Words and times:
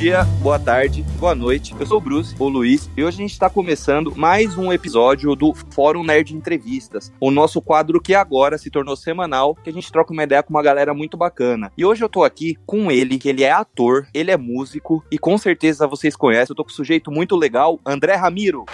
dia, 0.00 0.24
boa 0.40 0.58
tarde, 0.58 1.02
boa 1.18 1.34
noite. 1.34 1.74
Eu 1.78 1.84
sou 1.84 1.98
o 1.98 2.00
Bruce, 2.00 2.34
o 2.38 2.48
Luiz, 2.48 2.88
e 2.96 3.04
hoje 3.04 3.18
a 3.18 3.20
gente 3.20 3.32
está 3.32 3.50
começando 3.50 4.16
mais 4.16 4.56
um 4.56 4.72
episódio 4.72 5.36
do 5.36 5.52
Fórum 5.74 6.02
Nerd 6.02 6.34
Entrevistas, 6.34 7.12
o 7.20 7.30
nosso 7.30 7.60
quadro 7.60 8.00
que 8.00 8.14
agora 8.14 8.56
se 8.56 8.70
tornou 8.70 8.96
semanal, 8.96 9.54
que 9.54 9.68
a 9.68 9.72
gente 9.72 9.92
troca 9.92 10.10
uma 10.10 10.24
ideia 10.24 10.42
com 10.42 10.54
uma 10.54 10.62
galera 10.62 10.94
muito 10.94 11.18
bacana. 11.18 11.70
E 11.76 11.84
hoje 11.84 12.02
eu 12.02 12.08
tô 12.08 12.24
aqui 12.24 12.56
com 12.64 12.90
ele, 12.90 13.18
que 13.18 13.28
ele 13.28 13.44
é 13.44 13.52
ator, 13.52 14.06
ele 14.14 14.30
é 14.30 14.38
músico, 14.38 15.04
e 15.12 15.18
com 15.18 15.36
certeza 15.36 15.86
vocês 15.86 16.16
conhecem, 16.16 16.52
eu 16.52 16.56
tô 16.56 16.64
com 16.64 16.70
um 16.70 16.74
sujeito 16.74 17.10
muito 17.10 17.36
legal, 17.36 17.78
André 17.84 18.14
Ramiro. 18.14 18.64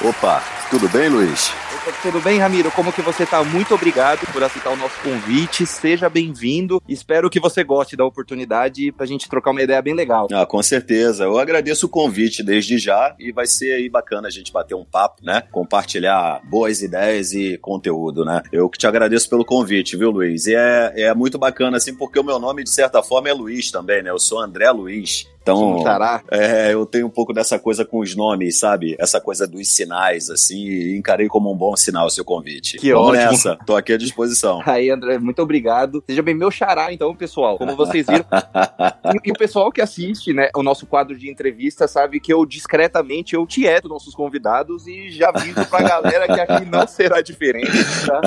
Opa, 0.00 0.40
tudo 0.70 0.88
bem, 0.90 1.08
Luiz? 1.08 1.52
Tudo 2.00 2.20
bem, 2.20 2.38
Ramiro? 2.38 2.70
Como 2.70 2.92
que 2.92 3.02
você 3.02 3.26
tá? 3.26 3.42
Muito 3.42 3.74
obrigado 3.74 4.20
por 4.32 4.42
aceitar 4.42 4.70
o 4.70 4.76
nosso 4.76 5.00
convite. 5.02 5.66
Seja 5.66 6.08
bem-vindo. 6.08 6.80
Espero 6.88 7.28
que 7.28 7.40
você 7.40 7.64
goste 7.64 7.96
da 7.96 8.04
oportunidade 8.04 8.92
pra 8.92 9.04
gente 9.04 9.28
trocar 9.28 9.50
uma 9.50 9.62
ideia 9.62 9.82
bem 9.82 9.92
legal. 9.92 10.28
Ah, 10.32 10.46
com 10.46 10.62
certeza. 10.62 11.24
Eu 11.24 11.38
agradeço 11.40 11.86
o 11.86 11.88
convite 11.88 12.40
desde 12.40 12.78
já 12.78 13.16
e 13.18 13.32
vai 13.32 13.46
ser 13.46 13.72
aí 13.72 13.88
bacana 13.88 14.28
a 14.28 14.30
gente 14.30 14.52
bater 14.52 14.76
um 14.76 14.84
papo, 14.84 15.24
né? 15.24 15.42
Compartilhar 15.50 16.40
boas 16.44 16.82
ideias 16.82 17.32
e 17.32 17.58
conteúdo, 17.58 18.24
né? 18.24 18.42
Eu 18.52 18.68
que 18.70 18.78
te 18.78 18.86
agradeço 18.86 19.28
pelo 19.28 19.44
convite, 19.44 19.96
viu, 19.96 20.10
Luiz? 20.12 20.46
E 20.46 20.54
é, 20.54 20.92
é 20.96 21.14
muito 21.14 21.36
bacana, 21.36 21.78
assim, 21.78 21.94
porque 21.94 22.18
o 22.18 22.24
meu 22.24 22.38
nome, 22.38 22.62
de 22.62 22.70
certa 22.70 23.02
forma, 23.02 23.28
é 23.28 23.32
Luiz 23.32 23.72
também, 23.72 24.04
né? 24.04 24.10
Eu 24.10 24.20
sou 24.20 24.40
André 24.40 24.70
Luiz. 24.70 25.26
Então, 25.42 25.82
é, 26.30 26.72
eu 26.72 26.86
tenho 26.86 27.06
um 27.06 27.10
pouco 27.10 27.32
dessa 27.32 27.58
coisa 27.58 27.84
com 27.84 27.98
os 27.98 28.14
nomes, 28.14 28.60
sabe? 28.60 28.94
Essa 28.98 29.20
coisa 29.20 29.44
dos 29.44 29.68
sinais, 29.68 30.30
assim, 30.30 30.64
e 30.64 30.96
encarei 30.96 31.26
como 31.26 31.52
um 31.52 31.56
bom 31.56 31.76
sinal 31.76 32.06
o 32.06 32.10
seu 32.10 32.24
convite. 32.24 32.78
Que 32.78 32.92
Vamos 32.92 33.08
ótimo. 33.08 33.24
nessa, 33.24 33.58
tô 33.66 33.74
aqui 33.74 33.92
à 33.92 33.98
disposição. 33.98 34.62
Aí, 34.64 34.88
André, 34.88 35.18
muito 35.18 35.42
obrigado. 35.42 36.02
Seja 36.06 36.22
bem 36.22 36.34
meu 36.34 36.50
xará, 36.50 36.92
então, 36.92 37.14
pessoal. 37.14 37.58
Como 37.58 37.74
vocês 37.74 38.06
viram. 38.06 38.24
e, 39.14 39.28
e, 39.28 39.32
o 39.32 39.34
pessoal 39.34 39.72
que 39.72 39.80
assiste, 39.80 40.32
né, 40.32 40.48
o 40.54 40.62
nosso 40.62 40.86
quadro 40.86 41.18
de 41.18 41.28
entrevista 41.28 41.88
sabe 41.88 42.20
que 42.20 42.32
eu 42.32 42.46
discretamente 42.46 43.34
eu 43.34 43.44
tieto 43.44 43.88
nossos 43.88 44.14
convidados 44.14 44.86
e 44.86 45.10
já 45.10 45.30
aviso 45.30 45.66
pra 45.68 45.82
galera 45.82 46.26
que 46.26 46.40
aqui 46.40 46.64
não 46.66 46.86
será 46.86 47.20
diferente, 47.20 47.72
tá? 48.06 48.20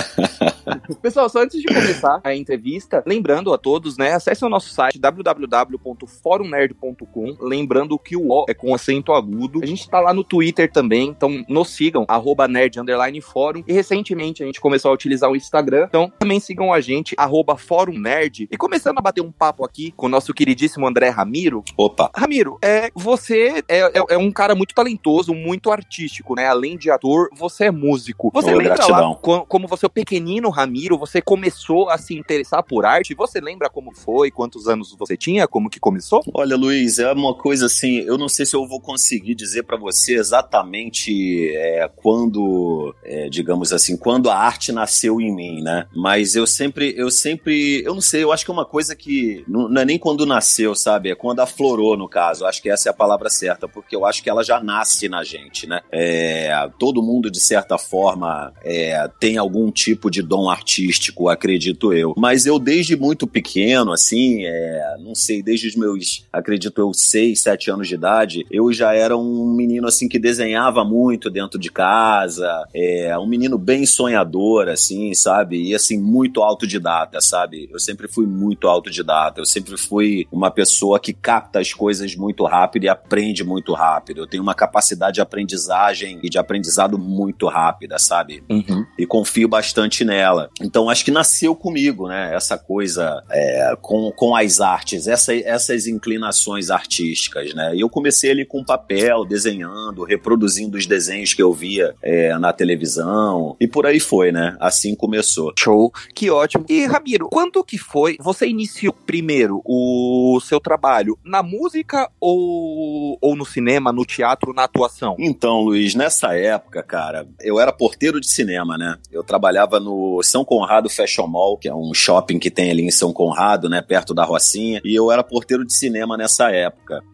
pessoal, 1.02 1.30
só 1.30 1.44
antes 1.44 1.62
de 1.62 1.68
começar 1.68 2.20
a 2.24 2.36
entrevista, 2.36 3.04
lembrando 3.06 3.54
a 3.54 3.58
todos, 3.58 3.98
né, 3.98 4.14
acesse 4.14 4.44
o 4.44 4.50
nosso 4.50 4.74
site 4.74 5.00
www.forumnerd.com 5.00 7.05
Lembrando 7.40 7.98
que 7.98 8.16
o 8.16 8.32
O 8.32 8.46
é 8.48 8.54
com 8.54 8.74
acento 8.74 9.14
agudo. 9.14 9.60
A 9.64 9.66
gente 9.66 9.90
tá 9.90 10.00
lá 10.00 10.14
no 10.14 10.24
Twitter 10.24 10.72
também, 10.72 11.10
então 11.10 11.44
nos 11.48 11.70
sigam, 11.70 12.06
arroba 12.08 12.48
nerd 12.48 12.80
underline 12.80 13.22
fórum. 13.22 13.64
E 13.68 13.74
recentemente 13.74 14.44
a 14.44 14.46
gente 14.46 14.62
começou 14.62 14.92
a 14.92 14.94
utilizar 14.94 15.30
o 15.30 15.36
Instagram, 15.36 15.86
então 15.88 16.12
também 16.20 16.40
sigam 16.40 16.74
a 16.74 16.82
gente, 16.82 17.16
arroba 17.18 17.58
fórum 17.58 17.98
nerd. 17.98 18.48
E 18.52 18.58
começando 18.58 18.98
a 18.98 19.02
bater 19.02 19.22
um 19.22 19.32
papo 19.32 19.66
aqui 19.66 19.94
com 19.96 20.06
o 20.08 20.10
nosso 20.10 20.34
queridíssimo 20.34 20.88
André 20.88 21.10
Ramiro. 21.10 21.64
Opa! 21.78 22.10
Ramiro, 22.16 22.58
é, 22.62 22.92
você 22.96 23.64
é, 23.68 23.80
é, 23.80 24.04
é 24.10 24.18
um 24.18 24.32
cara 24.32 24.56
muito 24.56 24.74
talentoso, 24.74 25.34
muito 25.34 25.72
artístico, 25.72 26.36
né? 26.36 26.48
Além 26.48 26.78
de 26.78 26.90
ator, 26.90 27.30
você 27.36 27.66
é 27.66 27.72
músico. 27.72 28.32
Você 28.34 28.54
Ô, 28.54 28.58
lembra 28.58 28.76
gratidão. 28.76 29.12
lá, 29.12 29.16
como, 29.16 29.46
como 29.46 29.68
você, 29.68 29.86
o 29.86 29.90
pequenino 29.90 30.50
Ramiro, 30.50 30.98
você 30.98 31.22
começou 31.22 31.90
a 31.90 31.98
se 31.98 32.16
interessar 32.16 32.64
por 32.64 32.86
arte? 32.86 33.14
Você 33.16 33.40
lembra 33.40 33.70
como 33.70 33.94
foi, 33.94 34.32
quantos 34.32 34.68
anos 34.68 34.96
você 34.98 35.16
tinha, 35.18 35.48
como 35.48 35.70
que 35.70 35.80
começou? 35.80 36.24
Olha, 36.34 36.56
Luiz, 36.56 36.95
é 37.00 37.12
uma 37.12 37.34
coisa 37.34 37.66
assim, 37.66 38.00
eu 38.00 38.18
não 38.18 38.30
sei 38.30 38.46
se 38.46 38.56
eu 38.56 38.68
vou 38.68 38.80
conseguir 38.80 39.36
dizer 39.36 39.64
para 39.64 39.78
você 39.78 40.16
exatamente 40.16 41.52
é, 41.56 41.90
quando, 41.96 42.94
é, 43.04 43.30
digamos 43.30 43.72
assim, 43.74 43.98
quando 43.98 44.30
a 44.30 44.38
arte 44.38 44.72
nasceu 44.72 45.20
em 45.22 45.34
mim, 45.34 45.62
né? 45.62 45.88
Mas 45.96 46.36
eu 46.36 46.46
sempre, 46.46 46.94
eu 46.98 47.10
sempre, 47.10 47.84
eu 47.84 47.94
não 47.94 48.02
sei, 48.02 48.24
eu 48.24 48.32
acho 48.32 48.46
que 48.46 48.52
é 48.52 48.54
uma 48.54 48.66
coisa 48.66 48.96
que 48.96 49.44
não, 49.48 49.70
não 49.70 49.82
é 49.82 49.86
nem 49.86 49.98
quando 49.98 50.26
nasceu, 50.26 50.76
sabe? 50.76 51.10
É 51.10 51.16
quando 51.16 51.40
aflorou, 51.40 51.98
no 51.98 52.08
caso. 52.08 52.44
Eu 52.44 52.48
acho 52.48 52.62
que 52.62 52.70
essa 52.70 52.90
é 52.90 52.92
a 52.92 52.94
palavra 52.94 53.30
certa, 53.30 53.68
porque 53.68 53.96
eu 53.96 54.06
acho 54.06 54.22
que 54.24 54.30
ela 54.30 54.44
já 54.44 54.62
nasce 54.62 55.08
na 55.10 55.24
gente, 55.24 55.68
né? 55.68 55.82
É, 55.92 56.70
todo 56.80 57.02
mundo, 57.02 57.32
de 57.32 57.40
certa 57.40 57.78
forma, 57.78 58.54
é, 58.64 59.08
tem 59.20 59.38
algum 59.38 59.72
tipo 59.72 60.10
de 60.10 60.22
dom 60.22 60.50
artístico, 60.50 61.30
acredito 61.30 61.94
eu. 61.94 62.14
Mas 62.18 62.46
eu, 62.46 62.60
desde 62.60 62.96
muito 62.96 63.28
pequeno, 63.28 63.92
assim, 63.92 64.46
é, 64.46 64.98
não 65.00 65.16
sei, 65.16 65.42
desde 65.42 65.68
os 65.68 65.76
meus, 65.76 66.26
acredito 66.32 66.80
eu, 66.80 66.85
seis, 66.94 67.42
sete 67.42 67.70
anos 67.70 67.88
de 67.88 67.96
idade, 67.96 68.46
eu 68.50 68.72
já 68.72 68.94
era 68.94 69.18
um 69.18 69.46
menino 69.56 69.88
assim 69.88 70.08
que 70.08 70.20
desenhava 70.20 70.84
muito 70.84 71.30
dentro 71.30 71.60
de 71.60 71.72
casa, 71.72 72.66
é, 72.74 73.18
um 73.18 73.28
menino 73.28 73.58
bem 73.58 73.86
sonhador, 73.86 74.70
assim, 74.70 75.14
sabe? 75.14 75.70
E 75.70 75.76
assim, 75.76 76.00
muito 76.00 76.42
autodidata, 76.42 77.20
sabe? 77.22 77.70
Eu 77.72 77.80
sempre 77.80 78.08
fui 78.08 78.26
muito 78.26 78.68
autodidata, 78.68 79.42
eu 79.42 79.46
sempre 79.46 79.78
fui 79.78 80.28
uma 80.32 80.52
pessoa 80.52 81.00
que 81.00 81.14
capta 81.14 81.60
as 81.60 81.74
coisas 81.74 82.16
muito 82.16 82.44
rápido 82.46 82.86
e 82.86 82.90
aprende 82.90 83.44
muito 83.44 83.74
rápido. 83.74 84.22
Eu 84.22 84.28
tenho 84.28 84.44
uma 84.44 84.54
capacidade 84.54 85.16
de 85.16 85.22
aprendizagem 85.22 86.20
e 86.24 86.30
de 86.30 86.38
aprendizado 86.38 86.98
muito 86.98 87.48
rápida, 87.48 87.98
sabe? 88.00 88.44
Uhum. 88.50 88.86
E 88.98 89.06
confio 89.06 89.48
bastante 89.48 90.04
nela. 90.04 90.50
Então 90.62 90.90
acho 90.90 91.04
que 91.04 91.12
nasceu 91.12 91.56
comigo, 91.56 92.08
né? 92.08 92.34
Essa 92.36 92.58
coisa 92.58 93.24
é, 93.30 93.78
com, 93.82 94.12
com 94.12 94.36
as 94.36 94.60
artes, 94.60 95.08
essa, 95.08 95.36
essas 95.36 95.88
inclinações 95.88 96.70
artísticas, 96.76 97.54
né? 97.54 97.76
E 97.76 97.82
eu 97.82 97.90
comecei 97.90 98.32
ali 98.32 98.46
com 98.46 98.64
papel, 98.64 99.26
desenhando, 99.26 100.04
reproduzindo 100.04 100.78
os 100.78 100.86
desenhos 100.86 101.34
que 101.34 101.42
eu 101.42 101.54
via 101.54 101.96
é, 102.02 102.38
na 102.38 102.54
televisão 102.54 103.56
e 103.60 103.68
por 103.68 103.86
aí 103.86 104.00
foi, 104.00 104.32
né? 104.32 104.56
Assim 104.60 104.96
começou. 104.96 105.54
Show, 105.58 105.92
que 106.14 106.30
ótimo. 106.30 106.66
E 106.70 106.86
Ramiro, 106.86 107.30
quando 107.30 107.64
que 107.64 107.78
foi? 107.78 108.18
Você 108.20 108.48
iniciou 108.48 108.94
primeiro 108.94 109.62
o 109.66 110.40
seu 110.42 110.60
trabalho 110.60 111.18
na 111.24 111.42
música 111.42 112.10
ou, 112.20 113.18
ou 113.22 113.36
no 113.36 113.46
cinema, 113.46 113.92
no 113.92 114.06
teatro, 114.06 114.54
na 114.54 114.64
atuação? 114.64 115.16
Então, 115.20 115.62
Luiz, 115.62 115.96
nessa 115.96 116.36
época, 116.36 116.84
cara, 116.84 117.28
eu 117.42 117.60
era 117.60 117.72
porteiro 117.72 118.20
de 118.20 118.30
cinema, 118.30 118.78
né? 118.78 118.98
Eu 119.12 119.24
trabalhava 119.24 119.80
no 119.80 120.22
São 120.24 120.44
Conrado 120.44 120.90
Fashion 120.90 121.28
Mall, 121.28 121.58
que 121.58 121.68
é 121.68 121.74
um 121.74 121.94
shopping 121.94 122.40
que 122.40 122.52
tem 122.52 122.72
ali 122.72 122.84
em 122.84 122.92
São 122.92 123.14
Conrado, 123.14 123.70
né? 123.70 123.82
Perto 123.82 124.14
da 124.14 124.24
Rocinha. 124.24 124.82
E 124.84 124.94
eu 124.94 125.12
era 125.12 125.24
porteiro 125.24 125.66
de 125.66 125.74
cinema 125.74 126.18
nessa 126.18 126.52
época. 126.52 126.65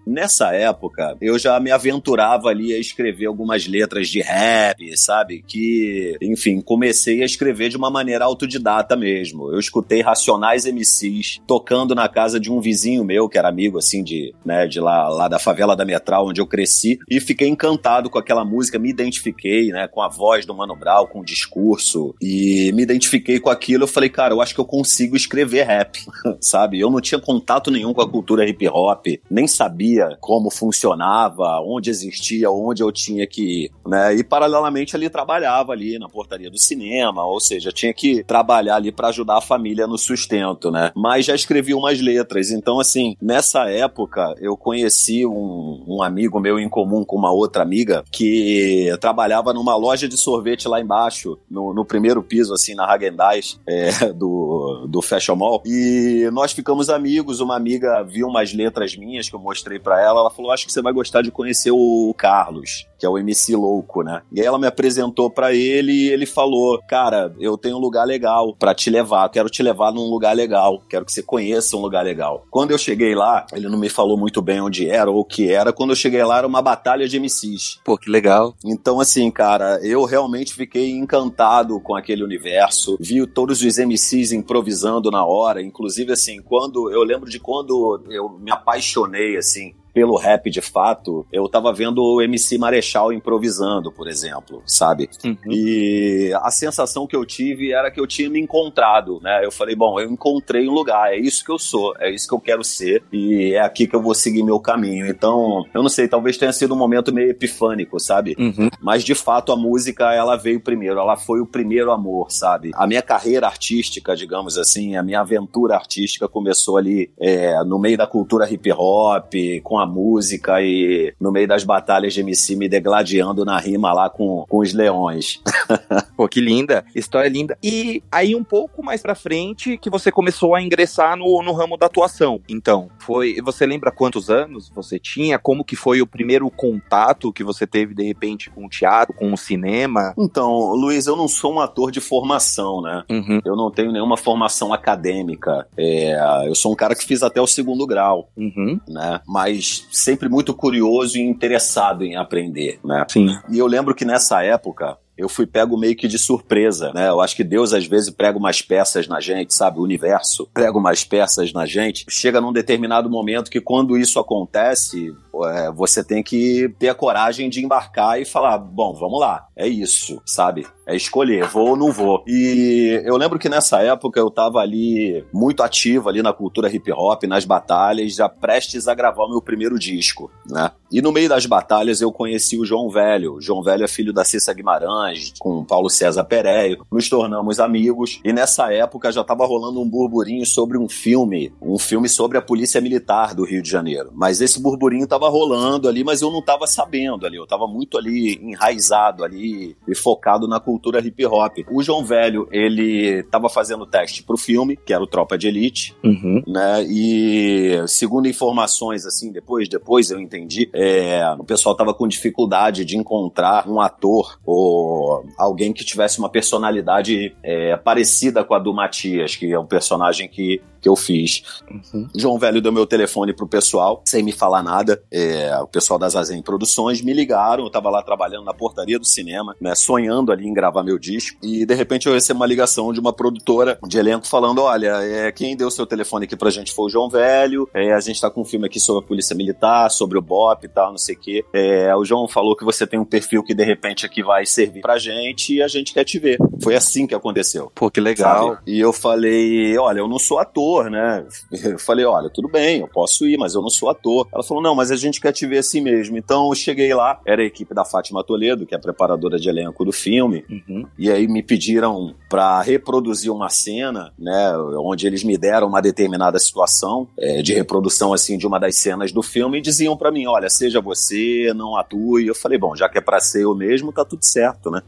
Nessa 0.06 0.54
época, 0.54 1.16
eu 1.22 1.38
já 1.38 1.60
me 1.60 1.72
aventurava 1.72 2.50
ali 2.50 2.74
a 2.74 2.80
escrever 2.80 3.26
algumas 3.26 3.68
letras 3.68 4.08
de 4.08 4.22
rap, 4.22 4.98
sabe? 4.98 5.44
Que, 5.46 6.18
enfim, 6.22 6.62
comecei 6.62 7.22
a 7.22 7.26
escrever 7.26 7.70
de 7.70 7.78
uma 7.78 7.90
maneira 7.90 8.26
autodidata 8.26 8.96
mesmo. 8.96 9.52
Eu 9.52 9.60
escutei 9.60 10.02
Racionais 10.02 10.66
MCs 10.66 11.40
tocando 11.48 11.96
na 11.96 12.08
casa 12.08 12.40
de 12.40 12.52
um 12.52 12.60
vizinho 12.60 13.04
meu, 13.04 13.30
que 13.30 13.38
era 13.38 13.48
amigo, 13.48 13.78
assim, 13.78 14.04
de, 14.04 14.34
né, 14.46 14.68
de 14.68 14.80
lá, 14.80 15.08
lá 15.10 15.28
da 15.28 15.40
favela 15.40 15.76
da 15.76 15.86
Metral, 15.86 16.28
onde 16.28 16.42
eu 16.42 16.48
cresci, 16.48 16.98
e 17.10 17.20
fiquei 17.20 17.48
encantado 17.48 18.10
com 18.10 18.18
aquela 18.18 18.44
música, 18.44 18.80
me 18.80 18.90
identifiquei, 18.90 19.70
né, 19.70 19.88
com 19.88 20.02
a 20.02 20.08
voz 20.08 20.46
do 20.46 20.56
Mano 20.56 20.76
Brown, 20.76 21.08
com 21.08 21.20
o 21.20 21.26
discurso, 21.26 22.16
e 22.22 22.72
me 22.74 22.84
identifiquei 22.84 23.40
com 23.40 23.50
aquilo. 23.50 23.84
Eu 23.84 23.88
falei, 23.88 24.10
cara, 24.10 24.34
eu 24.34 24.42
acho 24.42 24.54
que 24.54 24.62
eu 24.62 24.66
consigo 24.66 25.16
escrever 25.16 25.64
rap, 25.66 26.00
sabe? 26.40 26.80
Eu 26.80 26.90
não 26.90 27.02
tinha 27.02 27.20
contato 27.20 27.72
nenhum 27.72 27.94
com 27.94 28.02
a 28.02 28.10
cultura 28.10 28.48
hip 28.48 28.68
hop, 28.68 29.08
nem 29.30 29.41
sabia 29.47 30.18
como 30.19 30.50
funcionava, 30.50 31.59
onde 31.62 31.90
existia, 31.90 32.50
onde 32.50 32.84
eu 32.84 32.91
tinha 32.91 33.25
que 33.28 33.66
ir, 33.66 33.72
né? 33.85 34.16
E 34.16 34.24
paralelamente 34.24 34.96
ali 34.96 35.09
trabalhava 35.09 35.72
ali 35.72 35.97
na 35.97 36.09
portaria 36.09 36.50
do 36.50 36.59
cinema, 36.59 37.25
ou 37.25 37.40
seja, 37.40 37.72
tinha 37.72 37.94
que 37.94 38.24
trabalhar 38.24 38.75
ali 38.75 38.91
para 38.91 39.09
ajudar 39.09 39.38
a 39.38 39.41
família 39.41 39.88
no 39.88 39.97
sustento, 39.97 40.72
né? 40.72 40.91
Mas 40.96 41.25
já 41.25 41.35
escrevi 41.35 41.74
umas 41.74 42.00
letras, 42.02 42.52
então 42.52 42.79
assim, 42.79 43.16
nessa 43.22 43.69
época 43.69 44.35
eu 44.40 44.56
conheci 44.56 45.25
um, 45.25 45.84
um 45.88 46.03
amigo 46.03 46.40
meu 46.40 46.59
em 46.59 46.69
comum 46.69 47.03
com 47.03 47.16
uma 47.16 47.31
outra 47.31 47.63
amiga 47.63 48.03
que 48.12 48.90
trabalhava 49.00 49.53
numa 49.53 49.75
loja 49.75 50.08
de 50.08 50.18
sorvete 50.18 50.68
lá 50.68 50.79
embaixo, 50.79 51.38
no, 51.50 51.73
no 51.73 51.85
primeiro 51.85 52.22
piso, 52.22 52.53
assim, 52.53 52.75
na 52.75 52.85
Hagendaz 52.85 53.59
é, 53.68 54.12
do, 54.13 54.87
do 54.87 55.02
Fashion 55.02 55.35
Mall, 55.35 55.61
e 55.66 56.29
nós 56.32 56.52
ficamos 56.52 56.90
amigos, 56.90 57.40
uma 57.40 57.55
amiga 57.55 58.03
viu 58.03 58.28
umas 58.28 58.53
letras 58.53 58.96
minhas 58.96 59.29
que 59.32 59.36
eu 59.36 59.40
mostrei 59.40 59.80
para 59.80 60.00
ela, 60.00 60.20
ela 60.20 60.30
falou, 60.30 60.52
acho 60.52 60.66
que 60.66 60.72
você 60.72 60.82
vai 60.82 60.94
gostar 60.94 61.22
de 61.22 61.32
conhecer 61.32 61.72
o 61.72 62.14
Carlos, 62.16 62.88
que 63.02 63.06
é 63.08 63.09
o 63.09 63.18
MC 63.18 63.56
louco, 63.56 64.03
né? 64.03 64.22
E 64.32 64.40
aí 64.40 64.46
ela 64.46 64.59
me 64.59 64.68
apresentou 64.68 65.28
para 65.28 65.56
ele 65.56 65.92
e 65.92 66.09
ele 66.09 66.28
falou: 66.28 66.80
Cara, 66.88 67.34
eu 67.40 67.58
tenho 67.58 67.78
um 67.78 67.80
lugar 67.80 68.06
legal 68.06 68.56
para 68.56 68.76
te 68.76 68.92
levar, 68.92 69.28
quero 69.30 69.50
te 69.50 69.64
levar 69.64 69.92
num 69.92 70.08
lugar 70.08 70.36
legal, 70.36 70.84
quero 70.88 71.03
que 71.03 71.12
você 71.12 71.24
conheça 71.24 71.76
um 71.76 71.82
lugar 71.82 72.06
legal. 72.06 72.46
Quando 72.52 72.70
eu 72.70 72.78
cheguei 72.78 73.16
lá, 73.16 73.48
ele 73.53 73.68
não 73.68 73.80
me 73.80 73.90
falou 73.90 74.16
muito 74.16 74.40
bem 74.40 74.62
onde 74.62 74.88
era 74.88 75.09
ou 75.09 75.22
o 75.22 75.26
que 75.26 75.52
era. 75.52 75.74
Quando 75.74 75.90
eu 75.90 75.96
cheguei 75.96 76.24
lá, 76.24 76.38
era 76.38 76.48
uma 76.48 76.62
batalha 76.62 77.08
de 77.08 77.20
MCs. 77.20 77.80
Pô, 77.84 77.98
que 77.98 78.08
legal. 78.08 78.53
Então, 78.64 79.00
assim, 79.00 79.32
cara, 79.32 79.80
eu 79.82 80.06
realmente 80.06 80.54
fiquei 80.54 80.92
encantado 80.92 81.80
com 81.80 81.96
aquele 81.96 82.24
universo. 82.24 82.97
Vi 83.00 83.26
todos 83.26 83.64
os 83.64 83.78
MCs 83.80 84.32
improvisando 84.32 85.09
na 85.09 85.26
hora. 85.26 85.59
Inclusive, 85.59 86.14
assim, 86.14 86.40
quando 86.40 86.92
eu 86.92 87.02
lembro 87.02 87.28
de 87.28 87.40
quando 87.40 88.00
eu 88.12 88.30
me 88.30 88.52
apaixonei, 88.52 89.38
assim, 89.38 89.74
pelo 89.93 90.17
rap 90.17 90.49
de 90.49 90.61
fato, 90.61 91.26
eu 91.32 91.47
tava 91.47 91.73
vendo 91.73 92.03
o 92.03 92.22
MC 92.22 92.58
Marechal 92.58 93.11
improvisando, 93.14 93.91
por 93.91 94.08
exemplo, 94.08 94.61
sabe? 94.66 95.09
Uhum. 95.23 95.38
E 95.49 96.32
a 96.41 96.52
sensação 96.52 97.05
que 97.08 97.16
eu 97.16 97.26
tive 97.26 97.72
era 97.72 97.91
que 97.91 97.99
eu 97.99 98.08
tinha 98.08 98.29
me 98.29 98.40
encontrado, 98.40 99.20
né? 99.22 99.43
Eu 99.43 99.52
falei, 99.52 99.76
bom, 99.76 99.99
eu 99.99 100.09
encontrei 100.09 100.67
um 100.67 100.73
lugar, 100.73 101.14
é 101.14 101.17
isso 101.17 101.43
que 101.43 101.52
eu 101.52 101.59
sou, 101.59 101.93
é 101.99 102.09
isso 102.09 102.28
que 102.28 102.34
eu 102.34 102.40
quero 102.40 102.64
ser 102.64 103.03
e 103.11 103.53
é 103.53 103.61
aqui 103.61 103.88
que 103.88 103.96
eu 103.96 104.02
vou 104.02 104.14
seguir 104.14 104.43
meu 104.43 104.59
caminho. 104.59 105.08
Então, 105.08 105.66
eu 105.73 105.82
não 105.82 105.90
sei, 105.90 106.08
talvez 106.08 106.37
tenha 106.37 106.53
sido 106.53 106.73
um 106.73 106.78
momento 106.78 107.14
meio 107.14 107.29
epifânico, 107.29 107.99
sabe? 107.99 108.35
Uhum. 108.40 108.70
Mas 108.82 109.03
de 109.03 109.16
fato 109.16 109.52
a 109.52 109.58
música, 109.58 110.14
ela 110.14 110.35
veio 110.35 110.59
primeiro, 110.59 110.99
ela 110.99 111.17
foi 111.17 111.41
o 111.41 111.46
primeiro 111.46 111.91
amor, 111.91 112.32
sabe? 112.32 112.72
A 112.73 112.87
minha 112.87 113.02
carreira 113.02 113.47
artística, 113.47 114.16
digamos 114.16 114.58
assim, 114.58 114.96
a 114.96 115.03
minha 115.03 115.22
aventura 115.22 115.76
artística 115.76 116.28
começou 116.28 116.78
ali 116.78 117.11
é, 117.20 117.64
no 117.64 117.79
meio 117.79 117.97
da 117.97 118.08
cultura 118.08 118.52
hip 118.52 118.72
hop, 118.72 119.34
com 119.64 119.81
a 119.82 119.86
música 119.86 120.62
e 120.62 121.14
no 121.20 121.32
meio 121.32 121.48
das 121.48 121.64
batalhas 121.64 122.14
de 122.14 122.22
MC 122.22 122.56
me 122.56 122.70
degladiando 122.70 123.44
na 123.44 123.58
rima 123.60 123.94
lá 123.94 124.10
com, 124.10 124.46
com 124.48 124.60
os 124.60 124.74
leões. 124.74 125.42
Pô, 126.16 126.28
que 126.28 126.40
linda, 126.40 126.86
história 126.96 127.30
linda. 127.30 127.58
E 127.64 128.04
aí 128.12 128.36
um 128.36 128.44
pouco 128.44 128.84
mais 128.84 129.02
pra 129.02 129.16
frente 129.16 129.78
que 129.78 129.90
você 129.90 130.12
começou 130.12 130.56
a 130.56 130.62
ingressar 130.62 131.16
no, 131.18 131.42
no 131.44 131.54
ramo 131.54 131.78
da 131.78 131.86
atuação. 131.86 132.42
Então, 132.48 132.90
foi, 133.00 133.38
você 133.42 133.66
lembra 133.66 133.92
quantos 133.92 134.30
anos 134.30 134.70
você 134.74 135.00
tinha? 135.00 135.40
Como 135.40 135.64
que 135.64 135.76
foi 135.76 136.02
o 136.02 136.08
primeiro 136.08 136.50
contato 136.50 137.34
que 137.34 137.44
você 137.44 137.66
teve 137.66 137.94
de 137.94 138.04
repente 138.04 138.50
com 138.50 138.66
o 138.66 138.70
teatro, 138.70 139.14
com 139.14 139.34
o 139.34 139.38
cinema? 139.38 140.14
Então, 140.18 140.74
Luiz, 140.74 141.08
eu 141.08 141.16
não 141.16 141.28
sou 141.28 141.54
um 141.54 141.60
ator 141.60 141.92
de 141.92 142.00
formação, 142.00 142.82
né? 142.82 143.04
Uhum. 143.10 143.42
Eu 143.44 143.56
não 143.56 143.72
tenho 143.72 143.92
nenhuma 143.92 144.18
formação 144.18 144.74
acadêmica. 144.74 145.68
É, 145.78 146.48
eu 146.48 146.56
sou 146.56 146.72
um 146.72 146.76
cara 146.76 146.96
que 146.96 147.06
fiz 147.06 147.24
até 147.24 147.42
o 147.42 147.48
segundo 147.48 147.86
grau, 147.88 148.30
uhum. 148.36 148.80
né? 148.88 149.22
Mas 149.28 149.71
sempre 149.91 150.29
muito 150.29 150.53
curioso 150.53 151.18
e 151.18 151.22
interessado 151.22 152.03
em 152.03 152.16
aprender, 152.16 152.79
né? 152.84 153.06
Sim. 153.08 153.28
E 153.50 153.58
eu 153.58 153.68
lembro 153.68 153.96
que 153.96 154.06
nessa 154.06 154.44
época 154.44 154.97
eu 155.17 155.29
fui 155.29 155.46
pego 155.46 155.78
meio 155.78 155.96
que 155.96 156.08
de 156.08 156.17
surpresa, 156.17 156.91
né? 156.93 157.09
Eu 157.09 157.22
acho 157.22 157.35
que 157.35 157.43
Deus 157.43 157.73
às 157.73 157.85
vezes 157.85 158.09
prega 158.09 158.37
umas 158.37 158.61
peças 158.61 159.08
na 159.08 159.19
gente, 159.19 159.53
sabe? 159.53 159.79
O 159.79 159.84
universo 159.84 160.49
prega 160.53 160.78
umas 160.78 161.03
peças 161.03 161.53
na 161.53 161.66
gente. 161.66 162.05
Chega 162.09 162.41
num 162.41 162.53
determinado 162.53 163.09
momento 163.09 163.52
que 163.52 163.61
quando 163.61 163.97
isso 163.97 164.19
acontece, 164.19 165.13
é, 165.46 165.72
você 165.72 166.03
tem 166.03 166.23
que 166.23 166.73
ter 166.79 166.90
a 166.90 166.96
coragem 166.96 167.49
de 167.49 167.63
embarcar 167.63 168.19
e 168.19 168.25
falar: 168.25 168.58
bom, 168.58 168.93
vamos 168.93 169.19
lá, 169.19 169.47
é 169.55 169.67
isso, 169.67 170.22
sabe? 170.25 170.66
É 170.85 170.96
escolher, 170.96 171.47
vou 171.47 171.69
ou 171.69 171.78
não 171.78 171.91
vou. 171.91 172.23
E 172.28 173.02
eu 173.05 173.16
lembro 173.16 173.40
que 173.40 173.47
nessa 173.47 173.81
época 173.81 174.19
eu 174.19 174.29
tava 174.29 174.59
ali 174.59 175.23
muito 175.31 175.63
ativo 175.63 176.09
ali 176.09 176.22
na 176.22 176.34
cultura 176.34 176.73
hip 176.73 176.91
hop, 176.91 177.23
nas 177.23 177.46
batalhas, 177.46 178.16
já 178.16 178.28
prestes 178.28 178.87
a 178.87 178.93
gravar 178.93 179.25
o 179.25 179.29
meu 179.29 179.41
primeiro 179.41 179.78
disco, 179.78 180.31
né? 180.49 180.72
E 180.91 181.02
no 181.02 181.11
meio 181.11 181.29
das 181.29 181.46
batalhas 181.46 182.02
eu 182.02 182.11
conheci 182.11 182.58
o 182.58 182.66
João 182.66 182.90
Velho. 182.90 183.35
O 183.35 183.41
João 183.41 183.63
Velho 183.63 183.85
é 183.85 183.87
filho 183.87 184.11
da 184.11 184.25
Cissa 184.25 184.53
Guimarães, 184.53 185.10
com 185.40 185.63
Paulo 185.63 185.90
César 185.90 186.23
Pereio. 186.23 186.85
Nos 186.91 187.09
tornamos 187.09 187.59
amigos 187.59 188.19
e 188.23 188.34
nessa 188.34 188.72
época 188.73 189.11
já 189.11 189.23
tava 189.23 189.46
rolando 189.46 189.81
um 189.81 189.90
burburinho 189.90 190.46
sobre 190.46 190.78
um 190.78 190.87
filme, 190.87 191.53
um 191.61 191.78
filme 191.78 192.08
sobre 192.09 192.37
a 192.37 192.41
Polícia 192.41 192.81
Militar 192.81 193.34
do 193.34 193.43
Rio 193.43 193.61
de 193.61 193.69
Janeiro. 193.69 194.11
Mas 194.13 194.41
esse 194.41 194.61
burburinho 194.61 195.08
tava 195.08 195.29
rolando 195.29 195.87
ali, 195.87 196.03
mas 196.03 196.22
eu 196.22 196.31
não 196.31 196.41
tava 196.41 196.67
sabendo 196.67 197.25
ali. 197.25 197.37
Eu 197.37 197.47
tava 197.47 197.67
muito 197.67 197.97
ali 197.97 198.40
enraizado 198.41 199.23
ali 199.23 199.75
e 199.87 199.96
focado 199.96 200.47
na 200.47 200.59
cultura 200.59 200.99
hip 200.99 201.25
hop. 201.25 201.58
O 201.69 201.81
João 201.81 202.03
Velho, 202.03 202.47
ele 202.52 203.23
tava 203.23 203.49
fazendo 203.49 203.85
teste 203.85 204.23
pro 204.23 204.37
filme, 204.37 204.78
que 204.78 204.93
era 204.93 205.03
o 205.03 205.08
Tropa 205.08 205.37
de 205.37 205.47
Elite, 205.47 205.96
uhum. 206.03 206.43
né? 206.47 206.84
E 206.84 207.84
segundo 207.87 208.28
informações, 208.28 209.05
assim, 209.05 209.31
depois, 209.31 209.67
depois 209.67 210.11
eu 210.11 210.19
entendi, 210.19 210.69
é, 210.73 211.23
o 211.37 211.43
pessoal 211.43 211.75
tava 211.75 211.93
com 211.93 212.08
dificuldade 212.08 212.85
de 212.85 212.97
encontrar 212.97 213.67
um 213.67 213.79
ator 213.79 214.40
ou 214.46 214.91
alguém 215.38 215.73
que 215.73 215.84
tivesse 215.84 216.20
uma 216.20 216.29
personalidade 216.29 217.35
é, 217.43 217.76
parecida 217.78 218.43
com 218.43 218.53
a 218.53 218.59
do 218.59 218.73
Matias, 218.73 219.35
que 219.35 219.52
é 219.52 219.59
um 219.59 219.66
personagem 219.66 220.28
que 220.28 220.61
que 220.82 220.90
eu 220.90 220.96
fiz. 220.96 221.44
Uhum. 221.70 222.08
João 222.16 222.40
Velho 222.40 222.62
deu 222.62 222.72
meu 222.72 222.86
telefone 222.86 223.34
pro 223.34 223.48
pessoal, 223.48 224.02
sem 224.06 224.24
me 224.24 224.32
falar 224.32 224.64
nada. 224.64 225.02
É, 225.12 225.56
o 225.60 225.68
pessoal 225.68 226.00
das 226.00 226.16
Azen 226.16 226.42
Produções 226.42 227.02
me 227.02 227.14
ligaram, 227.14 227.64
eu 227.64 227.70
tava 227.70 227.90
lá 227.90 228.02
trabalhando 228.02 228.46
na 228.46 228.54
portaria 228.54 228.98
do 228.98 229.06
cinema, 229.06 229.56
né, 229.62 229.76
sonhando 229.76 230.32
ali 230.32 230.48
em 230.48 230.54
gravar 230.54 230.84
meu 230.84 230.98
disco, 230.98 231.38
e 231.44 231.66
de 231.66 231.76
repente 231.76 232.08
eu 232.08 232.14
recebo 232.14 232.40
uma 232.40 232.46
ligação 232.46 232.92
de 232.92 233.00
uma 233.00 233.14
produtora 233.14 233.78
de 233.88 233.98
elenco 233.98 234.28
falando: 234.28 234.62
olha, 234.62 235.02
é, 235.04 235.32
quem 235.32 235.56
deu 235.56 235.70
seu 235.70 235.86
telefone 235.86 236.26
aqui 236.26 236.36
pra 236.36 236.50
gente 236.50 236.74
foi 236.74 236.86
o 236.86 236.90
João 236.90 237.10
Velho, 237.10 237.70
é, 237.74 237.94
a 237.94 238.00
gente 238.00 238.20
tá 238.20 238.30
com 238.30 238.42
um 238.42 238.46
filme 238.46 238.66
aqui 238.66 238.80
sobre 238.80 239.04
a 239.04 239.08
Polícia 239.08 239.36
Militar, 239.36 239.92
sobre 239.92 240.18
o 240.18 240.22
BOP 240.22 240.66
e 240.66 240.70
tal, 240.70 240.92
não 240.92 240.98
sei 240.98 241.16
o 241.16 241.20
quê. 241.20 241.46
É, 241.54 241.96
o 241.96 242.04
João 242.04 242.28
falou 242.28 242.56
que 242.56 242.66
você 242.66 242.88
tem 242.88 243.00
um 243.00 243.06
perfil 243.06 243.44
que 243.44 243.54
de 243.54 243.64
repente 243.64 244.06
aqui 244.06 244.24
vai 244.24 244.46
servir 244.46 244.82
pra 244.82 244.98
gente 244.98 245.56
e 245.56 245.62
a 245.62 245.68
gente 245.68 245.94
quer 245.94 246.04
te 246.04 246.18
ver. 246.18 246.38
Foi 246.64 246.76
assim 246.76 247.06
que 247.06 247.14
aconteceu. 247.14 247.72
Pô, 247.76 247.90
que 247.90 248.00
legal. 248.00 248.50
Sabe? 248.50 248.62
E 248.68 248.80
eu 248.80 248.94
falei: 248.94 249.78
olha, 249.78 250.00
eu 250.00 250.08
não 250.08 250.20
sou 250.20 250.40
ator 250.40 250.71
ator, 250.72 250.90
né? 250.90 251.26
Eu 251.64 251.78
falei, 251.78 252.06
olha, 252.06 252.29
tudo 252.29 252.47
bem, 252.47 252.79
eu 252.79 252.88
posso 252.88 253.28
ir, 253.28 253.38
mas 253.38 253.53
eu 253.53 253.62
não 253.62 253.70
sou 253.70 253.90
ator. 253.90 254.28
Ela 254.34 254.44
falou, 254.44 254.64
não, 254.64 254.76
mas 254.76 254.91
a 254.91 254.96
gente 254.96 255.20
quer 255.20 255.32
te 255.32 255.46
ver 255.46 255.59
assim 255.59 255.82
mesmo. 255.82 256.18
Então 256.18 256.50
eu 256.50 256.56
cheguei 256.56 256.94
lá, 256.94 257.20
era 257.25 257.41
a 257.41 257.46
equipe 257.46 257.74
da 257.74 257.84
Fátima 257.84 258.24
Toledo, 258.24 258.65
que 258.65 258.74
é 258.74 258.77
a 258.77 258.82
preparadora 258.82 259.38
de 259.38 259.50
elenco 259.50 259.84
do 259.84 259.91
filme, 259.91 260.46
uhum. 260.50 260.86
e 260.98 261.12
aí 261.12 261.27
me 261.27 261.44
pediram 261.44 262.15
para 262.29 262.62
reproduzir 262.62 263.32
uma 263.32 263.50
cena, 263.50 264.13
né, 264.18 264.58
onde 264.77 265.06
eles 265.06 265.24
me 265.24 265.38
deram 265.38 265.68
uma 265.68 265.82
determinada 265.82 266.39
situação 266.39 267.08
é, 267.18 267.41
de 267.41 267.53
reprodução 267.53 268.13
assim 268.13 268.38
de 268.38 268.48
uma 268.48 268.60
das 268.60 268.77
cenas 268.77 269.12
do 269.12 269.22
filme 269.22 269.58
e 269.58 269.62
diziam 269.62 269.98
para 269.98 270.12
mim, 270.12 270.25
olha, 270.27 270.50
seja 270.50 270.79
você, 270.79 271.51
não 271.56 271.75
atue. 271.75 272.27
Eu 272.27 272.36
falei, 272.36 272.58
bom, 272.58 272.75
já 272.75 272.88
que 272.88 272.98
é 272.98 273.01
para 273.01 273.20
ser 273.20 273.44
eu 273.44 273.56
mesmo, 273.56 273.91
tá 273.91 274.06
tudo 274.06 274.24
certo, 274.24 274.72
né? 274.72 274.82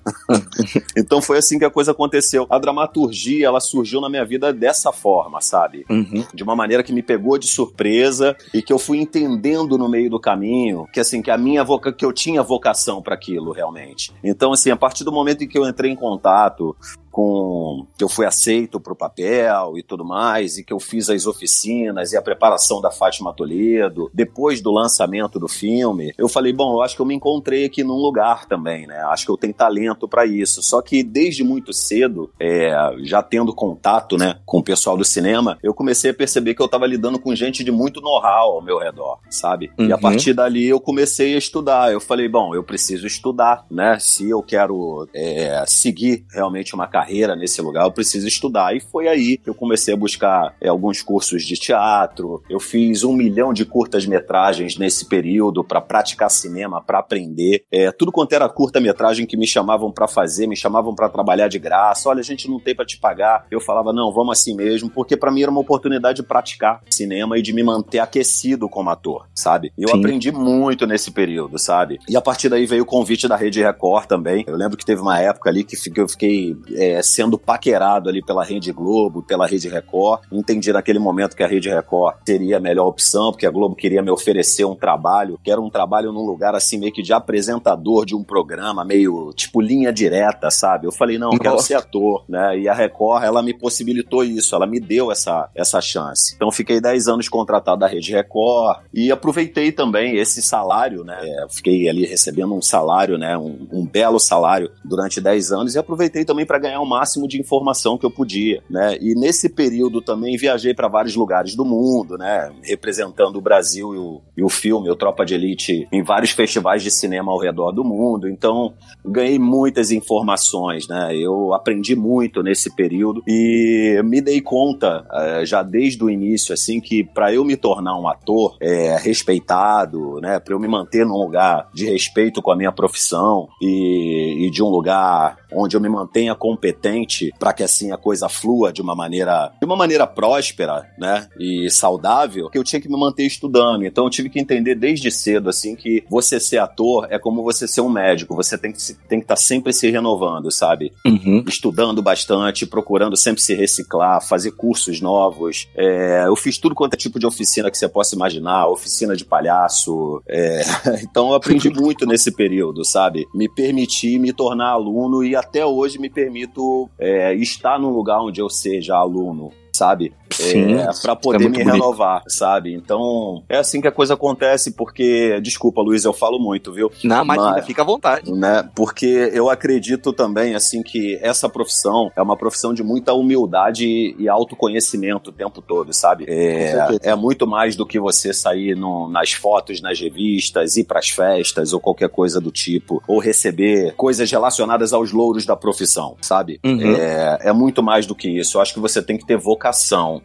então 0.95 1.21
foi 1.21 1.37
assim 1.37 1.59
que 1.59 1.65
a 1.65 1.69
coisa 1.69 1.91
aconteceu. 1.91 2.45
A 2.49 2.57
dramaturgia, 2.57 3.47
ela 3.47 3.59
surgiu 3.59 3.99
na 3.99 4.09
minha 4.09 4.25
vida 4.25 4.53
dessa 4.53 4.91
forma, 4.91 5.41
sabe? 5.41 5.72
Sabe? 5.73 5.85
Uhum. 5.89 6.25
De 6.33 6.43
uma 6.43 6.55
maneira 6.55 6.83
que 6.83 6.93
me 6.93 7.01
pegou 7.01 7.37
de 7.37 7.47
surpresa 7.47 8.35
e 8.53 8.61
que 8.61 8.71
eu 8.71 8.77
fui 8.77 8.99
entendendo 8.99 9.77
no 9.77 9.89
meio 9.89 10.09
do 10.09 10.19
caminho 10.19 10.87
que 10.93 10.99
assim 10.99 11.21
que 11.21 11.31
a 11.31 11.37
minha 11.37 11.63
voca 11.63 11.91
que 11.91 12.05
eu 12.05 12.13
tinha 12.13 12.43
vocação 12.43 13.01
para 13.01 13.15
aquilo 13.15 13.51
realmente. 13.51 14.11
Então 14.23 14.53
assim, 14.53 14.69
a 14.69 14.75
partir 14.75 15.03
do 15.03 15.11
momento 15.11 15.43
em 15.43 15.47
que 15.47 15.57
eu 15.57 15.67
entrei 15.67 15.91
em 15.91 15.95
contato 15.95 16.75
com 17.13 17.85
que 17.95 18.03
eu 18.03 18.09
fui 18.09 18.25
aceito 18.25 18.79
para 18.79 18.91
o 18.91 18.95
papel 18.95 19.77
e 19.77 19.83
tudo 19.83 20.03
mais, 20.03 20.57
e 20.57 20.63
que 20.63 20.73
eu 20.73 20.79
fiz 20.79 21.11
as 21.11 21.27
oficinas 21.27 22.11
e 22.11 22.17
a 22.17 22.21
preparação 22.23 22.81
da 22.81 22.89
Fátima 22.89 23.31
Toledo, 23.31 24.09
depois 24.11 24.61
do 24.61 24.71
lançamento 24.71 25.39
do 25.39 25.47
filme, 25.47 26.11
eu 26.17 26.27
falei, 26.27 26.51
bom, 26.51 26.73
eu 26.73 26.81
acho 26.81 26.95
que 26.95 27.01
eu 27.03 27.05
me 27.05 27.13
encontrei 27.13 27.65
aqui 27.65 27.83
num 27.83 27.97
lugar 27.97 28.47
também, 28.47 28.87
né? 28.87 28.97
Acho 29.11 29.25
que 29.25 29.31
eu 29.31 29.37
tenho 29.37 29.53
talento 29.53 30.07
para 30.07 30.25
isso. 30.25 30.63
Só 30.63 30.81
que 30.81 31.03
desde 31.03 31.43
muito 31.43 31.71
cedo, 31.71 32.31
é, 32.39 32.73
já 33.03 33.21
tendo 33.21 33.53
contato, 33.53 34.17
né, 34.17 34.39
com 34.43 34.57
o 34.57 34.63
pessoal 34.63 34.97
do 34.97 35.05
cinema, 35.05 35.59
eu 35.61 35.73
comecei 35.73 36.09
a 36.09 36.15
perceber 36.15 36.55
que 36.55 36.63
eu 36.63 36.65
estava 36.65 36.87
lidando 36.87 37.19
com 37.19 37.35
gente 37.35 37.63
de 37.63 37.71
muito 37.71 38.01
know-how 38.01 38.55
ao 38.55 38.61
meu 38.61 38.79
redor, 38.79 39.19
sabe? 39.29 39.71
Uhum. 39.77 39.85
E 39.85 39.91
a 39.91 39.95
uhum. 39.95 40.01
partir 40.01 40.33
dali 40.33 40.67
eu 40.67 40.79
comecei 40.79 41.35
a 41.35 41.37
estudar. 41.37 41.93
Eu 41.93 42.01
falei, 42.01 42.27
bom, 42.27 42.55
eu 42.55 42.63
preciso 42.63 43.05
estudar, 43.05 43.67
né? 43.69 43.99
Se 43.99 44.27
eu 44.27 44.41
quero 44.41 45.07
é, 45.13 45.63
seguir 45.67 46.25
realmente 46.31 46.73
uma 46.73 46.87
carreira 46.87 47.02
carreira 47.03 47.35
nesse 47.35 47.61
lugar, 47.61 47.83
eu 47.83 47.91
preciso 47.91 48.27
estudar. 48.27 48.75
E 48.75 48.79
foi 48.79 49.07
aí 49.07 49.37
que 49.37 49.49
eu 49.49 49.53
comecei 49.53 49.93
a 49.93 49.97
buscar 49.97 50.55
é, 50.61 50.69
alguns 50.69 51.01
cursos 51.01 51.43
de 51.43 51.55
teatro. 51.55 52.41
Eu 52.49 52.59
fiz 52.59 53.03
um 53.03 53.13
milhão 53.13 53.53
de 53.53 53.65
curtas-metragens 53.65 54.77
nesse 54.77 55.05
período 55.05 55.63
para 55.63 55.81
praticar 55.81 56.31
cinema, 56.31 56.81
para 56.81 56.99
aprender. 56.99 57.63
É, 57.69 57.91
tudo 57.91 58.11
quanto 58.11 58.33
era 58.33 58.47
curta-metragem 58.47 59.25
que 59.25 59.35
me 59.35 59.45
chamavam 59.45 59.91
para 59.91 60.07
fazer, 60.07 60.47
me 60.47 60.55
chamavam 60.55 60.95
para 60.95 61.09
trabalhar 61.09 61.49
de 61.49 61.59
graça. 61.59 62.07
Olha, 62.07 62.21
a 62.21 62.23
gente 62.23 62.49
não 62.49 62.59
tem 62.59 62.73
para 62.73 62.85
te 62.85 62.97
pagar. 62.97 63.45
Eu 63.51 63.59
falava, 63.59 63.91
não, 63.91 64.11
vamos 64.11 64.39
assim 64.39 64.55
mesmo, 64.55 64.89
porque 64.89 65.17
para 65.17 65.31
mim 65.31 65.41
era 65.41 65.51
uma 65.51 65.61
oportunidade 65.61 66.21
de 66.21 66.23
praticar 66.23 66.81
cinema 66.89 67.37
e 67.37 67.41
de 67.41 67.51
me 67.51 67.63
manter 67.63 67.99
aquecido 67.99 68.69
como 68.69 68.89
ator, 68.89 69.27
sabe? 69.35 69.73
Eu 69.77 69.89
Sim. 69.89 69.99
aprendi 69.99 70.31
muito 70.31 70.87
nesse 70.87 71.11
período, 71.11 71.59
sabe? 71.59 71.99
E 72.07 72.15
a 72.15 72.21
partir 72.21 72.47
daí 72.47 72.65
veio 72.65 72.83
o 72.83 72.85
convite 72.85 73.27
da 73.27 73.35
Rede 73.35 73.61
Record 73.61 74.05
também. 74.05 74.45
Eu 74.47 74.55
lembro 74.55 74.77
que 74.77 74.85
teve 74.85 75.01
uma 75.01 75.19
época 75.19 75.49
ali 75.49 75.63
que 75.63 75.99
eu 75.99 76.07
fiquei 76.07 76.55
é, 76.75 76.92
sendo 77.01 77.37
paquerado 77.37 78.09
ali 78.09 78.23
pela 78.23 78.43
Rede 78.43 78.71
Globo, 78.71 79.23
pela 79.23 79.47
Rede 79.47 79.69
Record. 79.69 80.21
Entendi 80.31 80.71
naquele 80.71 80.99
momento 80.99 81.35
que 81.35 81.43
a 81.43 81.47
Rede 81.47 81.69
Record 81.69 82.17
seria 82.25 82.57
a 82.57 82.59
melhor 82.59 82.87
opção, 82.87 83.31
porque 83.31 83.45
a 83.45 83.51
Globo 83.51 83.75
queria 83.75 84.01
me 84.01 84.11
oferecer 84.11 84.65
um 84.65 84.75
trabalho, 84.75 85.39
que 85.43 85.51
era 85.51 85.61
um 85.61 85.69
trabalho 85.69 86.11
num 86.11 86.25
lugar 86.25 86.55
assim 86.55 86.77
meio 86.77 86.91
que 86.91 87.01
de 87.01 87.13
apresentador 87.13 88.05
de 88.05 88.15
um 88.15 88.23
programa, 88.23 88.83
meio 88.83 89.31
tipo 89.33 89.61
linha 89.61 89.91
direta, 89.91 90.51
sabe? 90.51 90.85
Eu 90.87 90.91
falei, 90.91 91.17
não, 91.17 91.31
eu 91.33 91.39
quero 91.39 91.59
ser 91.59 91.75
ator, 91.75 92.23
né? 92.27 92.57
E 92.59 92.67
a 92.67 92.73
Record, 92.73 93.23
ela 93.23 93.41
me 93.41 93.53
possibilitou 93.53 94.23
isso, 94.23 94.55
ela 94.55 94.67
me 94.67 94.79
deu 94.79 95.11
essa, 95.11 95.49
essa 95.55 95.81
chance. 95.81 96.33
Então 96.35 96.51
fiquei 96.51 96.81
10 96.81 97.07
anos 97.07 97.29
contratado 97.29 97.79
da 97.79 97.87
Rede 97.87 98.11
Record 98.11 98.79
e 98.93 99.11
aproveitei 99.11 99.71
também 99.71 100.17
esse 100.17 100.41
salário, 100.41 101.03
né? 101.03 101.17
É, 101.21 101.45
fiquei 101.49 101.89
ali 101.89 102.05
recebendo 102.05 102.53
um 102.53 102.61
salário, 102.61 103.17
né? 103.17 103.37
Um, 103.37 103.67
um 103.71 103.85
belo 103.85 104.19
salário 104.19 104.71
durante 104.83 105.21
10 105.21 105.51
anos 105.51 105.75
e 105.75 105.79
aproveitei 105.79 106.25
também 106.25 106.45
para 106.45 106.59
ganhar 106.59 106.81
o 106.83 106.89
máximo 106.89 107.27
de 107.27 107.39
informação 107.39 107.97
que 107.97 108.05
eu 108.05 108.11
podia, 108.11 108.61
né? 108.69 108.97
E 109.01 109.15
nesse 109.15 109.49
período 109.49 110.01
também 110.01 110.37
viajei 110.37 110.73
para 110.73 110.87
vários 110.87 111.15
lugares 111.15 111.55
do 111.55 111.65
mundo, 111.65 112.17
né? 112.17 112.51
Representando 112.63 113.37
o 113.37 113.41
Brasil 113.41 113.93
e 113.93 113.97
o, 113.97 114.21
e 114.37 114.43
o 114.43 114.49
filme, 114.49 114.89
o 114.89 114.95
Tropa 114.95 115.25
de 115.25 115.33
Elite, 115.33 115.87
em 115.91 116.03
vários 116.03 116.31
festivais 116.31 116.83
de 116.83 116.91
cinema 116.91 117.31
ao 117.31 117.39
redor 117.39 117.71
do 117.71 117.83
mundo. 117.83 118.29
Então, 118.29 118.73
ganhei 119.05 119.39
muitas 119.39 119.91
informações, 119.91 120.87
né? 120.87 121.15
Eu 121.15 121.53
aprendi 121.53 121.95
muito 121.95 122.43
nesse 122.43 122.75
período 122.75 123.23
e 123.27 124.01
me 124.03 124.21
dei 124.21 124.41
conta, 124.41 125.05
uh, 125.11 125.45
já 125.45 125.63
desde 125.63 126.03
o 126.03 126.09
início, 126.09 126.53
assim, 126.53 126.79
que 126.79 127.03
para 127.03 127.33
eu 127.33 127.43
me 127.43 127.55
tornar 127.55 127.97
um 127.99 128.07
ator 128.07 128.57
é, 128.61 128.97
respeitado, 128.97 130.19
né? 130.21 130.39
Para 130.39 130.53
eu 130.53 130.59
me 130.59 130.67
manter 130.67 131.05
num 131.05 131.17
lugar 131.17 131.69
de 131.73 131.85
respeito 131.85 132.41
com 132.41 132.51
a 132.51 132.55
minha 132.55 132.71
profissão 132.71 133.47
e, 133.61 134.45
e 134.47 134.51
de 134.51 134.61
um 134.61 134.69
lugar 134.69 135.37
onde 135.55 135.75
eu 135.75 135.81
me 135.81 135.89
mantenha 135.89 136.35
competente 136.35 137.33
para 137.39 137.53
que 137.53 137.63
assim 137.63 137.91
a 137.91 137.97
coisa 137.97 138.29
flua 138.29 138.71
de 138.71 138.81
uma 138.81 138.95
maneira 138.95 139.51
de 139.59 139.65
uma 139.65 139.75
maneira 139.75 140.05
próspera, 140.05 140.89
né, 140.97 141.27
e 141.39 141.69
saudável, 141.69 142.49
que 142.49 142.57
eu 142.57 142.63
tinha 142.63 142.81
que 142.81 142.89
me 142.89 142.97
manter 142.97 143.25
estudando. 143.25 143.85
Então 143.85 144.05
eu 144.05 144.09
tive 144.09 144.29
que 144.29 144.39
entender 144.39 144.75
desde 144.75 145.11
cedo 145.11 145.49
assim 145.49 145.75
que 145.75 146.03
você 146.09 146.39
ser 146.39 146.57
ator 146.57 147.07
é 147.09 147.17
como 147.17 147.43
você 147.43 147.67
ser 147.67 147.81
um 147.81 147.89
médico, 147.89 148.35
você 148.35 148.57
tem 148.57 148.71
que 148.71 148.79
tem 149.07 149.19
que 149.19 149.25
estar 149.25 149.35
tá 149.35 149.41
sempre 149.41 149.73
se 149.73 149.89
renovando, 149.89 150.51
sabe? 150.51 150.91
Uhum. 151.05 151.43
Estudando 151.47 152.01
bastante, 152.01 152.65
procurando 152.65 153.15
sempre 153.15 153.41
se 153.41 153.53
reciclar, 153.53 154.25
fazer 154.25 154.51
cursos 154.51 155.01
novos. 155.01 155.67
É, 155.75 156.25
eu 156.25 156.35
fiz 156.35 156.57
tudo 156.57 156.75
quanto 156.75 156.93
é 156.93 156.97
tipo 156.97 157.19
de 157.19 157.25
oficina 157.25 157.69
que 157.69 157.77
você 157.77 157.87
possa 157.87 158.15
imaginar, 158.15 158.67
oficina 158.67 159.15
de 159.15 159.25
palhaço. 159.25 160.21
É, 160.27 160.61
então 161.03 161.29
eu 161.29 161.35
aprendi 161.35 161.69
muito 161.73 162.05
nesse 162.05 162.31
período, 162.31 162.83
sabe? 162.85 163.25
Me 163.33 163.47
permiti 163.47 164.17
me 164.19 164.33
tornar 164.33 164.69
aluno 164.69 165.23
e 165.23 165.35
até 165.43 165.65
hoje 165.65 165.99
me 165.99 166.09
permito 166.09 166.89
é, 166.97 167.33
estar 167.35 167.79
num 167.79 167.89
lugar 167.89 168.21
onde 168.21 168.41
eu 168.41 168.49
seja 168.49 168.95
aluno 168.95 169.51
sabe? 169.73 170.13
Sim, 170.31 170.75
é, 170.75 170.87
para 171.01 171.15
poder 171.15 171.45
é 171.45 171.49
me 171.49 171.57
bonito. 171.57 171.71
renovar, 171.71 172.23
sabe? 172.27 172.73
Então, 172.73 173.43
é 173.47 173.57
assim 173.57 173.81
que 173.81 173.87
a 173.87 173.91
coisa 173.91 174.13
acontece, 174.13 174.71
porque, 174.71 175.39
desculpa, 175.41 175.81
Luiz, 175.81 176.03
eu 176.05 176.13
falo 176.13 176.39
muito, 176.39 176.71
viu? 176.71 176.91
Não, 177.03 177.23
mas, 177.23 177.37
mas 177.37 177.65
fica 177.65 177.81
à 177.81 177.85
vontade. 177.85 178.31
Né? 178.31 178.67
Porque 178.75 179.31
eu 179.33 179.49
acredito 179.49 180.11
também, 180.11 180.55
assim, 180.55 180.81
que 180.81 181.19
essa 181.21 181.47
profissão 181.47 182.11
é 182.15 182.21
uma 182.21 182.35
profissão 182.35 182.73
de 182.73 182.83
muita 182.83 183.13
humildade 183.13 184.15
e 184.17 184.27
autoconhecimento 184.27 185.29
o 185.29 185.33
tempo 185.33 185.61
todo, 185.61 185.93
sabe? 185.93 186.25
É, 186.27 186.73
é 187.01 187.15
muito 187.15 187.45
mais 187.45 187.75
do 187.75 187.85
que 187.85 187.99
você 187.99 188.33
sair 188.33 188.75
no, 188.75 189.07
nas 189.09 189.33
fotos, 189.33 189.81
nas 189.81 189.99
revistas, 189.99 190.77
ir 190.77 190.85
pras 190.85 191.09
festas 191.09 191.73
ou 191.73 191.79
qualquer 191.79 192.09
coisa 192.09 192.39
do 192.39 192.51
tipo, 192.51 193.03
ou 193.07 193.19
receber 193.19 193.93
coisas 193.95 194.29
relacionadas 194.29 194.93
aos 194.93 195.11
louros 195.11 195.45
da 195.45 195.55
profissão, 195.55 196.15
sabe? 196.21 196.59
Uhum. 196.63 196.95
É, 196.95 197.39
é 197.49 197.53
muito 197.53 197.83
mais 197.83 198.05
do 198.05 198.15
que 198.15 198.27
isso. 198.27 198.57
Eu 198.57 198.61
acho 198.61 198.73
que 198.73 198.79
você 198.79 199.01
tem 199.01 199.17
que 199.17 199.25
ter 199.25 199.37
vocação 199.37 199.62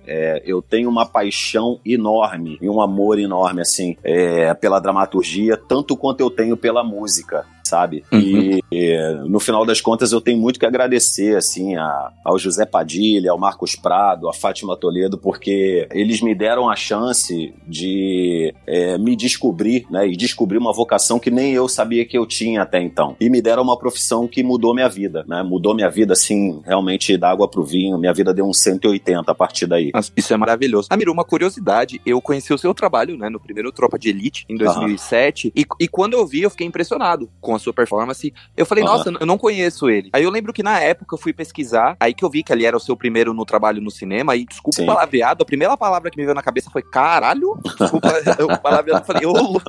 é, 0.06 0.42
eu 0.44 0.60
tenho 0.62 0.88
uma 0.88 1.06
paixão 1.06 1.78
enorme 1.84 2.58
e 2.60 2.68
um 2.68 2.80
amor 2.80 3.18
enorme, 3.18 3.60
assim, 3.60 3.96
é, 4.02 4.52
pela 4.54 4.80
dramaturgia, 4.80 5.56
tanto 5.56 5.96
quanto 5.96 6.20
eu 6.20 6.30
tenho 6.30 6.56
pela 6.56 6.82
música 6.82 7.46
sabe? 7.68 8.02
Uhum. 8.12 8.20
E, 8.20 8.64
e, 8.72 9.14
no 9.28 9.38
final 9.38 9.64
das 9.66 9.80
contas 9.80 10.12
eu 10.12 10.20
tenho 10.20 10.38
muito 10.38 10.58
que 10.58 10.66
agradecer 10.66 11.36
assim 11.36 11.76
a, 11.76 12.12
ao 12.24 12.38
José 12.38 12.64
Padilha, 12.64 13.30
ao 13.30 13.38
Marcos 13.38 13.76
Prado, 13.76 14.28
a 14.28 14.32
Fátima 14.32 14.76
Toledo, 14.76 15.18
porque 15.18 15.86
eles 15.92 16.20
me 16.22 16.34
deram 16.34 16.70
a 16.70 16.76
chance 16.76 17.54
de 17.66 18.54
é, 18.66 18.96
me 18.98 19.14
descobrir, 19.14 19.86
né? 19.90 20.08
E 20.08 20.16
descobrir 20.16 20.58
uma 20.58 20.72
vocação 20.72 21.18
que 21.18 21.30
nem 21.30 21.52
eu 21.52 21.68
sabia 21.68 22.04
que 22.04 22.16
eu 22.16 22.26
tinha 22.26 22.62
até 22.62 22.80
então. 22.80 23.16
E 23.20 23.28
me 23.28 23.42
deram 23.42 23.62
uma 23.62 23.78
profissão 23.78 24.26
que 24.26 24.42
mudou 24.42 24.74
minha 24.74 24.88
vida, 24.88 25.24
né? 25.28 25.42
Mudou 25.42 25.74
minha 25.74 25.90
vida 25.90 26.14
assim, 26.14 26.60
realmente 26.64 27.16
da 27.16 27.30
água 27.30 27.48
pro 27.48 27.62
vinho. 27.62 27.98
Minha 27.98 28.14
vida 28.14 28.32
deu 28.32 28.46
uns 28.46 28.58
180 28.58 29.30
a 29.30 29.34
partir 29.34 29.66
daí. 29.66 29.90
Isso 30.16 30.32
é 30.32 30.36
maravilhoso. 30.36 30.88
Amiro, 30.90 31.12
uma 31.12 31.24
curiosidade, 31.24 32.00
eu 32.06 32.20
conheci 32.20 32.52
o 32.52 32.58
seu 32.58 32.72
trabalho, 32.72 33.16
né, 33.16 33.28
no 33.28 33.40
primeiro 33.40 33.72
Tropa 33.72 33.98
de 33.98 34.08
Elite 34.08 34.44
em 34.48 34.56
2007, 34.56 35.46
uhum. 35.46 35.52
e, 35.54 35.84
e 35.84 35.88
quando 35.88 36.14
eu 36.14 36.26
vi, 36.26 36.42
eu 36.42 36.50
fiquei 36.50 36.66
impressionado 36.66 37.28
com 37.40 37.57
a 37.58 37.60
sua 37.60 37.72
performance. 37.72 38.32
Eu 38.56 38.66
falei, 38.66 38.82
uhum. 38.84 38.90
nossa, 38.90 39.10
eu 39.20 39.26
não 39.26 39.36
conheço 39.38 39.90
ele. 39.90 40.10
Aí 40.12 40.24
eu 40.24 40.30
lembro 40.30 40.52
que 40.52 40.62
na 40.62 40.80
época 40.80 41.14
eu 41.14 41.18
fui 41.18 41.32
pesquisar, 41.32 41.96
aí 42.00 42.14
que 42.14 42.24
eu 42.24 42.30
vi 42.30 42.42
que 42.42 42.52
ele 42.52 42.64
era 42.64 42.76
o 42.76 42.80
seu 42.80 42.96
primeiro 42.96 43.34
no 43.34 43.44
trabalho 43.44 43.80
no 43.80 43.90
cinema, 43.90 44.34
e 44.34 44.44
desculpa 44.44 44.76
Sim. 44.76 44.84
o 44.84 44.86
palavreado, 44.86 45.42
a 45.42 45.46
primeira 45.46 45.76
palavra 45.76 46.10
que 46.10 46.16
me 46.16 46.24
veio 46.24 46.34
na 46.34 46.42
cabeça 46.42 46.70
foi 46.70 46.82
caralho. 46.82 47.58
Desculpa 47.78 48.08
o 48.52 48.58
palavreado, 48.58 49.02
eu 49.02 49.04
falei, 49.04 49.26
ô, 49.26 49.60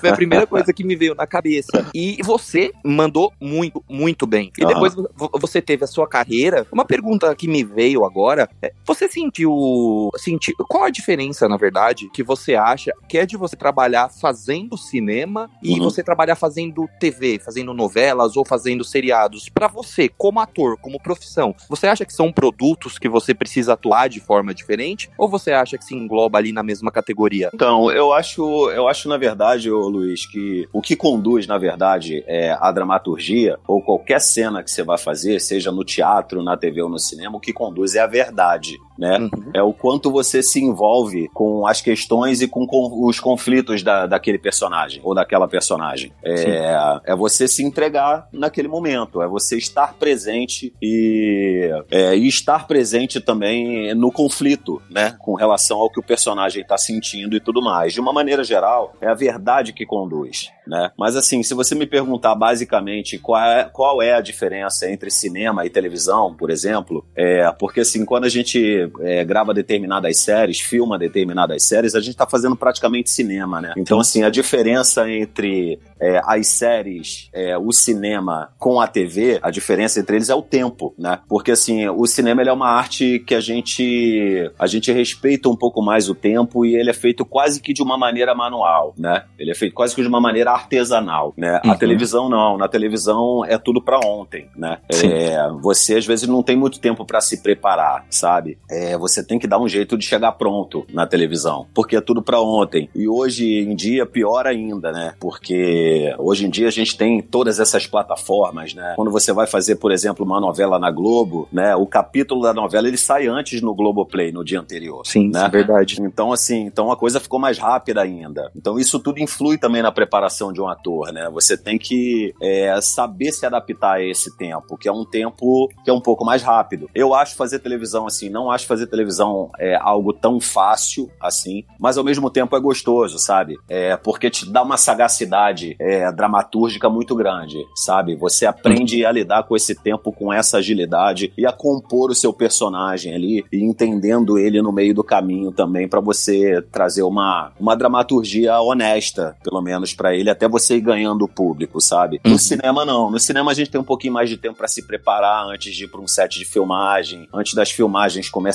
foi 0.00 0.10
a 0.10 0.14
primeira 0.14 0.46
coisa 0.46 0.72
que 0.72 0.84
me 0.84 0.96
veio 0.96 1.14
na 1.14 1.26
cabeça. 1.26 1.86
E 1.94 2.18
você 2.22 2.72
mandou 2.84 3.32
muito, 3.40 3.84
muito 3.88 4.26
bem. 4.26 4.52
E 4.58 4.64
uhum. 4.64 4.68
depois 4.68 4.94
você 5.40 5.60
teve 5.60 5.84
a 5.84 5.86
sua 5.86 6.08
carreira. 6.08 6.66
Uma 6.72 6.84
pergunta 6.84 7.34
que 7.34 7.48
me 7.48 7.64
veio 7.64 8.04
agora, 8.04 8.48
é, 8.60 8.72
você 8.84 9.08
sentiu, 9.08 10.10
sentiu, 10.16 10.54
qual 10.68 10.84
a 10.84 10.90
diferença, 10.90 11.48
na 11.48 11.56
verdade, 11.56 12.08
que 12.12 12.22
você 12.22 12.54
acha 12.54 12.92
que 13.08 13.18
é 13.18 13.26
de 13.26 13.36
você 13.36 13.56
trabalhar 13.56 14.08
fazendo 14.08 14.76
cinema 14.76 15.50
e 15.62 15.78
uhum. 15.78 15.84
você 15.84 16.02
trabalhar 16.02 16.36
fazendo 16.36 16.88
TV, 16.98 17.38
fazendo 17.38 17.74
novelas 17.74 18.36
ou 18.36 18.44
fazendo 18.44 18.84
seriados, 18.84 19.48
para 19.48 19.66
você, 19.66 20.08
como 20.08 20.40
ator, 20.40 20.76
como 20.78 21.00
profissão, 21.00 21.54
você 21.68 21.86
acha 21.86 22.04
que 22.04 22.12
são 22.12 22.32
produtos 22.32 22.98
que 22.98 23.08
você 23.08 23.34
precisa 23.34 23.74
atuar 23.74 24.08
de 24.08 24.20
forma 24.20 24.54
diferente? 24.54 25.10
Ou 25.18 25.28
você 25.28 25.52
acha 25.52 25.76
que 25.76 25.84
se 25.84 25.94
engloba 25.94 26.38
ali 26.38 26.52
na 26.52 26.62
mesma 26.62 26.90
categoria? 26.90 27.50
Então, 27.54 27.90
eu 27.90 28.12
acho, 28.12 28.70
eu 28.70 28.88
acho 28.88 29.08
na 29.08 29.16
verdade, 29.16 29.70
ô, 29.70 29.88
Luiz, 29.88 30.26
que 30.26 30.68
o 30.72 30.80
que 30.80 30.96
conduz, 30.96 31.46
na 31.46 31.58
verdade, 31.58 32.22
é 32.26 32.56
a 32.60 32.70
dramaturgia 32.70 33.58
ou 33.66 33.82
qualquer 33.82 34.20
cena 34.20 34.62
que 34.62 34.70
você 34.70 34.82
vai 34.82 34.98
fazer, 34.98 35.40
seja 35.40 35.70
no 35.72 35.84
teatro, 35.84 36.42
na 36.42 36.56
TV 36.56 36.82
ou 36.82 36.88
no 36.88 36.98
cinema, 36.98 37.36
o 37.36 37.40
que 37.40 37.52
conduz 37.52 37.94
é 37.94 38.00
a 38.00 38.06
verdade 38.06 38.78
né? 39.02 39.18
Uhum. 39.18 39.50
É 39.52 39.60
o 39.60 39.72
quanto 39.72 40.12
você 40.12 40.44
se 40.44 40.62
envolve 40.62 41.28
com 41.34 41.66
as 41.66 41.80
questões 41.80 42.40
e 42.40 42.46
com, 42.46 42.64
com 42.64 43.04
os 43.04 43.18
conflitos 43.18 43.82
da, 43.82 44.06
daquele 44.06 44.38
personagem 44.38 45.00
ou 45.02 45.12
daquela 45.12 45.48
personagem. 45.48 46.12
É, 46.24 47.00
é 47.06 47.16
você 47.16 47.48
se 47.48 47.64
entregar 47.64 48.28
naquele 48.32 48.68
momento, 48.68 49.20
é 49.20 49.26
você 49.26 49.58
estar 49.58 49.94
presente 49.94 50.72
e, 50.80 51.68
é, 51.90 52.16
e 52.16 52.28
estar 52.28 52.68
presente 52.68 53.20
também 53.20 53.92
no 53.92 54.12
conflito, 54.12 54.80
né? 54.88 55.16
Com 55.18 55.34
relação 55.34 55.78
ao 55.78 55.90
que 55.90 55.98
o 55.98 56.02
personagem 56.02 56.62
está 56.62 56.78
sentindo 56.78 57.36
e 57.36 57.40
tudo 57.40 57.60
mais. 57.60 57.92
De 57.92 58.00
uma 58.00 58.12
maneira 58.12 58.44
geral, 58.44 58.94
é 59.00 59.08
a 59.08 59.14
verdade 59.14 59.72
que 59.72 59.84
conduz 59.84 60.52
né? 60.66 60.90
Mas 60.96 61.16
assim, 61.16 61.42
se 61.42 61.54
você 61.54 61.74
me 61.74 61.86
perguntar 61.86 62.34
basicamente 62.34 63.18
qual 63.18 63.42
é, 63.42 63.64
qual 63.64 64.02
é 64.02 64.14
a 64.14 64.20
diferença 64.20 64.90
entre 64.90 65.10
cinema 65.10 65.66
e 65.66 65.70
televisão, 65.70 66.34
por 66.34 66.50
exemplo, 66.50 67.04
é 67.14 67.50
porque 67.52 67.80
assim, 67.80 68.04
quando 68.04 68.24
a 68.24 68.28
gente 68.28 68.90
é, 69.00 69.24
grava 69.24 69.54
determinadas 69.54 70.18
séries, 70.18 70.60
filma 70.60 70.98
determinadas 70.98 71.64
séries, 71.64 71.94
a 71.94 72.00
gente 72.00 72.10
está 72.10 72.26
fazendo 72.26 72.56
praticamente 72.56 73.10
cinema, 73.10 73.60
né? 73.60 73.74
Então 73.76 74.00
assim, 74.00 74.22
a 74.22 74.30
diferença 74.30 75.10
entre 75.10 75.78
é, 76.00 76.20
as 76.24 76.48
séries, 76.48 77.28
é, 77.32 77.56
o 77.56 77.72
cinema 77.72 78.52
com 78.58 78.80
a 78.80 78.86
TV, 78.86 79.38
a 79.42 79.50
diferença 79.50 80.00
entre 80.00 80.16
eles 80.16 80.28
é 80.28 80.34
o 80.34 80.42
tempo, 80.42 80.94
né? 80.98 81.20
Porque 81.28 81.52
assim, 81.52 81.88
o 81.88 82.06
cinema 82.06 82.42
é 82.42 82.52
uma 82.52 82.68
arte 82.68 83.20
que 83.20 83.34
a 83.34 83.40
gente 83.40 84.50
a 84.58 84.66
gente 84.66 84.90
respeita 84.90 85.48
um 85.48 85.56
pouco 85.56 85.80
mais 85.80 86.08
o 86.08 86.14
tempo 86.14 86.66
e 86.66 86.74
ele 86.74 86.90
é 86.90 86.94
feito 86.94 87.24
quase 87.24 87.60
que 87.60 87.72
de 87.72 87.82
uma 87.82 87.96
maneira 87.96 88.34
manual, 88.34 88.94
né? 88.98 89.24
Ele 89.38 89.50
é 89.50 89.54
feito 89.54 89.74
quase 89.74 89.94
que 89.94 90.02
de 90.02 90.08
uma 90.08 90.20
maneira 90.20 90.50
artesanal, 90.50 91.32
né? 91.36 91.60
Uhum. 91.64 91.70
A 91.70 91.76
televisão 91.76 92.28
não, 92.28 92.58
na 92.58 92.68
televisão 92.68 93.44
é 93.44 93.56
tudo 93.56 93.80
para 93.80 93.98
ontem, 94.04 94.48
né? 94.56 94.78
É, 95.04 95.48
você 95.60 95.96
às 95.96 96.06
vezes 96.06 96.28
não 96.28 96.42
tem 96.42 96.56
muito 96.56 96.80
tempo 96.80 97.04
para 97.04 97.20
se 97.20 97.42
preparar, 97.42 98.04
sabe? 98.10 98.58
É, 98.72 98.96
você 98.96 99.22
tem 99.22 99.38
que 99.38 99.46
dar 99.46 99.60
um 99.60 99.68
jeito 99.68 99.98
de 99.98 100.06
chegar 100.06 100.32
pronto 100.32 100.86
na 100.92 101.06
televisão, 101.06 101.66
porque 101.74 101.94
é 101.94 102.00
tudo 102.00 102.22
para 102.22 102.40
ontem. 102.40 102.88
E 102.94 103.06
hoje 103.06 103.58
em 103.58 103.76
dia 103.76 104.06
pior 104.06 104.46
ainda, 104.46 104.90
né? 104.90 105.14
Porque 105.20 106.14
hoje 106.18 106.46
em 106.46 106.50
dia 106.50 106.68
a 106.68 106.70
gente 106.70 106.96
tem 106.96 107.20
todas 107.20 107.60
essas 107.60 107.86
plataformas, 107.86 108.72
né? 108.72 108.94
Quando 108.96 109.10
você 109.10 109.32
vai 109.32 109.46
fazer, 109.46 109.76
por 109.76 109.92
exemplo, 109.92 110.24
uma 110.24 110.40
novela 110.40 110.78
na 110.78 110.90
Globo, 110.90 111.46
né? 111.52 111.76
O 111.76 111.86
capítulo 111.86 112.42
da 112.42 112.54
novela 112.54 112.88
ele 112.88 112.96
sai 112.96 113.26
antes 113.26 113.60
no 113.60 113.74
Globoplay 113.74 114.32
no 114.32 114.42
dia 114.42 114.58
anterior. 114.58 115.06
Sim, 115.06 115.28
né? 115.28 115.44
é 115.44 115.48
verdade. 115.48 116.00
Então 116.00 116.32
assim, 116.32 116.62
então 116.62 116.90
a 116.90 116.96
coisa 116.96 117.20
ficou 117.20 117.38
mais 117.38 117.58
rápida 117.58 118.00
ainda. 118.00 118.50
Então 118.56 118.78
isso 118.78 118.98
tudo 118.98 119.20
influi 119.20 119.58
também 119.58 119.82
na 119.82 119.92
preparação 119.92 120.50
de 120.50 120.62
um 120.62 120.68
ator, 120.68 121.12
né? 121.12 121.28
Você 121.34 121.58
tem 121.58 121.78
que 121.78 122.34
é, 122.40 122.80
saber 122.80 123.32
se 123.32 123.44
adaptar 123.44 123.96
a 123.96 124.02
esse 124.02 124.34
tempo, 124.36 124.78
que 124.78 124.88
é 124.88 124.92
um 124.92 125.04
tempo 125.04 125.68
que 125.84 125.90
é 125.90 125.92
um 125.92 126.00
pouco 126.00 126.24
mais 126.24 126.42
rápido. 126.42 126.88
Eu 126.94 127.12
acho 127.12 127.36
fazer 127.36 127.58
televisão 127.58 128.06
assim, 128.06 128.30
não 128.30 128.50
acho 128.50 128.61
acho 128.62 128.66
fazer 128.68 128.86
televisão 128.86 129.50
é 129.58 129.76
algo 129.76 130.12
tão 130.12 130.40
fácil 130.40 131.10
assim, 131.20 131.64
mas 131.78 131.98
ao 131.98 132.04
mesmo 132.04 132.30
tempo 132.30 132.56
é 132.56 132.60
gostoso, 132.60 133.18
sabe? 133.18 133.58
É 133.68 133.96
porque 133.96 134.30
te 134.30 134.50
dá 134.50 134.62
uma 134.62 134.76
sagacidade 134.76 135.76
é, 135.78 136.10
dramatúrgica 136.12 136.88
muito 136.88 137.14
grande, 137.14 137.58
sabe? 137.74 138.16
Você 138.16 138.46
aprende 138.46 139.04
a 139.04 139.12
lidar 139.12 139.42
com 139.44 139.56
esse 139.56 139.74
tempo 139.74 140.12
com 140.12 140.32
essa 140.32 140.58
agilidade 140.58 141.32
e 141.36 141.46
a 141.46 141.52
compor 141.52 142.10
o 142.10 142.14
seu 142.14 142.32
personagem 142.32 143.14
ali 143.14 143.44
e 143.52 143.62
entendendo 143.62 144.38
ele 144.38 144.62
no 144.62 144.72
meio 144.72 144.94
do 144.94 145.04
caminho 145.04 145.50
também 145.50 145.88
para 145.88 146.00
você 146.00 146.62
trazer 146.70 147.02
uma, 147.02 147.52
uma 147.58 147.76
dramaturgia 147.76 148.60
honesta, 148.60 149.36
pelo 149.42 149.60
menos 149.60 149.94
para 149.94 150.14
ele, 150.14 150.30
até 150.30 150.48
você 150.48 150.76
ir 150.76 150.80
ganhando 150.80 151.24
o 151.24 151.28
público, 151.28 151.80
sabe? 151.80 152.20
No 152.24 152.32
uhum. 152.32 152.38
cinema 152.38 152.84
não, 152.84 153.10
no 153.10 153.18
cinema 153.18 153.50
a 153.50 153.54
gente 153.54 153.70
tem 153.70 153.80
um 153.80 153.84
pouquinho 153.84 154.14
mais 154.14 154.28
de 154.28 154.36
tempo 154.36 154.56
para 154.56 154.68
se 154.68 154.86
preparar 154.86 155.46
antes 155.46 155.74
de 155.74 155.84
ir 155.84 155.88
para 155.88 156.00
um 156.00 156.08
set 156.08 156.38
de 156.38 156.44
filmagem, 156.44 157.28
antes 157.32 157.54
das 157.54 157.70
filmagens 157.70 158.28
começarem, 158.28 158.51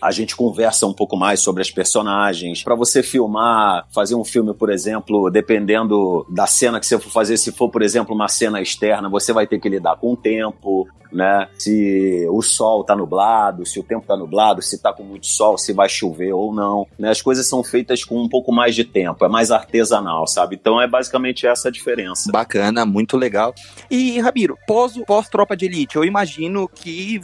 a 0.00 0.10
gente 0.10 0.36
conversa 0.36 0.86
um 0.86 0.92
pouco 0.92 1.16
mais 1.16 1.40
sobre 1.40 1.62
as 1.62 1.70
personagens. 1.70 2.62
Para 2.62 2.74
você 2.74 3.02
filmar, 3.02 3.86
fazer 3.90 4.14
um 4.14 4.24
filme, 4.24 4.54
por 4.54 4.70
exemplo, 4.70 5.30
dependendo 5.30 6.26
da 6.28 6.46
cena 6.46 6.80
que 6.80 6.86
você 6.86 6.98
for 6.98 7.10
fazer, 7.10 7.36
se 7.36 7.52
for, 7.52 7.68
por 7.68 7.82
exemplo, 7.82 8.14
uma 8.14 8.28
cena 8.28 8.60
externa, 8.60 9.08
você 9.08 9.32
vai 9.32 9.46
ter 9.46 9.58
que 9.58 9.68
lidar 9.68 9.96
com 9.96 10.12
o 10.12 10.16
tempo, 10.16 10.88
né? 11.12 11.48
Se 11.58 12.26
o 12.30 12.40
sol 12.42 12.82
tá 12.82 12.96
nublado, 12.96 13.66
se 13.66 13.78
o 13.78 13.82
tempo 13.82 14.06
tá 14.06 14.16
nublado, 14.16 14.62
se 14.62 14.80
tá 14.80 14.92
com 14.92 15.02
muito 15.02 15.26
sol, 15.26 15.58
se 15.58 15.72
vai 15.72 15.88
chover 15.88 16.32
ou 16.32 16.52
não, 16.54 16.86
né? 16.98 17.10
As 17.10 17.20
coisas 17.20 17.46
são 17.46 17.62
feitas 17.62 18.04
com 18.04 18.20
um 18.20 18.28
pouco 18.28 18.50
mais 18.52 18.74
de 18.74 18.84
tempo, 18.84 19.24
é 19.24 19.28
mais 19.28 19.50
artesanal, 19.50 20.26
sabe? 20.26 20.56
Então 20.56 20.80
é 20.80 20.88
basicamente 20.88 21.46
essa 21.46 21.68
a 21.68 21.70
diferença. 21.70 22.32
Bacana, 22.32 22.86
muito 22.86 23.16
legal. 23.16 23.54
E, 23.90 24.18
Rabiro, 24.18 24.56
pós, 24.66 24.98
pós 25.06 25.28
Tropa 25.28 25.56
de 25.56 25.66
Elite, 25.66 25.96
eu 25.96 26.04
imagino 26.04 26.68
que 26.68 27.20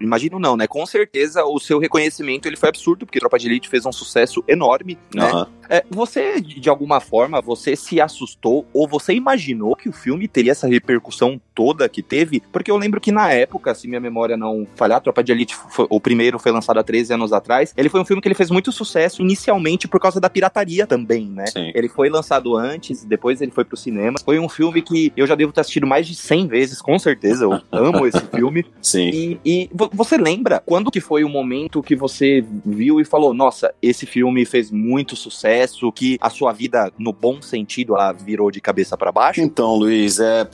imagino 0.00 0.38
não, 0.38 0.56
né? 0.56 0.66
Com 0.66 0.86
certeza 0.86 1.17
o 1.46 1.58
seu 1.58 1.78
reconhecimento 1.78 2.46
ele 2.46 2.56
foi 2.56 2.68
absurdo, 2.68 3.06
porque 3.06 3.18
Tropa 3.18 3.38
de 3.38 3.46
Elite 3.46 3.68
fez 3.68 3.84
um 3.86 3.92
sucesso 3.92 4.42
enorme, 4.46 4.98
né? 5.14 5.32
Uhum. 5.32 5.46
É, 5.68 5.84
você, 5.90 6.40
de 6.40 6.68
alguma 6.68 6.98
forma, 6.98 7.40
você 7.40 7.76
se 7.76 8.00
assustou 8.00 8.66
ou 8.72 8.88
você 8.88 9.12
imaginou 9.12 9.76
que 9.76 9.88
o 9.88 9.92
filme 9.92 10.26
teria 10.26 10.52
essa 10.52 10.66
repercussão 10.66 11.40
toda 11.54 11.88
que 11.88 12.02
teve? 12.02 12.42
Porque 12.50 12.70
eu 12.70 12.76
lembro 12.76 13.00
que 13.00 13.12
na 13.12 13.30
época, 13.32 13.74
se 13.74 13.86
minha 13.86 14.00
memória 14.00 14.36
não 14.36 14.66
falhar, 14.74 15.00
Tropa 15.00 15.22
de 15.22 15.32
Elite, 15.32 15.54
foi, 15.54 15.86
o 15.90 16.00
primeiro 16.00 16.38
foi 16.38 16.52
lançado 16.52 16.78
há 16.78 16.82
13 16.82 17.14
anos 17.14 17.32
atrás, 17.32 17.74
ele 17.76 17.88
foi 17.88 18.00
um 18.00 18.04
filme 18.04 18.22
que 18.22 18.28
ele 18.28 18.34
fez 18.34 18.50
muito 18.50 18.72
sucesso 18.72 19.20
inicialmente 19.20 19.86
por 19.86 20.00
causa 20.00 20.20
da 20.20 20.30
pirataria 20.30 20.86
também, 20.86 21.26
né? 21.26 21.46
Sim. 21.46 21.70
Ele 21.74 21.88
foi 21.88 22.08
lançado 22.08 22.56
antes, 22.56 23.04
depois 23.04 23.40
ele 23.42 23.50
foi 23.50 23.64
pro 23.64 23.76
cinema. 23.76 24.18
Foi 24.24 24.38
um 24.38 24.48
filme 24.48 24.80
que 24.80 25.12
eu 25.16 25.26
já 25.26 25.34
devo 25.34 25.52
ter 25.52 25.60
assistido 25.60 25.86
mais 25.86 26.06
de 26.06 26.14
100 26.14 26.46
vezes, 26.46 26.80
com 26.80 26.98
certeza. 26.98 27.44
Eu 27.44 27.60
amo 27.72 28.06
esse 28.06 28.20
filme. 28.20 28.64
Sim. 28.80 29.10
E, 29.12 29.40
e 29.44 29.70
você 29.92 30.16
lembra 30.16 30.62
quando 30.64 30.90
que 30.90 31.00
foi 31.08 31.24
o 31.24 31.28
momento 31.28 31.82
que 31.82 31.96
você 31.96 32.44
viu 32.64 33.00
e 33.00 33.04
falou, 33.04 33.34
nossa, 33.34 33.74
esse 33.82 34.06
filme 34.06 34.44
fez 34.44 34.70
muito 34.70 35.16
sucesso? 35.16 35.88
que 35.98 36.16
a 36.20 36.30
sua 36.30 36.52
vida, 36.52 36.92
no 36.98 37.12
bom 37.12 37.40
sentido, 37.40 37.94
ela 37.94 38.12
virou 38.12 38.50
de 38.50 38.60
cabeça 38.60 38.96
para 38.96 39.10
baixo? 39.10 39.40
Então, 39.40 39.74
Luiz, 39.74 40.20
é, 40.20 40.48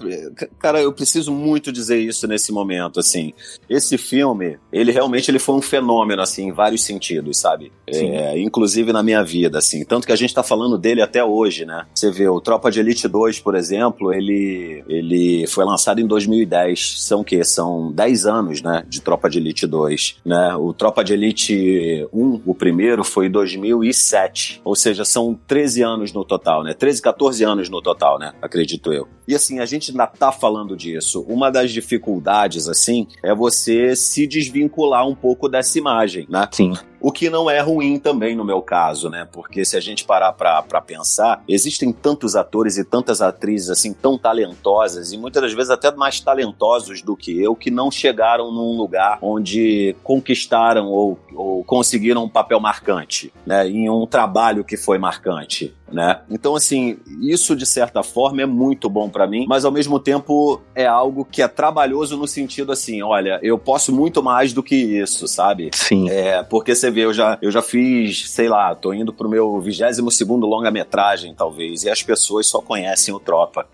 cara, 0.58 0.80
eu 0.80 0.92
preciso 0.92 1.32
muito 1.32 1.72
dizer 1.72 1.98
isso 1.98 2.26
nesse 2.26 2.52
momento, 2.52 3.00
assim. 3.00 3.32
Esse 3.68 3.98
filme, 3.98 4.58
ele 4.72 4.92
realmente 4.92 5.30
ele 5.30 5.38
foi 5.38 5.54
um 5.54 5.62
fenômeno, 5.62 6.22
assim, 6.22 6.48
em 6.48 6.52
vários 6.52 6.82
sentidos, 6.82 7.38
sabe? 7.38 7.72
É, 7.86 8.38
inclusive 8.40 8.92
na 8.92 9.02
minha 9.02 9.22
vida, 9.22 9.58
assim. 9.58 9.84
Tanto 9.84 10.06
que 10.06 10.12
a 10.12 10.16
gente 10.16 10.32
tá 10.32 10.42
falando 10.42 10.78
dele 10.78 11.02
até 11.02 11.24
hoje, 11.24 11.64
né? 11.64 11.84
Você 11.94 12.10
vê, 12.10 12.28
o 12.28 12.40
Tropa 12.40 12.70
de 12.70 12.80
Elite 12.80 13.08
2, 13.08 13.40
por 13.40 13.54
exemplo, 13.54 14.12
ele, 14.12 14.82
ele 14.88 15.46
foi 15.46 15.64
lançado 15.64 16.00
em 16.00 16.06
2010. 16.06 17.02
São 17.02 17.20
o 17.20 17.24
quê? 17.24 17.44
São 17.44 17.92
10 17.92 18.26
anos, 18.26 18.62
né? 18.62 18.84
De 18.88 19.00
Tropa 19.00 19.28
de 19.28 19.38
Elite 19.38 19.66
2, 19.66 20.16
né? 20.24 20.43
O 20.58 20.72
Tropa 20.72 21.04
de 21.04 21.12
Elite 21.12 22.06
1, 22.12 22.42
o 22.44 22.54
primeiro, 22.54 23.04
foi 23.04 23.26
em 23.26 23.30
2007. 23.30 24.60
Ou 24.64 24.74
seja, 24.74 25.04
são 25.04 25.38
13 25.46 25.82
anos 25.82 26.12
no 26.12 26.24
total, 26.24 26.62
né? 26.62 26.74
13, 26.74 27.02
14 27.02 27.44
anos 27.44 27.68
no 27.68 27.80
total, 27.80 28.18
né? 28.18 28.32
Acredito 28.42 28.92
eu. 28.92 29.08
E 29.26 29.34
assim, 29.34 29.58
a 29.58 29.66
gente 29.66 29.90
ainda 29.90 30.06
tá 30.06 30.30
falando 30.30 30.76
disso. 30.76 31.24
Uma 31.28 31.50
das 31.50 31.70
dificuldades, 31.72 32.68
assim, 32.68 33.06
é 33.22 33.34
você 33.34 33.96
se 33.96 34.26
desvincular 34.26 35.06
um 35.06 35.14
pouco 35.14 35.48
dessa 35.48 35.78
imagem, 35.78 36.26
né? 36.28 36.48
Sim. 36.52 36.74
O 37.04 37.12
que 37.12 37.28
não 37.28 37.50
é 37.50 37.60
ruim 37.60 37.98
também 37.98 38.34
no 38.34 38.46
meu 38.46 38.62
caso, 38.62 39.10
né? 39.10 39.28
Porque 39.30 39.62
se 39.62 39.76
a 39.76 39.80
gente 39.80 40.06
parar 40.06 40.32
pra, 40.32 40.62
pra 40.62 40.80
pensar, 40.80 41.44
existem 41.46 41.92
tantos 41.92 42.34
atores 42.34 42.78
e 42.78 42.84
tantas 42.84 43.20
atrizes, 43.20 43.68
assim, 43.68 43.92
tão 43.92 44.16
talentosas 44.16 45.12
e 45.12 45.18
muitas 45.18 45.42
das 45.42 45.52
vezes 45.52 45.68
até 45.68 45.94
mais 45.94 46.18
talentosos 46.18 47.02
do 47.02 47.14
que 47.14 47.38
eu, 47.38 47.54
que 47.54 47.70
não 47.70 47.90
chegaram 47.90 48.50
num 48.50 48.74
lugar 48.74 49.18
onde 49.20 49.94
conquistaram 50.02 50.86
ou, 50.86 51.18
ou 51.34 51.62
conseguiram 51.64 52.24
um 52.24 52.28
papel 52.28 52.58
marcante, 52.58 53.30
né? 53.44 53.68
Em 53.68 53.90
um 53.90 54.06
trabalho 54.06 54.64
que 54.64 54.78
foi 54.78 54.96
marcante 54.96 55.74
né? 55.94 56.20
Então, 56.28 56.56
assim, 56.56 56.98
isso 57.22 57.54
de 57.54 57.64
certa 57.64 58.02
forma 58.02 58.42
é 58.42 58.46
muito 58.46 58.90
bom 58.90 59.08
para 59.08 59.26
mim, 59.26 59.46
mas 59.48 59.64
ao 59.64 59.70
mesmo 59.70 60.00
tempo 60.00 60.60
é 60.74 60.86
algo 60.86 61.24
que 61.24 61.40
é 61.40 61.46
trabalhoso 61.46 62.16
no 62.16 62.26
sentido 62.26 62.72
assim, 62.72 63.00
olha, 63.00 63.38
eu 63.42 63.56
posso 63.56 63.94
muito 63.94 64.22
mais 64.22 64.52
do 64.52 64.62
que 64.62 64.74
isso, 64.74 65.28
sabe? 65.28 65.70
Sim. 65.72 66.10
É, 66.10 66.42
porque 66.42 66.74
você 66.74 66.90
vê, 66.90 67.04
eu 67.04 67.14
já, 67.14 67.38
eu 67.40 67.50
já 67.50 67.62
fiz, 67.62 68.28
sei 68.28 68.48
lá, 68.48 68.74
tô 68.74 68.92
indo 68.92 69.12
pro 69.12 69.28
meu 69.28 69.60
22 69.60 70.14
segundo 70.14 70.46
longa-metragem, 70.46 71.32
talvez, 71.34 71.84
e 71.84 71.90
as 71.90 72.02
pessoas 72.02 72.48
só 72.48 72.60
conhecem 72.60 73.14
o 73.14 73.20
Tropa. 73.20 73.66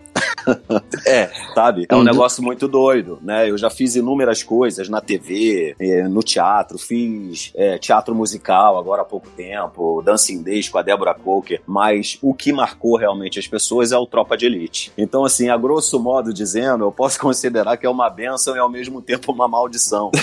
é, 1.05 1.29
sabe? 1.55 1.85
É 1.89 1.95
um 1.95 1.99
uhum. 1.99 2.03
negócio 2.03 2.43
muito 2.43 2.67
doido, 2.67 3.19
né? 3.21 3.49
Eu 3.49 3.57
já 3.57 3.69
fiz 3.69 3.95
inúmeras 3.95 4.43
coisas 4.43 4.89
na 4.89 5.01
TV, 5.01 5.75
é, 5.79 6.03
no 6.03 6.21
teatro, 6.21 6.77
fiz 6.77 7.51
é, 7.55 7.77
teatro 7.77 8.13
musical 8.13 8.77
agora 8.77 9.01
há 9.01 9.05
pouco 9.05 9.27
tempo, 9.29 10.01
Dancing 10.03 10.43
Days 10.43 10.69
com 10.69 10.77
a 10.77 10.81
Débora 10.81 11.13
Coker, 11.13 11.61
mas 11.65 12.10
o 12.21 12.33
que 12.33 12.51
marcou 12.51 12.97
realmente 12.97 13.39
as 13.39 13.47
pessoas 13.47 13.91
é 13.91 13.97
o 13.97 14.05
Tropa 14.05 14.37
de 14.37 14.45
Elite. 14.45 14.91
Então, 14.97 15.23
assim, 15.25 15.49
a 15.49 15.57
grosso 15.57 15.99
modo 15.99 16.33
dizendo, 16.33 16.85
eu 16.85 16.91
posso 16.91 17.19
considerar 17.21 17.77
que 17.77 17.85
é 17.85 17.89
uma 17.89 18.09
benção 18.09 18.55
e 18.55 18.59
ao 18.59 18.69
mesmo 18.69 19.01
tempo 19.01 19.31
uma 19.31 19.47
maldição. 19.47 20.11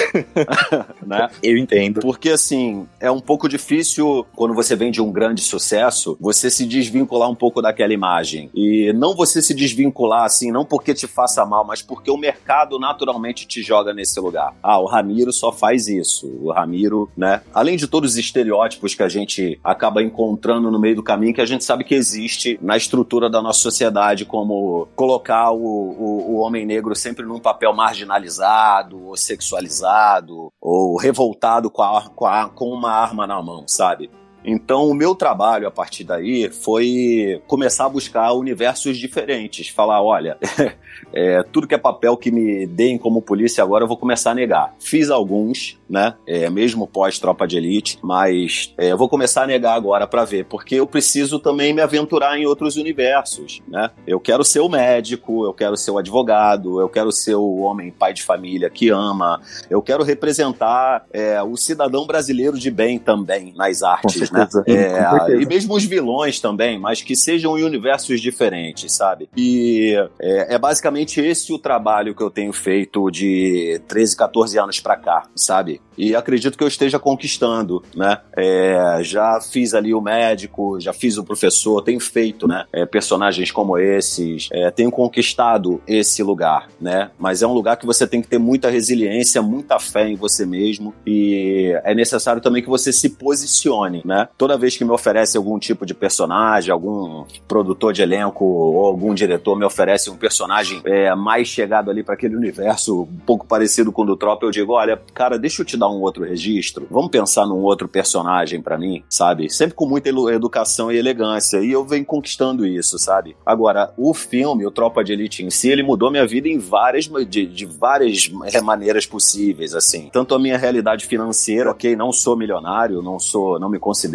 né? 1.04 1.28
Eu 1.42 1.56
entendo. 1.56 2.00
Porque, 2.00 2.30
assim, 2.30 2.86
é 3.00 3.10
um 3.10 3.20
pouco 3.20 3.48
difícil 3.48 4.26
quando 4.34 4.54
você 4.54 4.74
vem 4.76 4.90
de 4.90 5.00
um 5.00 5.10
grande 5.10 5.40
sucesso, 5.40 6.16
você 6.20 6.50
se 6.50 6.66
desvincular 6.66 7.30
um 7.30 7.34
pouco 7.34 7.62
daquela 7.62 7.92
imagem. 7.92 8.50
E 8.54 8.92
não 8.92 9.14
você 9.14 9.40
se 9.42 9.54
desvincular, 9.54 10.24
assim, 10.24 10.50
não 10.50 10.64
porque 10.64 10.94
te 10.94 11.06
faça 11.06 11.44
mal, 11.44 11.64
mas 11.64 11.82
porque 11.82 12.10
o 12.10 12.16
mercado 12.16 12.78
naturalmente 12.78 13.46
te 13.46 13.62
joga 13.62 13.92
nesse 13.92 14.18
lugar. 14.20 14.54
Ah, 14.62 14.78
o 14.78 14.86
Ramiro 14.86 15.32
só 15.32 15.52
faz 15.52 15.88
isso. 15.88 16.26
O 16.40 16.52
Ramiro, 16.52 17.10
né? 17.16 17.42
Além 17.52 17.76
de 17.76 17.86
todos 17.86 18.12
os 18.12 18.18
estereótipos 18.18 18.94
que 18.94 19.02
a 19.02 19.08
gente 19.08 19.58
acaba 19.62 20.02
encontrando 20.02 20.70
no 20.70 20.78
meio 20.78 20.96
do 20.96 21.02
caminho, 21.02 21.34
que 21.34 21.40
a 21.40 21.46
gente 21.46 21.64
sabe 21.68 21.84
que 21.84 21.94
existe 21.94 22.58
na 22.62 22.78
estrutura 22.78 23.28
da 23.28 23.42
nossa 23.42 23.60
sociedade, 23.60 24.24
como 24.24 24.88
colocar 24.96 25.50
o, 25.50 25.58
o, 25.58 26.32
o 26.32 26.38
homem 26.38 26.64
negro 26.64 26.96
sempre 26.96 27.26
num 27.26 27.38
papel 27.38 27.74
marginalizado, 27.74 29.06
ou 29.06 29.16
sexualizado, 29.18 30.50
ou 30.58 30.96
revoltado 30.96 31.70
com, 31.70 31.82
a, 31.82 32.08
com, 32.08 32.24
a, 32.24 32.48
com 32.48 32.70
uma 32.70 32.90
arma 32.90 33.26
na 33.26 33.42
mão, 33.42 33.68
sabe? 33.68 34.10
Então, 34.44 34.88
o 34.88 34.94
meu 34.94 35.14
trabalho 35.14 35.66
a 35.66 35.70
partir 35.70 36.04
daí 36.04 36.50
foi 36.50 37.42
começar 37.46 37.86
a 37.86 37.88
buscar 37.88 38.32
universos 38.32 38.96
diferentes. 38.96 39.68
Falar: 39.68 40.02
olha, 40.02 40.38
é, 41.12 41.42
tudo 41.42 41.66
que 41.66 41.74
é 41.74 41.78
papel 41.78 42.16
que 42.16 42.30
me 42.30 42.66
deem 42.66 42.98
como 42.98 43.22
polícia 43.22 43.62
agora 43.62 43.84
eu 43.84 43.88
vou 43.88 43.96
começar 43.96 44.30
a 44.30 44.34
negar. 44.34 44.74
Fiz 44.78 45.10
alguns, 45.10 45.78
né? 45.88 46.14
É, 46.26 46.48
mesmo 46.50 46.86
pós-tropa 46.86 47.46
de 47.46 47.56
elite, 47.56 47.98
mas 48.02 48.72
é, 48.78 48.92
eu 48.92 48.98
vou 48.98 49.08
começar 49.08 49.42
a 49.42 49.46
negar 49.46 49.74
agora 49.74 50.06
para 50.06 50.24
ver, 50.24 50.44
porque 50.44 50.76
eu 50.76 50.86
preciso 50.86 51.38
também 51.38 51.72
me 51.72 51.80
aventurar 51.80 52.38
em 52.38 52.46
outros 52.46 52.76
universos, 52.76 53.62
né? 53.68 53.90
Eu 54.06 54.20
quero 54.20 54.44
ser 54.44 54.60
o 54.60 54.68
médico, 54.68 55.44
eu 55.44 55.52
quero 55.52 55.76
ser 55.76 55.90
o 55.90 55.98
advogado, 55.98 56.80
eu 56.80 56.88
quero 56.88 57.10
ser 57.12 57.34
o 57.34 57.56
homem 57.56 57.90
pai 57.90 58.12
de 58.12 58.22
família 58.22 58.70
que 58.70 58.90
ama, 58.90 59.40
eu 59.68 59.82
quero 59.82 60.04
representar 60.04 61.06
é, 61.12 61.42
o 61.42 61.56
cidadão 61.56 62.06
brasileiro 62.06 62.58
de 62.58 62.70
bem 62.70 62.98
também 62.98 63.52
nas 63.56 63.82
artes, 63.82 64.27
né? 64.32 64.48
É, 64.66 65.40
e 65.40 65.46
mesmo 65.46 65.74
os 65.74 65.84
vilões 65.84 66.40
também, 66.40 66.78
mas 66.78 67.02
que 67.02 67.16
sejam 67.16 67.58
em 67.58 67.64
universos 67.64 68.20
diferentes, 68.20 68.92
sabe? 68.92 69.28
E 69.36 69.94
é, 70.20 70.54
é 70.54 70.58
basicamente 70.58 71.20
esse 71.20 71.52
o 71.52 71.58
trabalho 71.58 72.14
que 72.14 72.22
eu 72.22 72.30
tenho 72.30 72.52
feito 72.52 73.10
de 73.10 73.80
13, 73.88 74.16
14 74.16 74.58
anos 74.58 74.80
pra 74.80 74.96
cá, 74.96 75.24
sabe? 75.34 75.80
E 75.96 76.14
acredito 76.14 76.56
que 76.56 76.62
eu 76.62 76.68
esteja 76.68 76.98
conquistando, 76.98 77.82
né? 77.94 78.18
É, 78.36 79.00
já 79.02 79.40
fiz 79.40 79.74
ali 79.74 79.92
o 79.92 80.00
médico, 80.00 80.78
já 80.80 80.92
fiz 80.92 81.18
o 81.18 81.24
professor, 81.24 81.82
tenho 81.82 82.00
feito, 82.00 82.46
né? 82.46 82.64
É, 82.72 82.86
personagens 82.86 83.50
como 83.50 83.76
esses, 83.76 84.48
é, 84.52 84.70
tenho 84.70 84.90
conquistado 84.90 85.82
esse 85.86 86.22
lugar, 86.22 86.68
né? 86.80 87.10
Mas 87.18 87.42
é 87.42 87.46
um 87.46 87.52
lugar 87.52 87.76
que 87.76 87.86
você 87.86 88.06
tem 88.06 88.22
que 88.22 88.28
ter 88.28 88.38
muita 88.38 88.70
resiliência, 88.70 89.42
muita 89.42 89.78
fé 89.78 90.08
em 90.08 90.14
você 90.14 90.46
mesmo 90.46 90.94
e 91.06 91.72
é 91.84 91.94
necessário 91.94 92.40
também 92.40 92.62
que 92.62 92.68
você 92.68 92.92
se 92.92 93.10
posicione, 93.10 94.02
né? 94.04 94.17
Né? 94.18 94.28
Toda 94.36 94.58
vez 94.58 94.76
que 94.76 94.84
me 94.84 94.90
oferece 94.90 95.36
algum 95.36 95.58
tipo 95.58 95.86
de 95.86 95.94
personagem, 95.94 96.72
algum 96.72 97.24
produtor 97.46 97.92
de 97.92 98.02
elenco 98.02 98.44
ou 98.44 98.84
algum 98.84 99.14
diretor 99.14 99.56
me 99.56 99.64
oferece 99.64 100.10
um 100.10 100.16
personagem 100.16 100.80
é, 100.84 101.14
mais 101.14 101.46
chegado 101.46 101.90
ali 101.90 102.02
para 102.02 102.14
aquele 102.14 102.34
universo 102.34 103.02
um 103.02 103.18
pouco 103.24 103.46
parecido 103.46 103.92
com 103.92 104.02
o 104.02 104.06
do 104.06 104.16
Tropa, 104.16 104.44
eu 104.44 104.50
digo, 104.50 104.72
olha, 104.72 105.00
cara, 105.14 105.38
deixa 105.38 105.62
eu 105.62 105.66
te 105.66 105.76
dar 105.76 105.88
um 105.88 106.00
outro 106.00 106.24
registro. 106.24 106.86
Vamos 106.90 107.10
pensar 107.10 107.46
num 107.46 107.62
outro 107.62 107.86
personagem 107.86 108.60
para 108.60 108.76
mim, 108.76 109.04
sabe? 109.08 109.48
Sempre 109.50 109.74
com 109.74 109.86
muita 109.86 110.08
educação 110.08 110.90
e 110.90 110.96
elegância. 110.96 111.58
E 111.58 111.70
eu 111.70 111.84
venho 111.84 112.04
conquistando 112.04 112.66
isso, 112.66 112.98
sabe? 112.98 113.36
Agora, 113.46 113.92
o 113.96 114.12
filme, 114.12 114.66
o 114.66 114.70
Tropa 114.70 115.04
de 115.04 115.12
Elite 115.12 115.44
em 115.44 115.50
si, 115.50 115.68
ele 115.68 115.82
mudou 115.82 116.10
minha 116.10 116.26
vida 116.26 116.48
em 116.48 116.58
várias, 116.58 117.08
de, 117.28 117.46
de 117.46 117.66
várias 117.66 118.30
é, 118.52 118.60
maneiras 118.60 119.06
possíveis, 119.06 119.74
assim. 119.74 120.10
Tanto 120.12 120.34
a 120.34 120.38
minha 120.38 120.58
realidade 120.58 121.06
financeira, 121.06 121.70
ok, 121.70 121.94
não 121.94 122.12
sou 122.12 122.36
milionário, 122.36 123.02
não 123.02 123.18
sou, 123.20 123.60
não 123.60 123.68
me 123.68 123.78
considero 123.78 124.07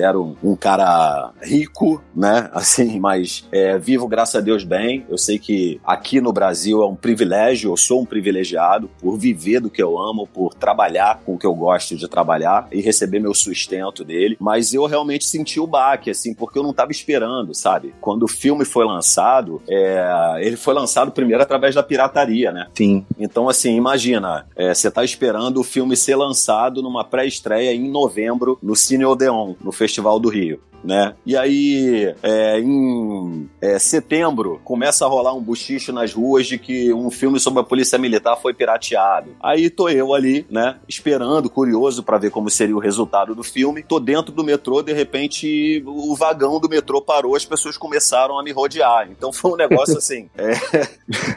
um, 0.43 0.55
cara 0.55 1.31
rico, 1.41 2.01
né? 2.15 2.49
Assim, 2.53 2.99
mas 2.99 3.47
é, 3.51 3.77
vivo, 3.77 4.07
graças 4.07 4.35
a 4.35 4.41
Deus, 4.41 4.63
bem. 4.63 5.05
Eu 5.09 5.17
sei 5.17 5.37
que 5.37 5.79
aqui 5.83 6.21
no 6.21 6.31
Brasil 6.31 6.81
é 6.81 6.85
um 6.85 6.95
privilégio, 6.95 7.71
eu 7.71 7.77
sou 7.77 8.01
um 8.01 8.05
privilegiado 8.05 8.89
por 8.99 9.17
viver 9.17 9.59
do 9.59 9.69
que 9.69 9.81
eu 9.81 9.97
amo, 9.97 10.27
por 10.27 10.53
trabalhar 10.53 11.21
com 11.25 11.35
o 11.35 11.37
que 11.37 11.45
eu 11.45 11.53
gosto 11.53 11.95
de 11.95 12.07
trabalhar 12.07 12.67
e 12.71 12.81
receber 12.81 13.19
meu 13.19 13.33
sustento 13.33 14.03
dele. 14.03 14.37
Mas 14.39 14.73
eu 14.73 14.85
realmente 14.85 15.25
senti 15.25 15.59
o 15.59 15.67
baque, 15.67 16.09
assim, 16.09 16.33
porque 16.33 16.57
eu 16.57 16.63
não 16.63 16.71
estava 16.71 16.91
esperando, 16.91 17.53
sabe? 17.53 17.93
Quando 17.99 18.23
o 18.23 18.27
filme 18.27 18.65
foi 18.65 18.85
lançado, 18.85 19.61
é, 19.67 20.37
ele 20.41 20.55
foi 20.55 20.73
lançado 20.73 21.11
primeiro 21.11 21.43
através 21.43 21.75
da 21.75 21.83
pirataria, 21.83 22.51
né? 22.51 22.67
Sim. 22.73 23.05
Então, 23.17 23.49
assim, 23.49 23.75
imagina, 23.75 24.45
é, 24.55 24.73
você 24.73 24.89
tá 24.89 25.03
esperando 25.03 25.59
o 25.59 25.63
filme 25.63 25.95
ser 25.95 26.15
lançado 26.15 26.81
numa 26.81 27.03
pré-estreia 27.03 27.73
em 27.73 27.89
novembro 27.89 28.57
no 28.61 28.75
Cine 28.75 29.05
Odeon, 29.05 29.55
no 29.61 29.71
Festival 29.83 30.19
do 30.19 30.29
Rio 30.29 30.59
né? 30.83 31.15
E 31.25 31.37
aí, 31.37 32.13
é, 32.21 32.59
em 32.59 33.49
é, 33.61 33.79
setembro, 33.79 34.59
começa 34.63 35.05
a 35.05 35.07
rolar 35.07 35.33
um 35.33 35.41
buchicho 35.41 35.93
nas 35.93 36.13
ruas 36.13 36.45
de 36.45 36.59
que 36.59 36.93
um 36.93 37.09
filme 37.09 37.39
sobre 37.39 37.61
a 37.61 37.63
polícia 37.63 37.97
militar 37.97 38.35
foi 38.35 38.53
pirateado. 38.53 39.35
Aí 39.41 39.69
tô 39.69 39.87
eu 39.87 40.13
ali, 40.13 40.45
né? 40.49 40.77
Esperando, 40.87 41.49
curioso 41.49 42.03
para 42.03 42.17
ver 42.17 42.31
como 42.31 42.49
seria 42.49 42.75
o 42.75 42.79
resultado 42.79 43.33
do 43.33 43.43
filme. 43.43 43.81
Tô 43.81 43.99
dentro 43.99 44.33
do 44.33 44.43
metrô, 44.43 44.81
de 44.81 44.91
repente 44.91 45.81
o 45.85 46.15
vagão 46.15 46.59
do 46.59 46.69
metrô 46.69 47.01
parou, 47.01 47.35
as 47.35 47.45
pessoas 47.45 47.77
começaram 47.77 48.37
a 48.37 48.43
me 48.43 48.51
rodear. 48.51 49.09
Então 49.09 49.31
foi 49.31 49.51
um 49.51 49.55
negócio 49.55 49.97
assim. 49.97 50.29
É, 50.37 50.53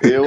eu, 0.03 0.25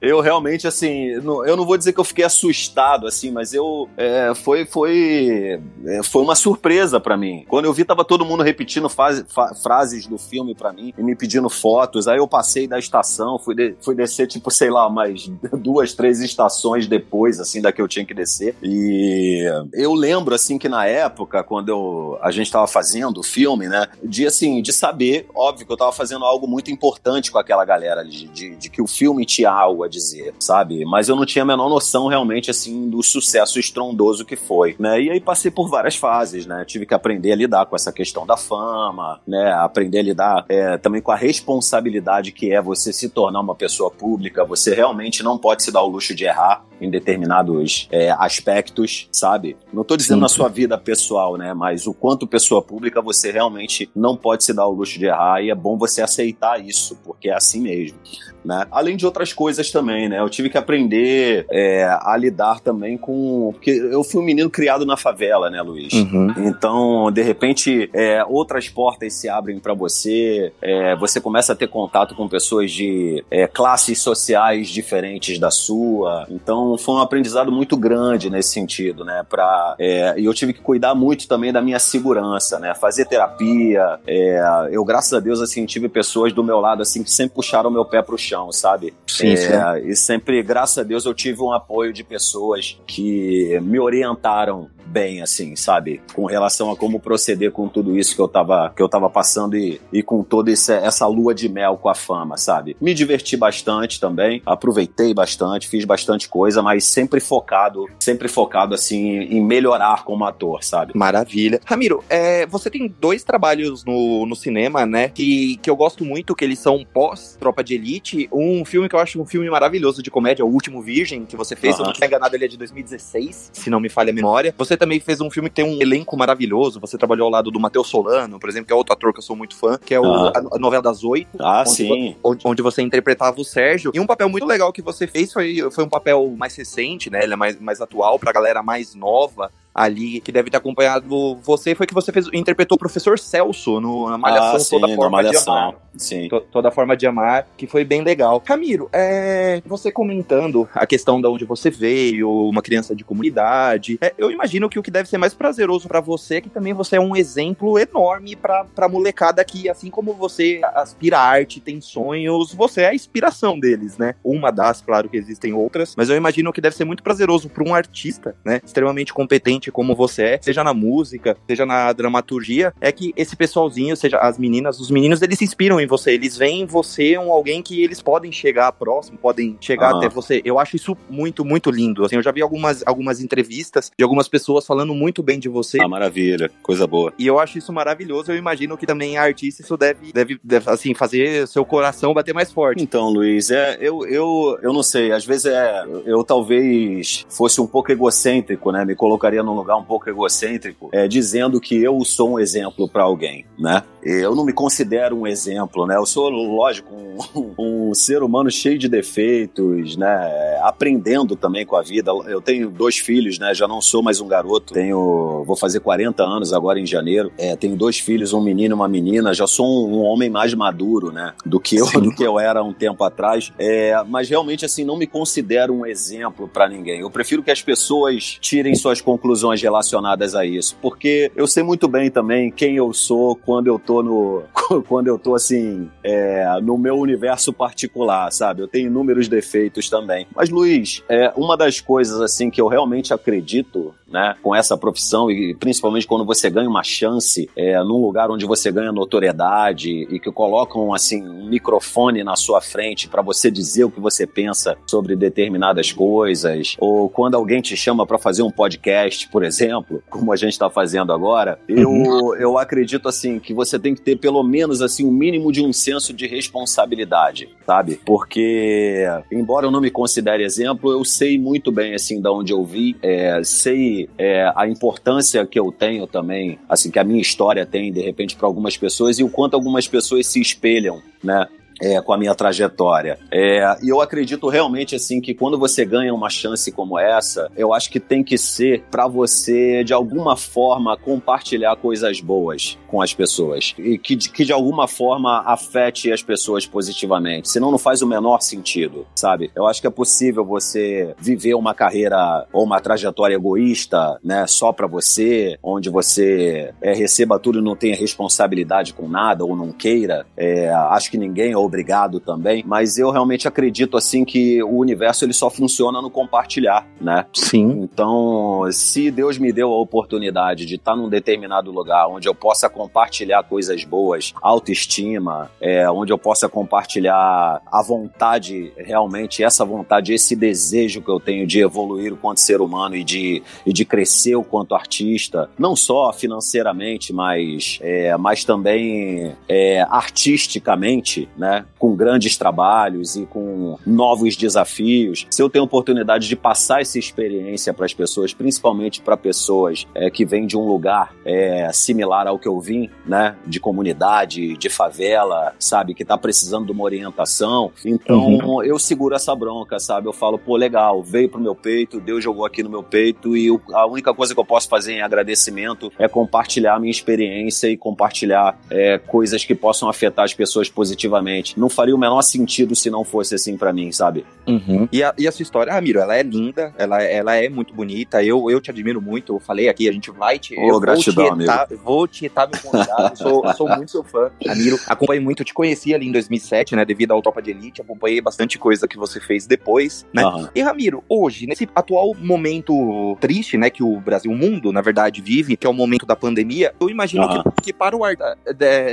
eu 0.00 0.20
realmente, 0.20 0.66
assim, 0.66 1.08
eu 1.10 1.56
não 1.56 1.66
vou 1.66 1.76
dizer 1.76 1.92
que 1.92 2.00
eu 2.00 2.04
fiquei 2.04 2.24
assustado, 2.24 3.06
assim, 3.06 3.30
mas 3.30 3.52
eu. 3.52 3.88
É, 3.96 4.32
foi, 4.34 4.64
foi, 4.64 5.60
é, 5.86 6.02
foi 6.02 6.22
uma 6.22 6.34
surpresa 6.34 6.98
para 6.98 7.16
mim. 7.16 7.44
Quando 7.48 7.61
eu 7.66 7.72
vi, 7.72 7.84
tava 7.84 8.04
todo 8.04 8.24
mundo 8.24 8.42
repetindo 8.42 8.88
fa, 8.88 9.24
frases 9.62 10.06
do 10.06 10.18
filme 10.18 10.54
para 10.54 10.72
mim 10.72 10.92
e 10.96 11.02
me 11.02 11.14
pedindo 11.14 11.48
fotos. 11.48 12.08
Aí 12.08 12.18
eu 12.18 12.28
passei 12.28 12.66
da 12.66 12.78
estação, 12.78 13.38
fui, 13.38 13.54
de, 13.54 13.74
fui 13.80 13.94
descer, 13.94 14.26
tipo, 14.26 14.50
sei 14.50 14.70
lá, 14.70 14.88
mais 14.88 15.30
duas, 15.58 15.92
três 15.92 16.20
estações 16.20 16.86
depois, 16.86 17.40
assim, 17.40 17.60
da 17.60 17.72
que 17.72 17.80
eu 17.80 17.88
tinha 17.88 18.04
que 18.04 18.14
descer. 18.14 18.54
E 18.62 19.44
eu 19.72 19.94
lembro, 19.94 20.34
assim, 20.34 20.58
que 20.58 20.68
na 20.68 20.86
época, 20.86 21.42
quando 21.42 21.68
eu, 21.68 22.18
a 22.22 22.30
gente 22.30 22.50
tava 22.50 22.66
fazendo 22.66 23.18
o 23.18 23.22
filme, 23.22 23.68
né, 23.68 23.88
de, 24.02 24.26
assim, 24.26 24.62
de 24.62 24.72
saber, 24.72 25.26
óbvio 25.34 25.66
que 25.66 25.72
eu 25.72 25.76
tava 25.76 25.92
fazendo 25.92 26.24
algo 26.24 26.46
muito 26.46 26.70
importante 26.70 27.30
com 27.30 27.38
aquela 27.38 27.64
galera 27.64 28.00
ali, 28.00 28.28
de, 28.28 28.56
de 28.56 28.70
que 28.70 28.82
o 28.82 28.86
filme 28.86 29.24
tinha 29.24 29.50
algo 29.50 29.84
a 29.84 29.88
dizer, 29.88 30.34
sabe? 30.38 30.84
Mas 30.84 31.08
eu 31.08 31.16
não 31.16 31.26
tinha 31.26 31.42
a 31.42 31.46
menor 31.46 31.68
noção, 31.68 32.06
realmente, 32.08 32.50
assim, 32.50 32.88
do 32.88 33.02
sucesso 33.02 33.58
estrondoso 33.58 34.24
que 34.24 34.36
foi, 34.36 34.76
né? 34.78 35.00
E 35.00 35.10
aí 35.10 35.20
passei 35.20 35.50
por 35.50 35.68
várias 35.68 35.96
fases, 35.96 36.46
né? 36.46 36.64
Tive 36.64 36.86
que 36.86 36.94
aprender 36.94 37.32
a 37.32 37.36
lidar 37.52 37.66
com 37.66 37.76
essa 37.76 37.92
questão 37.92 38.26
da 38.26 38.36
fama, 38.36 39.20
né? 39.26 39.52
Aprender 39.52 39.98
a 39.98 40.02
lidar 40.02 40.44
é, 40.48 40.78
também 40.78 41.02
com 41.02 41.12
a 41.12 41.16
responsabilidade 41.16 42.32
que 42.32 42.52
é 42.52 42.62
você 42.62 42.92
se 42.92 43.10
tornar 43.10 43.40
uma 43.40 43.54
pessoa 43.54 43.90
pública. 43.90 44.44
Você 44.44 44.74
realmente 44.74 45.22
não 45.22 45.36
pode 45.36 45.62
se 45.62 45.70
dar 45.70 45.82
o 45.82 45.88
luxo 45.88 46.14
de 46.14 46.24
errar 46.24 46.64
em 46.82 46.90
determinados 46.90 47.88
é, 47.90 48.10
aspectos, 48.10 49.08
sabe? 49.10 49.56
Não 49.72 49.84
tô 49.84 49.96
dizendo 49.96 50.18
Sim. 50.18 50.22
na 50.22 50.28
sua 50.28 50.48
vida 50.48 50.76
pessoal, 50.76 51.36
né? 51.36 51.54
Mas 51.54 51.86
o 51.86 51.94
quanto 51.94 52.26
pessoa 52.26 52.62
pública 52.62 53.00
você 53.00 53.30
realmente 53.30 53.90
não 53.94 54.16
pode 54.16 54.44
se 54.44 54.52
dar 54.52 54.66
o 54.66 54.72
luxo 54.72 54.98
de 54.98 55.06
errar 55.06 55.42
e 55.42 55.50
é 55.50 55.54
bom 55.54 55.76
você 55.76 56.02
aceitar 56.02 56.60
isso, 56.64 56.98
porque 57.04 57.28
é 57.28 57.34
assim 57.34 57.60
mesmo 57.60 57.98
né? 58.44 58.66
Além 58.70 58.96
de 58.96 59.06
outras 59.06 59.32
coisas 59.32 59.70
também, 59.70 60.08
né? 60.08 60.20
Eu 60.20 60.28
tive 60.28 60.50
que 60.50 60.58
aprender 60.58 61.46
é, 61.50 61.84
a 61.84 62.16
lidar 62.16 62.60
também 62.60 62.96
com. 62.96 63.50
Porque 63.52 63.70
eu 63.70 64.02
fui 64.02 64.20
um 64.20 64.24
menino 64.24 64.50
criado 64.50 64.84
na 64.84 64.96
favela, 64.96 65.48
né, 65.48 65.62
Luiz? 65.62 65.92
Uhum. 65.92 66.34
Então, 66.38 67.10
de 67.10 67.22
repente, 67.22 67.88
é, 67.92 68.24
outras 68.24 68.68
portas 68.68 69.14
se 69.14 69.28
abrem 69.28 69.58
para 69.58 69.74
você, 69.74 70.52
é, 70.60 70.96
você 70.96 71.20
começa 71.20 71.52
a 71.52 71.56
ter 71.56 71.68
contato 71.68 72.14
com 72.14 72.28
pessoas 72.28 72.70
de 72.70 73.24
é, 73.30 73.46
classes 73.46 74.00
sociais 74.00 74.68
diferentes 74.68 75.38
da 75.38 75.50
sua. 75.50 76.26
Então, 76.28 76.71
foi 76.76 76.96
um 76.96 76.98
aprendizado 76.98 77.50
muito 77.50 77.76
grande 77.76 78.28
nesse 78.28 78.50
sentido, 78.50 79.04
né? 79.04 79.24
Pra, 79.28 79.76
é, 79.78 80.14
e 80.18 80.24
eu 80.24 80.34
tive 80.34 80.52
que 80.52 80.60
cuidar 80.60 80.94
muito 80.94 81.28
também 81.28 81.52
da 81.52 81.62
minha 81.62 81.78
segurança, 81.78 82.58
né? 82.58 82.74
Fazer 82.74 83.04
terapia. 83.06 83.98
É, 84.06 84.68
eu, 84.70 84.84
graças 84.84 85.12
a 85.12 85.20
Deus, 85.20 85.40
assim, 85.40 85.64
tive 85.64 85.88
pessoas 85.88 86.32
do 86.32 86.42
meu 86.42 86.60
lado 86.60 86.82
assim 86.82 87.02
que 87.02 87.10
sempre 87.10 87.34
puxaram 87.34 87.70
meu 87.70 87.84
pé 87.84 88.02
pro 88.02 88.18
chão 88.18 88.32
chão, 88.32 88.50
sabe? 88.50 88.94
Sim, 89.06 89.32
é, 89.32 89.36
sim. 89.36 89.88
E 89.88 89.96
sempre, 89.96 90.42
graças 90.42 90.78
a 90.78 90.82
Deus, 90.82 91.04
eu 91.04 91.14
tive 91.14 91.42
um 91.42 91.52
apoio 91.52 91.92
de 91.92 92.02
pessoas 92.02 92.78
que 92.86 93.58
me 93.60 93.78
orientaram 93.78 94.70
bem, 94.86 95.22
assim, 95.22 95.56
sabe? 95.56 96.00
Com 96.14 96.26
relação 96.26 96.70
a 96.70 96.76
como 96.76 97.00
proceder 97.00 97.50
com 97.50 97.68
tudo 97.68 97.96
isso 97.96 98.14
que 98.14 98.20
eu 98.20 98.28
tava, 98.28 98.72
que 98.74 98.82
eu 98.82 98.88
tava 98.88 99.08
passando 99.08 99.56
e, 99.56 99.80
e 99.92 100.02
com 100.02 100.22
toda 100.22 100.50
essa, 100.50 100.74
essa 100.74 101.06
lua 101.06 101.34
de 101.34 101.48
mel 101.48 101.76
com 101.76 101.88
a 101.88 101.94
fama, 101.94 102.36
sabe? 102.36 102.76
Me 102.80 102.94
diverti 102.94 103.36
bastante 103.36 104.00
também, 104.00 104.42
aproveitei 104.44 105.14
bastante, 105.14 105.68
fiz 105.68 105.84
bastante 105.84 106.28
coisa, 106.28 106.62
mas 106.62 106.84
sempre 106.84 107.20
focado, 107.20 107.86
sempre 107.98 108.28
focado, 108.28 108.74
assim, 108.74 109.18
em 109.20 109.42
melhorar 109.42 110.04
como 110.04 110.24
ator, 110.24 110.62
sabe? 110.62 110.92
Maravilha. 110.96 111.60
Ramiro, 111.64 112.02
é, 112.08 112.46
você 112.46 112.70
tem 112.70 112.94
dois 113.00 113.24
trabalhos 113.24 113.84
no, 113.84 114.26
no 114.26 114.36
cinema, 114.36 114.86
né? 114.86 115.08
Que, 115.08 115.56
que 115.56 115.70
eu 115.70 115.76
gosto 115.76 116.04
muito, 116.04 116.34
que 116.34 116.44
eles 116.44 116.58
são 116.58 116.84
pós-Tropa 116.92 117.62
de 117.62 117.74
Elite. 117.74 118.28
Um 118.32 118.64
filme 118.64 118.88
que 118.88 118.94
eu 118.94 119.00
acho 119.00 119.20
um 119.20 119.26
filme 119.26 119.48
maravilhoso 119.50 120.02
de 120.02 120.10
comédia, 120.10 120.44
O 120.44 120.48
Último 120.48 120.82
Virgem, 120.82 121.24
que 121.24 121.36
você 121.36 121.56
fez, 121.56 121.72
uhum. 121.72 121.76
se 121.76 121.80
eu 121.80 121.84
não 121.84 121.92
estiver 121.92 122.06
enganado, 122.06 122.36
ele 122.36 122.44
é 122.44 122.48
de 122.48 122.56
2016, 122.56 123.50
se 123.52 123.70
não 123.70 123.80
me 123.80 123.88
falha 123.88 124.10
a 124.10 124.14
memória. 124.14 124.54
Você 124.56 124.71
também 124.76 125.00
fez 125.00 125.20
um 125.20 125.30
filme 125.30 125.48
que 125.48 125.56
tem 125.56 125.64
um 125.64 125.80
elenco 125.80 126.16
maravilhoso. 126.16 126.80
Você 126.80 126.98
trabalhou 126.98 127.26
ao 127.26 127.30
lado 127.30 127.50
do 127.50 127.60
Matheus 127.60 127.88
Solano, 127.88 128.38
por 128.38 128.48
exemplo, 128.48 128.66
que 128.66 128.72
é 128.72 128.76
outro 128.76 128.92
ator 128.92 129.12
que 129.12 129.18
eu 129.18 129.22
sou 129.22 129.36
muito 129.36 129.56
fã, 129.56 129.78
que 129.78 129.94
é 129.94 130.00
o, 130.00 130.04
ah. 130.04 130.32
a, 130.34 130.56
a, 130.56 130.58
novela 130.58 130.82
das 130.82 131.04
oito. 131.04 131.28
Ah, 131.40 131.60
onde, 131.66 131.70
sim. 131.70 132.16
Onde, 132.22 132.46
onde, 132.46 132.62
você 132.62 132.82
interpretava 132.82 133.40
o 133.40 133.44
Sérgio. 133.44 133.92
E 133.94 134.00
um 134.00 134.06
papel 134.06 134.28
muito 134.28 134.46
legal 134.46 134.72
que 134.72 134.82
você 134.82 135.06
fez 135.06 135.32
foi, 135.32 135.70
foi 135.70 135.84
um 135.84 135.88
papel 135.88 136.32
mais 136.36 136.54
recente, 136.56 137.10
né? 137.10 137.22
Ele 137.22 137.32
é 137.32 137.36
mais, 137.36 137.60
mais 137.60 137.80
atual 137.80 138.18
pra 138.18 138.32
galera 138.32 138.62
mais 138.62 138.94
nova 138.94 139.50
ali 139.74 140.20
que 140.20 140.30
deve 140.30 140.50
ter 140.50 140.56
acompanhado 140.56 141.36
você 141.36 141.74
foi 141.74 141.86
que 141.86 141.94
você 141.94 142.12
fez, 142.12 142.28
interpretou 142.32 142.76
o 142.76 142.78
professor 142.78 143.18
Celso 143.18 143.80
no, 143.80 144.08
na 144.10 144.18
Malhação 144.18 144.56
ah, 144.56 144.58
sim, 144.58 144.80
Toda 144.80 144.94
Forma 144.94 145.10
malhação, 145.10 145.54
de 145.54 145.60
Amar. 145.60 145.74
Sim. 145.96 146.28
To, 146.28 146.40
toda 146.40 146.70
Forma 146.70 146.96
de 146.96 147.06
Amar, 147.06 147.46
que 147.56 147.66
foi 147.66 147.84
bem 147.84 148.02
legal. 148.02 148.40
Camilo, 148.40 148.88
é, 148.92 149.62
você 149.66 149.90
comentando 149.90 150.68
a 150.74 150.86
questão 150.86 151.20
de 151.20 151.26
onde 151.26 151.44
você 151.44 151.70
veio, 151.70 152.30
uma 152.30 152.62
criança 152.62 152.94
de 152.94 153.04
comunidade, 153.04 153.98
é, 154.00 154.12
eu 154.16 154.30
imagino 154.30 154.68
que 154.68 154.78
o 154.78 154.82
que 154.82 154.90
deve 154.90 155.08
ser 155.08 155.18
mais 155.18 155.34
prazeroso 155.34 155.88
para 155.88 156.00
você 156.00 156.36
é 156.36 156.40
que 156.40 156.50
também 156.50 156.72
você 156.72 156.96
é 156.96 157.00
um 157.00 157.16
exemplo 157.16 157.78
enorme 157.78 158.36
pra, 158.36 158.64
pra 158.64 158.88
molecada 158.88 159.44
que, 159.44 159.68
assim 159.68 159.90
como 159.90 160.14
você 160.14 160.60
aspira 160.74 161.18
à 161.18 161.22
arte, 161.22 161.60
tem 161.60 161.80
sonhos, 161.80 162.54
você 162.54 162.82
é 162.82 162.88
a 162.88 162.94
inspiração 162.94 163.58
deles, 163.58 163.98
né? 163.98 164.14
Uma 164.24 164.50
das, 164.50 164.80
claro 164.80 165.08
que 165.08 165.16
existem 165.16 165.52
outras, 165.52 165.94
mas 165.96 166.08
eu 166.08 166.16
imagino 166.16 166.52
que 166.52 166.60
deve 166.60 166.76
ser 166.76 166.84
muito 166.84 167.02
prazeroso 167.02 167.48
para 167.48 167.64
um 167.64 167.74
artista, 167.74 168.34
né? 168.44 168.60
Extremamente 168.64 169.12
competente 169.12 169.61
como 169.70 169.94
você 169.94 170.22
é, 170.22 170.38
seja 170.40 170.64
na 170.64 170.74
música, 170.74 171.36
seja 171.46 171.64
na 171.66 171.92
dramaturgia, 171.92 172.74
é 172.80 172.90
que 172.90 173.12
esse 173.16 173.36
pessoalzinho, 173.36 173.96
seja 173.96 174.18
as 174.18 174.38
meninas, 174.38 174.80
os 174.80 174.90
meninos, 174.90 175.22
eles 175.22 175.38
se 175.38 175.44
inspiram 175.44 175.80
em 175.80 175.86
você, 175.86 176.12
eles 176.12 176.36
veem 176.36 176.62
em 176.62 176.66
você 176.66 177.16
um 177.18 177.32
alguém 177.32 177.62
que 177.62 177.82
eles 177.82 178.02
podem 178.02 178.32
chegar 178.32 178.72
próximo, 178.72 179.18
podem 179.18 179.56
chegar 179.60 179.92
ah. 179.92 179.96
até 179.96 180.08
você. 180.08 180.42
Eu 180.44 180.58
acho 180.58 180.76
isso 180.76 180.96
muito, 181.08 181.44
muito 181.44 181.70
lindo. 181.70 182.04
Assim, 182.04 182.16
eu 182.16 182.22
já 182.22 182.32
vi 182.32 182.42
algumas, 182.42 182.82
algumas 182.86 183.20
entrevistas 183.20 183.90
de 183.96 184.02
algumas 184.02 184.28
pessoas 184.28 184.66
falando 184.66 184.94
muito 184.94 185.22
bem 185.22 185.38
de 185.38 185.48
você. 185.48 185.80
Ah, 185.80 185.88
maravilha, 185.88 186.50
coisa 186.62 186.86
boa. 186.86 187.12
E 187.18 187.26
eu 187.26 187.38
acho 187.38 187.58
isso 187.58 187.72
maravilhoso. 187.72 188.32
Eu 188.32 188.36
imagino 188.36 188.76
que 188.76 188.86
também 188.86 189.16
a 189.16 189.22
artista 189.22 189.62
isso 189.62 189.76
deve, 189.76 190.12
deve, 190.12 190.40
deve 190.42 190.70
assim, 190.70 190.94
fazer 190.94 191.46
seu 191.46 191.64
coração 191.64 192.14
bater 192.14 192.34
mais 192.34 192.52
forte. 192.52 192.82
Então, 192.82 193.08
Luiz, 193.08 193.50
é, 193.50 193.78
eu, 193.80 194.06
eu, 194.06 194.58
eu 194.62 194.72
não 194.72 194.82
sei, 194.82 195.12
às 195.12 195.24
vezes 195.24 195.46
é, 195.46 195.84
eu 196.04 196.22
talvez 196.24 197.24
fosse 197.28 197.60
um 197.60 197.66
pouco 197.66 197.92
egocêntrico, 197.92 198.70
né? 198.70 198.84
Me 198.84 198.94
colocaria 198.94 199.42
no 199.42 199.51
num 199.52 199.58
lugar 199.58 199.76
um 199.76 199.84
pouco 199.84 200.08
egocêntrico, 200.08 200.88
é, 200.92 201.06
dizendo 201.06 201.60
que 201.60 201.76
eu 201.76 202.02
sou 202.04 202.32
um 202.32 202.38
exemplo 202.38 202.88
para 202.88 203.02
alguém, 203.02 203.44
né? 203.58 203.82
Eu 204.02 204.34
não 204.34 204.44
me 204.44 204.52
considero 204.52 205.16
um 205.16 205.26
exemplo, 205.26 205.86
né? 205.86 205.96
Eu 205.96 206.04
sou, 206.04 206.28
lógico, 206.28 206.92
um, 206.92 207.54
um, 207.90 207.94
ser 207.94 208.22
humano 208.22 208.50
cheio 208.50 208.76
de 208.76 208.88
defeitos, 208.88 209.96
né? 209.96 210.58
Aprendendo 210.62 211.36
também 211.36 211.64
com 211.64 211.76
a 211.76 211.82
vida. 211.82 212.10
Eu 212.26 212.40
tenho 212.40 212.68
dois 212.68 212.98
filhos, 212.98 213.38
né? 213.38 213.54
Já 213.54 213.68
não 213.68 213.80
sou 213.80 214.02
mais 214.02 214.20
um 214.20 214.26
garoto. 214.26 214.74
Tenho, 214.74 215.44
vou 215.46 215.54
fazer 215.54 215.78
40 215.78 216.22
anos 216.22 216.52
agora 216.52 216.80
em 216.80 216.86
janeiro. 216.86 217.30
É, 217.38 217.54
tenho 217.54 217.76
dois 217.76 217.98
filhos, 217.98 218.32
um 218.32 218.40
menino 218.40 218.74
e 218.74 218.76
uma 218.76 218.88
menina. 218.88 219.32
Já 219.32 219.46
sou 219.46 219.66
um, 219.66 219.98
um 219.98 220.02
homem 220.02 220.28
mais 220.28 220.52
maduro, 220.52 221.12
né? 221.12 221.32
Do 221.46 221.60
que 221.60 221.76
eu, 221.76 221.86
do 222.00 222.12
que 222.12 222.24
eu 222.24 222.40
era 222.40 222.62
um 222.62 222.72
tempo 222.72 223.04
atrás. 223.04 223.52
É, 223.56 224.02
mas 224.08 224.28
realmente, 224.28 224.64
assim, 224.64 224.84
não 224.84 224.96
me 224.96 225.06
considero 225.06 225.72
um 225.72 225.86
exemplo 225.86 226.48
para 226.48 226.68
ninguém. 226.68 227.00
Eu 227.00 227.10
prefiro 227.10 227.42
que 227.42 227.52
as 227.52 227.62
pessoas 227.62 228.38
tirem 228.40 228.74
suas 228.74 229.00
conclusões 229.00 229.41
relacionadas 229.50 230.34
a 230.34 230.44
isso, 230.44 230.76
porque 230.80 231.30
eu 231.34 231.46
sei 231.46 231.62
muito 231.62 231.88
bem 231.88 232.10
também 232.10 232.50
quem 232.50 232.76
eu 232.76 232.92
sou 232.92 233.34
quando 233.34 233.66
eu 233.66 233.78
tô 233.78 234.02
no. 234.02 234.42
quando 234.88 235.08
eu 235.08 235.18
tô 235.18 235.34
assim, 235.34 235.90
é, 236.04 236.60
no 236.62 236.78
meu 236.78 236.96
universo 236.96 237.52
particular, 237.52 238.30
sabe? 238.32 238.62
Eu 238.62 238.68
tenho 238.68 238.86
inúmeros 238.86 239.28
defeitos 239.28 239.88
também. 239.90 240.26
Mas, 240.34 240.50
Luiz, 240.50 241.02
é, 241.08 241.32
uma 241.36 241.56
das 241.56 241.80
coisas 241.80 242.20
assim 242.20 242.50
que 242.50 242.60
eu 242.60 242.68
realmente 242.68 243.12
acredito 243.12 243.94
né, 244.12 244.36
com 244.42 244.54
essa 244.54 244.76
profissão 244.76 245.30
e 245.30 245.54
principalmente 245.54 246.06
quando 246.06 246.24
você 246.24 246.50
ganha 246.50 246.68
uma 246.68 246.84
chance 246.84 247.48
é, 247.56 247.82
num 247.82 248.00
lugar 248.00 248.30
onde 248.30 248.44
você 248.44 248.70
ganha 248.70 248.92
notoriedade 248.92 249.90
e 249.90 250.20
que 250.20 250.30
colocam 250.30 250.92
assim 250.92 251.26
um 251.26 251.48
microfone 251.48 252.22
na 252.22 252.36
sua 252.36 252.60
frente 252.60 253.08
para 253.08 253.22
você 253.22 253.50
dizer 253.50 253.84
o 253.84 253.90
que 253.90 254.00
você 254.00 254.26
pensa 254.26 254.76
sobre 254.86 255.16
determinadas 255.16 255.90
coisas 255.92 256.76
ou 256.78 257.08
quando 257.08 257.36
alguém 257.36 257.62
te 257.62 257.76
chama 257.76 258.06
para 258.06 258.18
fazer 258.18 258.42
um 258.42 258.50
podcast, 258.50 259.28
por 259.32 259.42
exemplo, 259.42 260.02
como 260.10 260.30
a 260.30 260.36
gente 260.36 260.52
está 260.52 260.68
fazendo 260.68 261.10
agora, 261.10 261.58
eu, 261.66 261.88
uhum. 261.88 262.34
eu 262.36 262.58
acredito 262.58 263.08
assim 263.08 263.38
que 263.38 263.54
você 263.54 263.78
tem 263.78 263.94
que 263.94 264.02
ter 264.02 264.18
pelo 264.18 264.42
menos 264.42 264.82
assim 264.82 265.06
um 265.06 265.10
mínimo 265.10 265.50
de 265.50 265.64
um 265.64 265.72
senso 265.72 266.12
de 266.12 266.26
responsabilidade, 266.26 267.48
sabe? 267.66 267.98
Porque 268.04 269.06
embora 269.32 269.66
eu 269.66 269.70
não 269.70 269.80
me 269.80 269.90
considere 269.90 270.44
exemplo, 270.44 270.92
eu 270.92 271.02
sei 271.02 271.38
muito 271.38 271.72
bem 271.72 271.94
assim 271.94 272.20
da 272.20 272.30
onde 272.30 272.52
eu 272.52 272.62
vi, 272.62 272.94
é, 273.02 273.42
sei 273.42 274.10
é, 274.18 274.52
a 274.54 274.68
importância 274.68 275.46
que 275.46 275.58
eu 275.58 275.72
tenho 275.72 276.06
também, 276.06 276.58
assim 276.68 276.90
que 276.90 276.98
a 276.98 277.04
minha 277.04 277.22
história 277.22 277.64
tem 277.64 277.90
de 277.90 278.02
repente 278.02 278.36
para 278.36 278.46
algumas 278.46 278.76
pessoas 278.76 279.18
e 279.18 279.24
o 279.24 279.30
quanto 279.30 279.54
algumas 279.54 279.88
pessoas 279.88 280.26
se 280.26 280.42
espelham, 280.42 281.00
né? 281.24 281.48
É, 281.82 282.00
com 282.00 282.12
a 282.12 282.18
minha 282.18 282.34
trajetória. 282.34 283.18
É, 283.30 283.76
e 283.82 283.88
eu 283.88 284.00
acredito 284.00 284.48
realmente 284.48 284.94
assim 284.94 285.20
que 285.20 285.34
quando 285.34 285.58
você 285.58 285.84
ganha 285.84 286.14
uma 286.14 286.30
chance 286.30 286.70
como 286.70 286.98
essa, 286.98 287.50
eu 287.56 287.74
acho 287.74 287.90
que 287.90 287.98
tem 287.98 288.22
que 288.22 288.38
ser 288.38 288.84
para 288.90 289.08
você 289.08 289.82
de 289.82 289.92
alguma 289.92 290.36
forma 290.36 290.96
compartilhar 290.96 291.74
coisas 291.76 292.20
boas 292.20 292.78
com 292.86 293.02
as 293.02 293.12
pessoas 293.12 293.74
e 293.78 293.98
que, 293.98 294.16
que 294.16 294.44
de 294.44 294.52
alguma 294.52 294.86
forma 294.86 295.42
afete 295.44 296.12
as 296.12 296.22
pessoas 296.22 296.66
positivamente. 296.66 297.48
Senão 297.48 297.70
não 297.70 297.78
faz 297.78 298.02
o 298.02 298.06
menor 298.06 298.40
sentido, 298.40 299.06
sabe? 299.14 299.50
Eu 299.54 299.66
acho 299.66 299.80
que 299.80 299.86
é 299.86 299.90
possível 299.90 300.44
você 300.44 301.14
viver 301.18 301.54
uma 301.54 301.74
carreira 301.74 302.46
ou 302.52 302.64
uma 302.64 302.80
trajetória 302.80 303.34
egoísta, 303.34 304.18
né, 304.22 304.46
só 304.46 304.72
para 304.72 304.86
você, 304.86 305.58
onde 305.62 305.90
você 305.90 306.72
é, 306.80 306.92
receba 306.92 307.38
tudo 307.38 307.58
e 307.58 307.62
não 307.62 307.74
tenha 307.74 307.96
responsabilidade 307.96 308.92
com 308.92 309.08
nada 309.08 309.44
ou 309.44 309.56
não 309.56 309.72
queira. 309.72 310.26
É, 310.36 310.70
acho 310.70 311.10
que 311.10 311.18
ninguém 311.18 311.54
ou 311.54 311.68
obrigado 311.72 312.20
também, 312.20 312.62
mas 312.66 312.98
eu 312.98 313.10
realmente 313.10 313.48
acredito 313.48 313.96
assim 313.96 314.26
que 314.26 314.62
o 314.62 314.76
universo 314.76 315.24
ele 315.24 315.32
só 315.32 315.48
funciona 315.48 316.02
no 316.02 316.10
compartilhar, 316.10 316.86
né? 317.00 317.24
Sim. 317.32 317.80
Então, 317.82 318.68
se 318.70 319.10
Deus 319.10 319.38
me 319.38 319.50
deu 319.52 319.72
a 319.72 319.80
oportunidade 319.80 320.66
de 320.66 320.74
estar 320.74 320.94
num 320.94 321.08
determinado 321.08 321.70
lugar 321.70 322.08
onde 322.08 322.28
eu 322.28 322.34
possa 322.34 322.68
compartilhar 322.68 323.42
coisas 323.44 323.84
boas, 323.84 324.34
autoestima, 324.42 325.50
é, 325.60 325.90
onde 325.90 326.12
eu 326.12 326.18
possa 326.18 326.46
compartilhar 326.48 327.62
a 327.66 327.82
vontade, 327.82 328.72
realmente 328.76 329.42
essa 329.42 329.64
vontade, 329.64 330.12
esse 330.12 330.36
desejo 330.36 331.00
que 331.00 331.08
eu 331.08 331.18
tenho 331.18 331.46
de 331.46 331.60
evoluir 331.60 332.14
quanto 332.16 332.40
ser 332.40 332.60
humano 332.60 332.96
e 332.96 333.02
de, 333.02 333.42
e 333.64 333.72
de 333.72 333.84
crescer 333.84 334.36
o 334.36 334.44
quanto 334.44 334.74
artista, 334.74 335.48
não 335.58 335.74
só 335.74 336.12
financeiramente, 336.12 337.12
mas, 337.12 337.78
é, 337.80 338.14
mas 338.18 338.44
também 338.44 339.34
é, 339.48 339.80
artisticamente, 339.88 341.28
né? 341.36 341.51
Com 341.78 341.94
grandes 341.94 342.36
trabalhos 342.36 343.16
e 343.16 343.26
com 343.26 343.78
novos 343.86 344.36
desafios. 344.36 345.26
Se 345.30 345.42
eu 345.42 345.50
tenho 345.50 345.64
oportunidade 345.64 346.28
de 346.28 346.36
passar 346.36 346.80
essa 346.80 346.98
experiência 346.98 347.72
para 347.72 347.86
as 347.86 347.94
pessoas, 347.94 348.32
principalmente 348.32 349.00
para 349.00 349.16
pessoas 349.16 349.86
é, 349.94 350.10
que 350.10 350.24
vêm 350.24 350.46
de 350.46 350.56
um 350.56 350.66
lugar 350.66 351.14
é, 351.24 351.70
similar 351.72 352.26
ao 352.26 352.38
que 352.38 352.48
eu 352.48 352.58
vim, 352.60 352.90
né? 353.06 353.36
De 353.46 353.60
comunidade, 353.60 354.56
de 354.56 354.68
favela, 354.68 355.54
sabe? 355.58 355.94
Que 355.94 356.02
está 356.02 356.16
precisando 356.16 356.66
de 356.66 356.72
uma 356.72 356.84
orientação. 356.84 357.72
Então 357.84 358.26
uhum. 358.26 358.62
eu 358.62 358.78
seguro 358.78 359.14
essa 359.14 359.34
bronca, 359.34 359.78
sabe? 359.78 360.08
Eu 360.08 360.12
falo, 360.12 360.38
pô, 360.38 360.56
legal, 360.56 361.02
veio 361.02 361.28
pro 361.28 361.40
meu 361.40 361.54
peito, 361.54 362.00
Deus 362.00 362.22
jogou 362.22 362.44
aqui 362.44 362.62
no 362.62 362.70
meu 362.70 362.82
peito 362.82 363.36
e 363.36 363.46
eu, 363.46 363.60
a 363.72 363.86
única 363.86 364.12
coisa 364.14 364.34
que 364.34 364.40
eu 364.40 364.44
posso 364.44 364.68
fazer 364.68 364.92
em 364.92 365.02
agradecimento 365.02 365.92
é 365.98 366.08
compartilhar 366.08 366.78
minha 366.78 366.90
experiência 366.90 367.68
e 367.68 367.76
compartilhar 367.76 368.58
é, 368.70 368.98
coisas 368.98 369.44
que 369.44 369.54
possam 369.54 369.88
afetar 369.88 370.24
as 370.24 370.34
pessoas 370.34 370.68
positivamente 370.68 371.41
não 371.56 371.68
faria 371.68 371.94
o 371.94 371.98
menor 371.98 372.22
sentido 372.22 372.74
se 372.74 372.90
não 372.90 373.04
fosse 373.04 373.34
assim 373.34 373.56
para 373.56 373.72
mim, 373.72 373.90
sabe? 373.92 374.24
Uhum. 374.46 374.88
E, 374.92 375.02
a, 375.02 375.14
e 375.18 375.26
a 375.26 375.32
sua 375.32 375.42
história, 375.42 375.74
ah, 375.74 375.80
Miro, 375.80 376.00
ela 376.00 376.16
é 376.16 376.22
linda, 376.22 376.74
ela, 376.78 377.02
ela 377.02 377.34
é 377.36 377.48
muito 377.48 377.74
bonita, 377.74 378.22
eu, 378.22 378.50
eu 378.50 378.60
te 378.60 378.70
admiro 378.70 379.00
muito, 379.00 379.34
eu 379.34 379.40
falei 379.40 379.68
aqui, 379.68 379.88
a 379.88 379.92
gente 379.92 380.10
vai 380.10 380.38
te... 380.38 380.54
Oh, 380.58 380.80
gratidão, 380.80 381.26
vou 381.26 381.36
te 381.36 381.42
etar, 381.42 381.62
amigo. 381.62 381.82
Vou 381.84 382.08
te 382.08 382.26
etar 382.26 382.48
meu 382.48 382.60
convidado, 382.60 383.18
sou, 383.18 383.54
sou 383.54 383.68
muito 383.68 383.90
seu 383.90 384.02
fã, 384.02 384.30
Amiro, 384.48 384.78
acompanhei 384.86 385.22
muito, 385.22 385.44
te 385.44 385.54
conheci 385.54 385.94
ali 385.94 386.06
em 386.06 386.12
2007, 386.12 386.76
né, 386.76 386.84
devido 386.84 387.12
ao 387.12 387.22
Tropa 387.22 387.42
de 387.42 387.50
Elite, 387.50 387.80
acompanhei 387.80 388.20
bastante 388.20 388.58
coisa 388.58 388.88
que 388.88 388.96
você 388.96 389.20
fez 389.20 389.46
depois, 389.46 390.06
né? 390.12 390.24
Uhum. 390.24 390.48
E 390.54 390.62
Ramiro, 390.62 391.04
hoje, 391.08 391.46
nesse 391.46 391.68
atual 391.74 392.14
momento 392.18 393.16
triste, 393.20 393.56
né, 393.56 393.70
que 393.70 393.82
o 393.82 394.00
Brasil, 394.00 394.30
o 394.30 394.36
mundo, 394.36 394.72
na 394.72 394.80
verdade, 394.80 395.20
vive, 395.20 395.56
que 395.56 395.66
é 395.66 395.70
o 395.70 395.74
momento 395.74 396.06
da 396.06 396.16
pandemia, 396.16 396.74
eu 396.80 396.88
imagino 396.88 397.24
uhum. 397.24 397.42
que, 397.42 397.62
que 397.62 397.72
para 397.72 397.96
o 397.96 398.04
Ar 398.04 398.16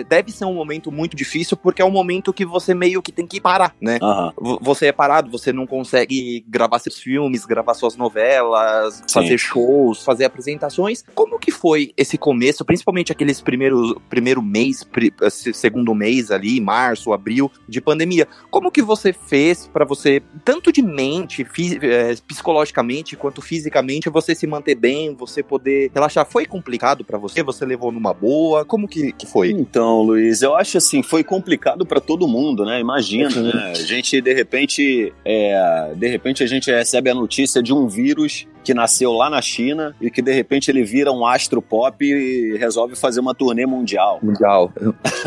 deve 0.07 0.31
ser 0.31 0.45
um 0.45 0.53
momento 0.53 0.91
muito 0.91 1.15
difícil, 1.15 1.57
porque 1.57 1.81
é 1.81 1.85
um 1.85 1.91
momento 1.91 2.33
que 2.33 2.38
você 2.45 2.73
meio 2.73 3.01
que 3.01 3.11
tem 3.11 3.25
que 3.25 3.39
parar, 3.39 3.75
né? 3.81 3.99
Uhum. 4.01 4.57
Você 4.61 4.87
é 4.87 4.91
parado, 4.91 5.31
você 5.31 5.51
não 5.53 5.65
consegue 5.67 6.43
gravar 6.47 6.79
seus 6.79 6.99
filmes, 6.99 7.45
gravar 7.45 7.73
suas 7.73 7.95
novelas, 7.95 8.95
Sim. 8.95 9.13
fazer 9.13 9.37
shows, 9.37 10.03
fazer 10.03 10.25
apresentações. 10.25 11.03
Como 11.13 11.39
que 11.39 11.51
foi 11.51 11.93
esse 11.97 12.17
começo, 12.17 12.65
principalmente 12.65 13.11
aqueles 13.11 13.41
primeiros 13.41 13.95
primeiro 14.09 14.41
mês, 14.41 14.85
segundo 15.53 15.93
mês 15.93 16.31
ali, 16.31 16.59
março, 16.59 17.13
abril 17.13 17.51
de 17.67 17.81
pandemia? 17.81 18.27
Como 18.49 18.71
que 18.71 18.81
você 18.81 19.13
fez 19.13 19.67
para 19.67 19.85
você, 19.85 20.21
tanto 20.43 20.71
de 20.71 20.81
mente, 20.81 21.45
é, 21.81 22.15
psicologicamente, 22.27 23.15
quanto 23.15 23.41
fisicamente, 23.41 24.09
você 24.09 24.33
se 24.35 24.47
manter 24.47 24.75
bem, 24.75 25.13
você 25.15 25.43
poder 25.43 25.91
relaxar? 25.93 26.25
Foi 26.25 26.45
complicado 26.45 27.03
para 27.03 27.17
você? 27.17 27.43
Você 27.43 27.65
levou 27.65 27.91
numa 27.91 28.13
boa? 28.13 28.65
Como 28.65 28.87
que, 28.87 29.11
que 29.11 29.25
foi? 29.25 29.51
Então, 29.51 30.01
Luiz, 30.01 30.41
eu 30.41 30.55
acho 30.55 30.77
assim, 30.77 31.01
foi 31.03 31.23
complicado 31.23 31.85
para 31.85 31.99
todo 31.99 32.27
mundo, 32.29 32.63
né? 32.63 32.79
Imagina, 32.79 33.29
né? 33.41 33.71
A 33.71 33.81
gente, 33.81 34.21
de 34.21 34.33
repente, 34.33 35.13
é, 35.25 35.93
de 35.95 36.07
repente 36.07 36.43
a 36.43 36.47
gente 36.47 36.71
recebe 36.71 37.09
a 37.09 37.15
notícia 37.15 37.61
de 37.61 37.73
um 37.73 37.87
vírus 37.87 38.47
que 38.63 38.73
nasceu 38.73 39.11
lá 39.11 39.29
na 39.29 39.41
China 39.41 39.95
e 40.01 40.09
que 40.09 40.21
de 40.21 40.33
repente 40.33 40.69
ele 40.69 40.83
vira 40.83 41.11
um 41.11 41.25
astro 41.25 41.61
pop 41.61 42.03
e 42.03 42.57
resolve 42.57 42.95
fazer 42.95 43.19
uma 43.19 43.33
turnê 43.33 43.65
mundial. 43.65 44.19
Mundial. 44.21 44.71